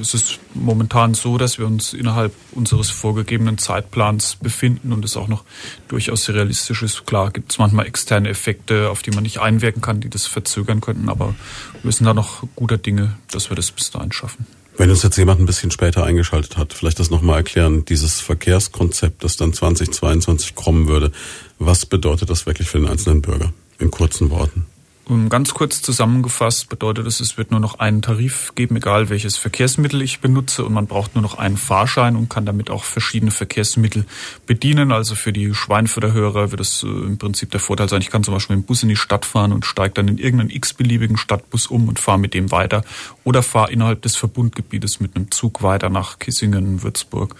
[0.00, 5.28] es ist momentan so, dass wir uns innerhalb unseres vorgegebenen Zeitplans befinden und es auch
[5.28, 5.44] noch
[5.86, 7.06] durchaus realistisch ist.
[7.06, 10.80] Klar gibt es manchmal externe Effekte, auf die man nicht einwirken kann, die das verzögern
[10.80, 11.36] könnten, aber
[11.84, 14.46] wir sind da noch guter Dinge, dass wir das bis dahin schaffen.
[14.76, 19.22] Wenn uns jetzt jemand ein bisschen später eingeschaltet hat, vielleicht das nochmal erklären, dieses Verkehrskonzept,
[19.22, 21.12] das dann 2022 kommen würde,
[21.58, 23.54] was bedeutet das wirklich für den einzelnen Bürger?
[23.78, 24.66] In kurzen Worten.
[25.08, 29.36] Um ganz kurz zusammengefasst bedeutet es, es wird nur noch einen Tarif geben, egal welches
[29.36, 33.30] Verkehrsmittel ich benutze und man braucht nur noch einen Fahrschein und kann damit auch verschiedene
[33.30, 34.04] Verkehrsmittel
[34.46, 34.90] bedienen.
[34.90, 38.24] Also für die Schweinfurter Hörer wird es äh, im Prinzip der Vorteil sein, ich kann
[38.24, 41.18] zum Beispiel mit dem Bus in die Stadt fahren und steige dann in irgendeinen x-beliebigen
[41.18, 42.82] Stadtbus um und fahre mit dem weiter
[43.22, 47.36] oder fahre innerhalb des Verbundgebietes mit einem Zug weiter nach Kissingen, Würzburg.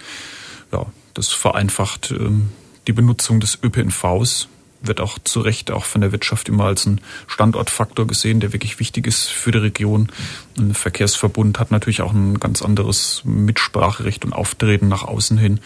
[0.71, 2.47] Ja, das vereinfacht ähm,
[2.87, 4.47] die Benutzung des ÖPNVs
[4.81, 8.79] wird auch zu Recht auch von der Wirtschaft immer als ein Standortfaktor gesehen, der wirklich
[8.79, 10.09] wichtig ist für die Region.
[10.57, 15.59] Ein Verkehrsverbund hat natürlich auch ein ganz anderes Mitspracherecht und Auftreten nach außen hin.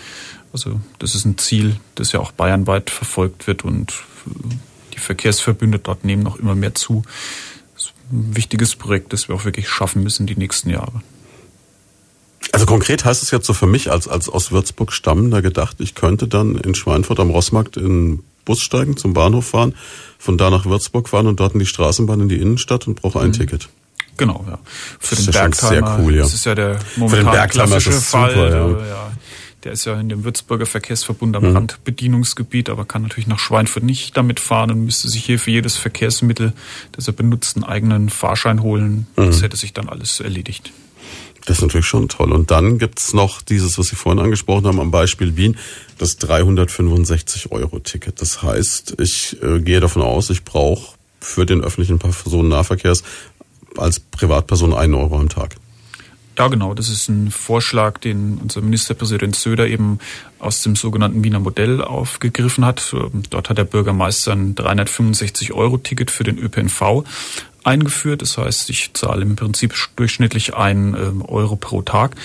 [0.53, 3.93] Also das ist ein Ziel, das ja auch bayernweit verfolgt wird und
[4.93, 7.03] die Verkehrsverbünde dort nehmen noch immer mehr zu.
[7.73, 11.01] Das ist ein wichtiges Projekt, das wir auch wirklich schaffen müssen die nächsten Jahre.
[12.51, 15.95] Also konkret heißt es jetzt so für mich als, als aus Würzburg stammender gedacht, ich
[15.95, 19.75] könnte dann in Schweinfurt am Rossmarkt in Bus steigen, zum Bahnhof fahren,
[20.17, 23.19] von da nach Würzburg fahren und dort in die Straßenbahn in die Innenstadt und brauche
[23.19, 23.33] ein mhm.
[23.33, 23.69] Ticket.
[24.17, 24.59] Genau, ja.
[24.99, 26.23] Für das den ist ja Bergtimer, sehr cool, ja.
[26.23, 28.31] Das ist ja der momentan klassische Fall.
[28.31, 28.87] Super, ja.
[28.87, 29.11] ja.
[29.63, 31.55] Der ist ja in dem Würzburger Verkehrsverbund am mhm.
[31.55, 35.77] Randbedienungsgebiet, aber kann natürlich nach Schweinfurt nicht damit fahren und müsste sich hier für jedes
[35.77, 36.53] Verkehrsmittel,
[36.93, 39.07] das er benutzt, einen eigenen Fahrschein holen.
[39.15, 39.27] Mhm.
[39.27, 40.71] Das hätte sich dann alles erledigt.
[41.45, 42.31] Das ist natürlich schon toll.
[42.31, 45.57] Und dann gibt's noch dieses, was Sie vorhin angesprochen haben, am Beispiel Wien,
[45.97, 48.21] das 365-Euro-Ticket.
[48.21, 53.03] Das heißt, ich äh, gehe davon aus, ich brauche für den öffentlichen Personennahverkehrs
[53.77, 55.55] als Privatperson einen Euro am Tag.
[56.41, 56.73] Ja, genau.
[56.73, 59.99] Das ist ein Vorschlag, den unser Ministerpräsident Söder eben
[60.39, 62.95] aus dem sogenannten Wiener Modell aufgegriffen hat.
[63.29, 67.03] Dort hat der Bürgermeister ein 365-Euro-Ticket für den ÖPNV
[67.63, 68.23] eingeführt.
[68.23, 72.15] Das heißt, ich zahle im Prinzip durchschnittlich einen ähm, Euro pro Tag.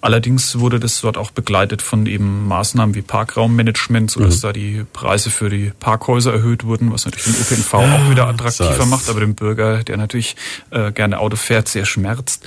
[0.00, 4.40] Allerdings wurde das dort auch begleitet von eben Maßnahmen wie Parkraummanagement, sodass mhm.
[4.42, 8.70] da die Preise für die Parkhäuser erhöht wurden, was natürlich den ÖPNV auch wieder attraktiver
[8.70, 8.90] das heißt.
[8.90, 10.34] macht, aber den Bürger, der natürlich
[10.70, 12.44] äh, gerne Auto fährt, sehr schmerzt.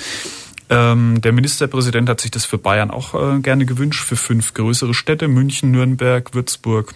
[0.70, 4.94] Ähm, der Ministerpräsident hat sich das für Bayern auch äh, gerne gewünscht, für fünf größere
[4.94, 6.94] Städte, München, Nürnberg, Würzburg,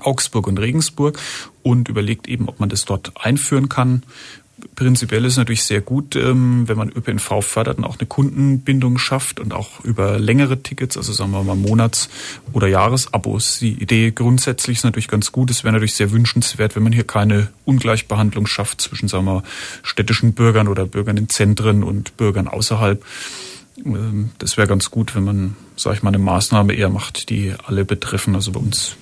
[0.00, 1.18] Augsburg und Regensburg.
[1.62, 4.02] Und überlegt eben, ob man das dort einführen kann
[4.74, 9.40] prinzipiell ist natürlich sehr gut, ähm, wenn man ÖPNV fördert und auch eine Kundenbindung schafft
[9.40, 12.08] und auch über längere Tickets, also sagen wir mal Monats-
[12.52, 13.58] oder Jahresabos.
[13.58, 15.50] Die Idee grundsätzlich ist natürlich ganz gut.
[15.50, 19.42] Es wäre natürlich sehr wünschenswert, wenn man hier keine Ungleichbehandlung schafft zwischen, sagen wir,
[19.82, 23.04] städtischen Bürgern oder Bürgern in Zentren und Bürgern außerhalb.
[23.84, 27.54] Ähm, das wäre ganz gut, wenn man, sage ich mal, eine Maßnahme eher macht, die
[27.66, 28.34] alle betreffen.
[28.34, 28.96] Also bei uns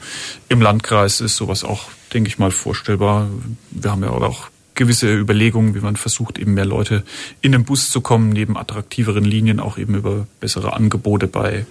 [0.49, 3.29] im Landkreis ist sowas auch, denke ich mal, vorstellbar.
[3.71, 7.03] Wir haben ja auch gewisse Überlegungen, wie man versucht, eben mehr Leute
[7.41, 11.67] in den Bus zu kommen, neben attraktiveren Linien auch eben über bessere Angebote bei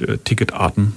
[0.00, 0.94] äh, Ticketarten.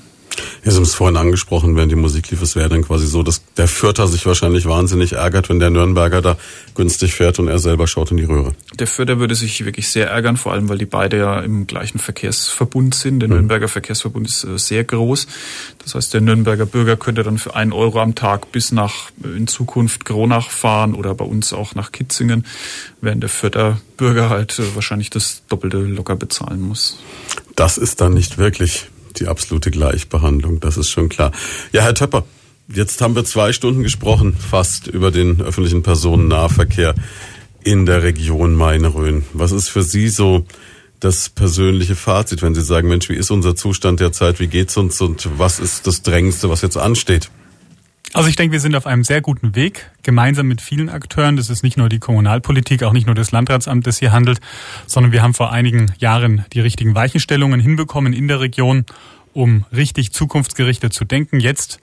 [0.63, 3.23] Ja, Sie haben es vorhin angesprochen, während die Musik lief, es wäre dann quasi so,
[3.23, 6.37] dass der Fürther sich wahrscheinlich wahnsinnig ärgert, wenn der Nürnberger da
[6.75, 8.53] günstig fährt und er selber schaut in die Röhre.
[8.77, 11.99] Der Fürther würde sich wirklich sehr ärgern, vor allem weil die beide ja im gleichen
[11.99, 13.21] Verkehrsverbund sind.
[13.21, 13.35] Der mhm.
[13.35, 15.27] Nürnberger Verkehrsverbund ist äh, sehr groß.
[15.83, 19.37] Das heißt, der Nürnberger Bürger könnte dann für einen Euro am Tag bis nach äh,
[19.37, 22.45] in Zukunft Gronach fahren oder bei uns auch nach Kitzingen,
[23.01, 26.99] während der Fürther Bürger halt äh, wahrscheinlich das Doppelte locker bezahlen muss.
[27.55, 31.31] Das ist dann nicht wirklich die absolute Gleichbehandlung, das ist schon klar.
[31.71, 32.25] Ja, Herr Töpper,
[32.67, 36.95] jetzt haben wir zwei Stunden gesprochen, fast über den öffentlichen Personennahverkehr
[37.63, 39.25] in der Region Main-Rhön.
[39.33, 40.45] Was ist für Sie so
[40.99, 44.99] das persönliche Fazit, wenn Sie sagen, Mensch, wie ist unser Zustand derzeit, wie geht's uns
[45.01, 47.29] und was ist das Drängendste, was jetzt ansteht?
[48.13, 51.35] Also ich denke, wir sind auf einem sehr guten Weg, gemeinsam mit vielen Akteuren.
[51.35, 54.39] Das ist nicht nur die Kommunalpolitik, auch nicht nur das Landratsamt, das hier handelt,
[54.87, 58.85] sondern wir haben vor einigen Jahren die richtigen Weichenstellungen hinbekommen in der Region,
[59.33, 61.39] um richtig zukunftsgerichtet zu denken.
[61.39, 61.79] Jetzt,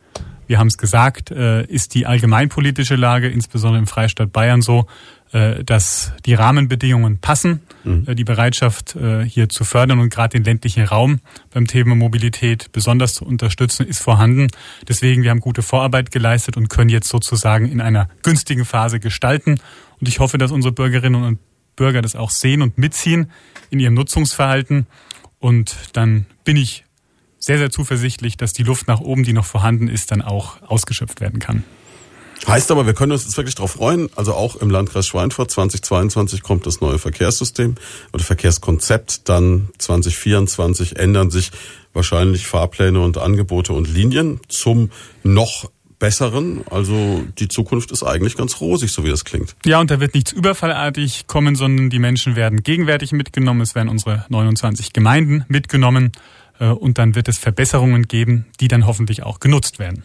[0.48, 4.86] wir haben es gesagt, äh, ist die allgemeinpolitische Lage, insbesondere im Freistaat Bayern so,
[5.32, 8.16] äh, dass die Rahmenbedingungen passen, mhm.
[8.16, 13.14] Die Bereitschaft äh, hier zu fördern und gerade den ländlichen Raum beim Thema Mobilität besonders
[13.14, 14.48] zu unterstützen, ist vorhanden.
[14.88, 19.60] Deswegen, wir haben gute Vorarbeit geleistet und können jetzt sozusagen in einer günstigen Phase gestalten.
[20.00, 21.38] Und ich hoffe, dass unsere Bürgerinnen und
[21.76, 23.30] Bürger das auch sehen und mitziehen
[23.70, 24.86] in ihrem Nutzungsverhalten.
[25.38, 26.84] Und dann bin ich
[27.38, 31.20] sehr, sehr zuversichtlich, dass die Luft nach oben, die noch vorhanden ist, dann auch ausgeschöpft
[31.20, 31.64] werden kann.
[32.46, 34.08] Heißt aber, wir können uns jetzt wirklich darauf freuen.
[34.14, 37.74] Also auch im Landkreis Schweinfurt 2022 kommt das neue Verkehrssystem
[38.12, 39.28] oder Verkehrskonzept.
[39.28, 41.50] Dann 2024 ändern sich
[41.92, 44.90] wahrscheinlich Fahrpläne und Angebote und Linien zum
[45.24, 46.60] noch besseren.
[46.70, 49.56] Also die Zukunft ist eigentlich ganz rosig, so wie das klingt.
[49.64, 53.62] Ja, und da wird nichts überfallartig kommen, sondern die Menschen werden gegenwärtig mitgenommen.
[53.62, 56.12] Es werden unsere 29 Gemeinden mitgenommen.
[56.60, 60.04] Äh, und dann wird es Verbesserungen geben, die dann hoffentlich auch genutzt werden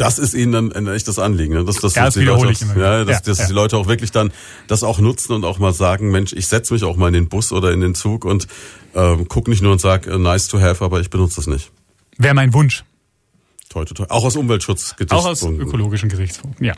[0.00, 1.64] das ist ihnen dann echt das Anliegen, ne?
[1.64, 3.46] dass, dass, ja, das die Leute auch, ja, dass, ja, dass ja.
[3.46, 4.32] die Leute auch wirklich dann
[4.66, 7.28] das auch nutzen und auch mal sagen, Mensch, ich setze mich auch mal in den
[7.28, 8.46] Bus oder in den Zug und
[8.94, 11.70] ähm, guck nicht nur und sag, äh, nice to have, aber ich benutze das nicht.
[12.16, 12.84] Wäre mein Wunsch.
[13.68, 14.06] Toi, toi, toi.
[14.08, 15.18] Auch aus Umweltschutzgesichtspunkten.
[15.18, 16.74] Auch aus ökologischen Gesichtspunkten, ja.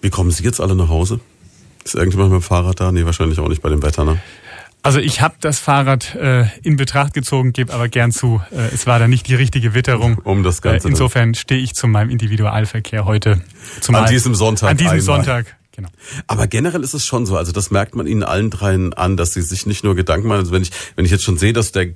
[0.00, 1.18] Wie kommen Sie jetzt alle nach Hause?
[1.84, 2.92] Ist irgendjemand mit dem Fahrrad da?
[2.92, 4.20] Nee, wahrscheinlich auch nicht bei dem Wetter, ne?
[4.82, 8.86] Also ich habe das Fahrrad äh, in Betracht gezogen, gebe aber gern zu, äh, es
[8.86, 10.18] war da nicht die richtige Witterung.
[10.18, 10.88] Um das Ganze.
[10.88, 13.42] Äh, insofern stehe ich zu meinem Individualverkehr heute.
[13.80, 14.70] Zumal, an diesem Sonntag.
[14.70, 15.02] An diesem einmal.
[15.02, 15.56] Sonntag.
[15.72, 15.90] Genau.
[16.26, 19.34] Aber generell ist es schon so, also das merkt man Ihnen allen dreien an, dass
[19.34, 21.70] Sie sich nicht nur Gedanken machen, also wenn ich, wenn ich jetzt schon sehe, dass
[21.70, 21.94] der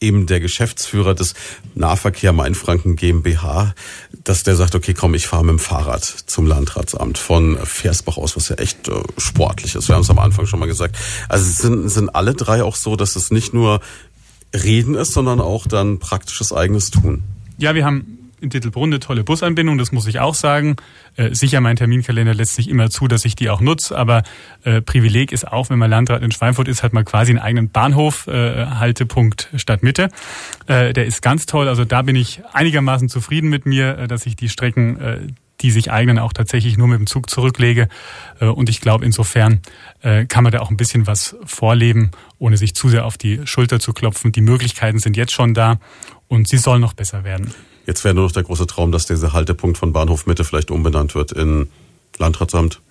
[0.00, 1.34] eben der Geschäftsführer des
[1.74, 3.74] Nahverkehr Mainfranken GmbH,
[4.24, 8.36] dass der sagt, okay, komm, ich fahre mit dem Fahrrad zum Landratsamt von Versbach aus,
[8.36, 9.88] was ja echt äh, sportlich ist.
[9.88, 10.96] Wir haben es am Anfang schon mal gesagt.
[11.28, 13.80] Also sind, sind alle drei auch so, dass es nicht nur
[14.54, 17.22] Reden ist, sondern auch dann praktisches eigenes Tun.
[17.58, 20.76] Ja, wir haben in Dittelbrunn eine tolle Busanbindung, das muss ich auch sagen.
[21.16, 24.22] Äh, sicher, mein Terminkalender lässt sich immer zu, dass ich die auch nutze, aber
[24.64, 27.70] äh, Privileg ist auch, wenn man Landrat in Schweinfurt ist, hat man quasi einen eigenen
[27.70, 30.08] Bahnhof, äh, Haltepunkt Stadtmitte.
[30.66, 34.26] Äh, der ist ganz toll, also da bin ich einigermaßen zufrieden mit mir, äh, dass
[34.26, 35.18] ich die Strecken äh,
[35.60, 37.88] die sich eignen, auch tatsächlich nur mit dem Zug zurücklege.
[38.40, 39.60] Äh, und ich glaube, insofern
[40.02, 43.46] äh, kann man da auch ein bisschen was vorleben, ohne sich zu sehr auf die
[43.46, 44.32] Schulter zu klopfen.
[44.32, 45.78] Die Möglichkeiten sind jetzt schon da
[46.28, 47.52] und sie sollen noch besser werden.
[47.88, 51.14] Jetzt wäre nur noch der große Traum, dass dieser Haltepunkt von Bahnhof Mitte vielleicht umbenannt
[51.14, 51.70] wird in
[52.18, 52.82] Landratsamt.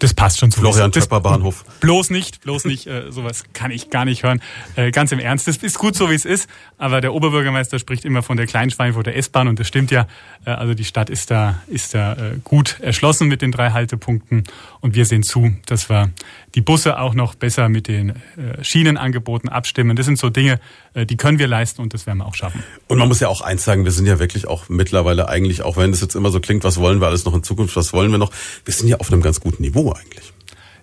[0.00, 0.60] Das passt schon so.
[0.60, 1.64] Florian Töpper Bahnhof.
[1.80, 4.42] Bloß nicht, bloß nicht, äh, sowas kann ich gar nicht hören.
[4.76, 6.46] Äh, ganz im Ernst, das ist gut so, wie es ist,
[6.76, 10.06] aber der Oberbürgermeister spricht immer von der Kleinschweinfurter S-Bahn und das stimmt ja.
[10.44, 14.44] Äh, also die Stadt ist da, ist da äh, gut erschlossen mit den drei Haltepunkten
[14.80, 16.10] und wir sehen zu, dass wir
[16.54, 19.96] die Busse auch noch besser mit den äh, Schienenangeboten abstimmen.
[19.96, 20.60] Das sind so Dinge,
[20.94, 22.62] äh, die können wir leisten und das werden wir auch schaffen.
[22.86, 25.76] Und man muss ja auch eins sagen, wir sind ja wirklich auch mittlerweile eigentlich, auch
[25.76, 28.10] wenn es jetzt immer so klingt, was wollen wir alles noch in Zukunft, was wollen
[28.10, 28.30] wir noch,
[28.64, 30.32] wir sind ja auf einem ganz guten Niveau eigentlich.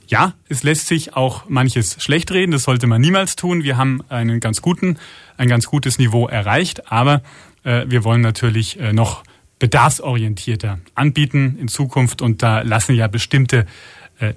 [0.07, 3.63] Ja, es lässt sich auch manches schlecht reden, das sollte man niemals tun.
[3.63, 4.97] Wir haben einen ganz guten,
[5.37, 7.21] ein ganz gutes Niveau erreicht, aber
[7.63, 9.23] äh, wir wollen natürlich äh, noch
[9.59, 13.67] bedarfsorientierter anbieten in Zukunft und da lassen ja bestimmte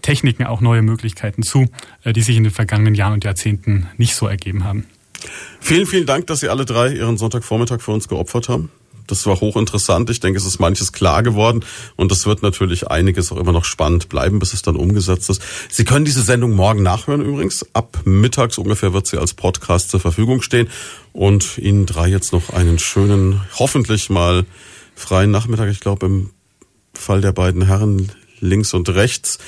[0.00, 1.66] Techniken auch neue Möglichkeiten zu,
[2.02, 4.86] äh, die sich in den vergangenen Jahren und Jahrzehnten nicht so ergeben haben.
[5.60, 8.70] Vielen, vielen Dank, dass Sie alle drei Ihren Sonntagvormittag für uns geopfert haben.
[9.06, 10.08] Das war hochinteressant.
[10.08, 11.64] Ich denke, es ist manches klar geworden
[11.96, 15.42] und es wird natürlich einiges auch immer noch spannend bleiben, bis es dann umgesetzt ist.
[15.68, 17.66] Sie können diese Sendung morgen nachhören übrigens.
[17.74, 20.68] Ab mittags ungefähr wird sie als Podcast zur Verfügung stehen
[21.12, 24.46] und Ihnen drei jetzt noch einen schönen, hoffentlich mal
[24.94, 25.70] freien Nachmittag.
[25.70, 26.30] Ich glaube, im
[26.94, 29.38] Fall der beiden Herren links und rechts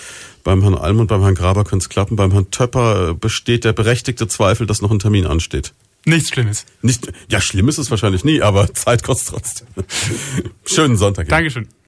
[0.47, 2.15] beim Herrn Alm und beim Herrn Graber könnte es klappen.
[2.15, 5.75] Beim Herrn Töpper besteht der berechtigte Zweifel, dass noch ein Termin ansteht.
[6.05, 6.67] Nichts Schlimmes.
[6.83, 9.67] Nicht, ja, schlimm ist es wahrscheinlich nie, aber Zeit kostet trotzdem.
[10.65, 11.29] Schönen Sonntag.
[11.29, 11.67] Dankeschön.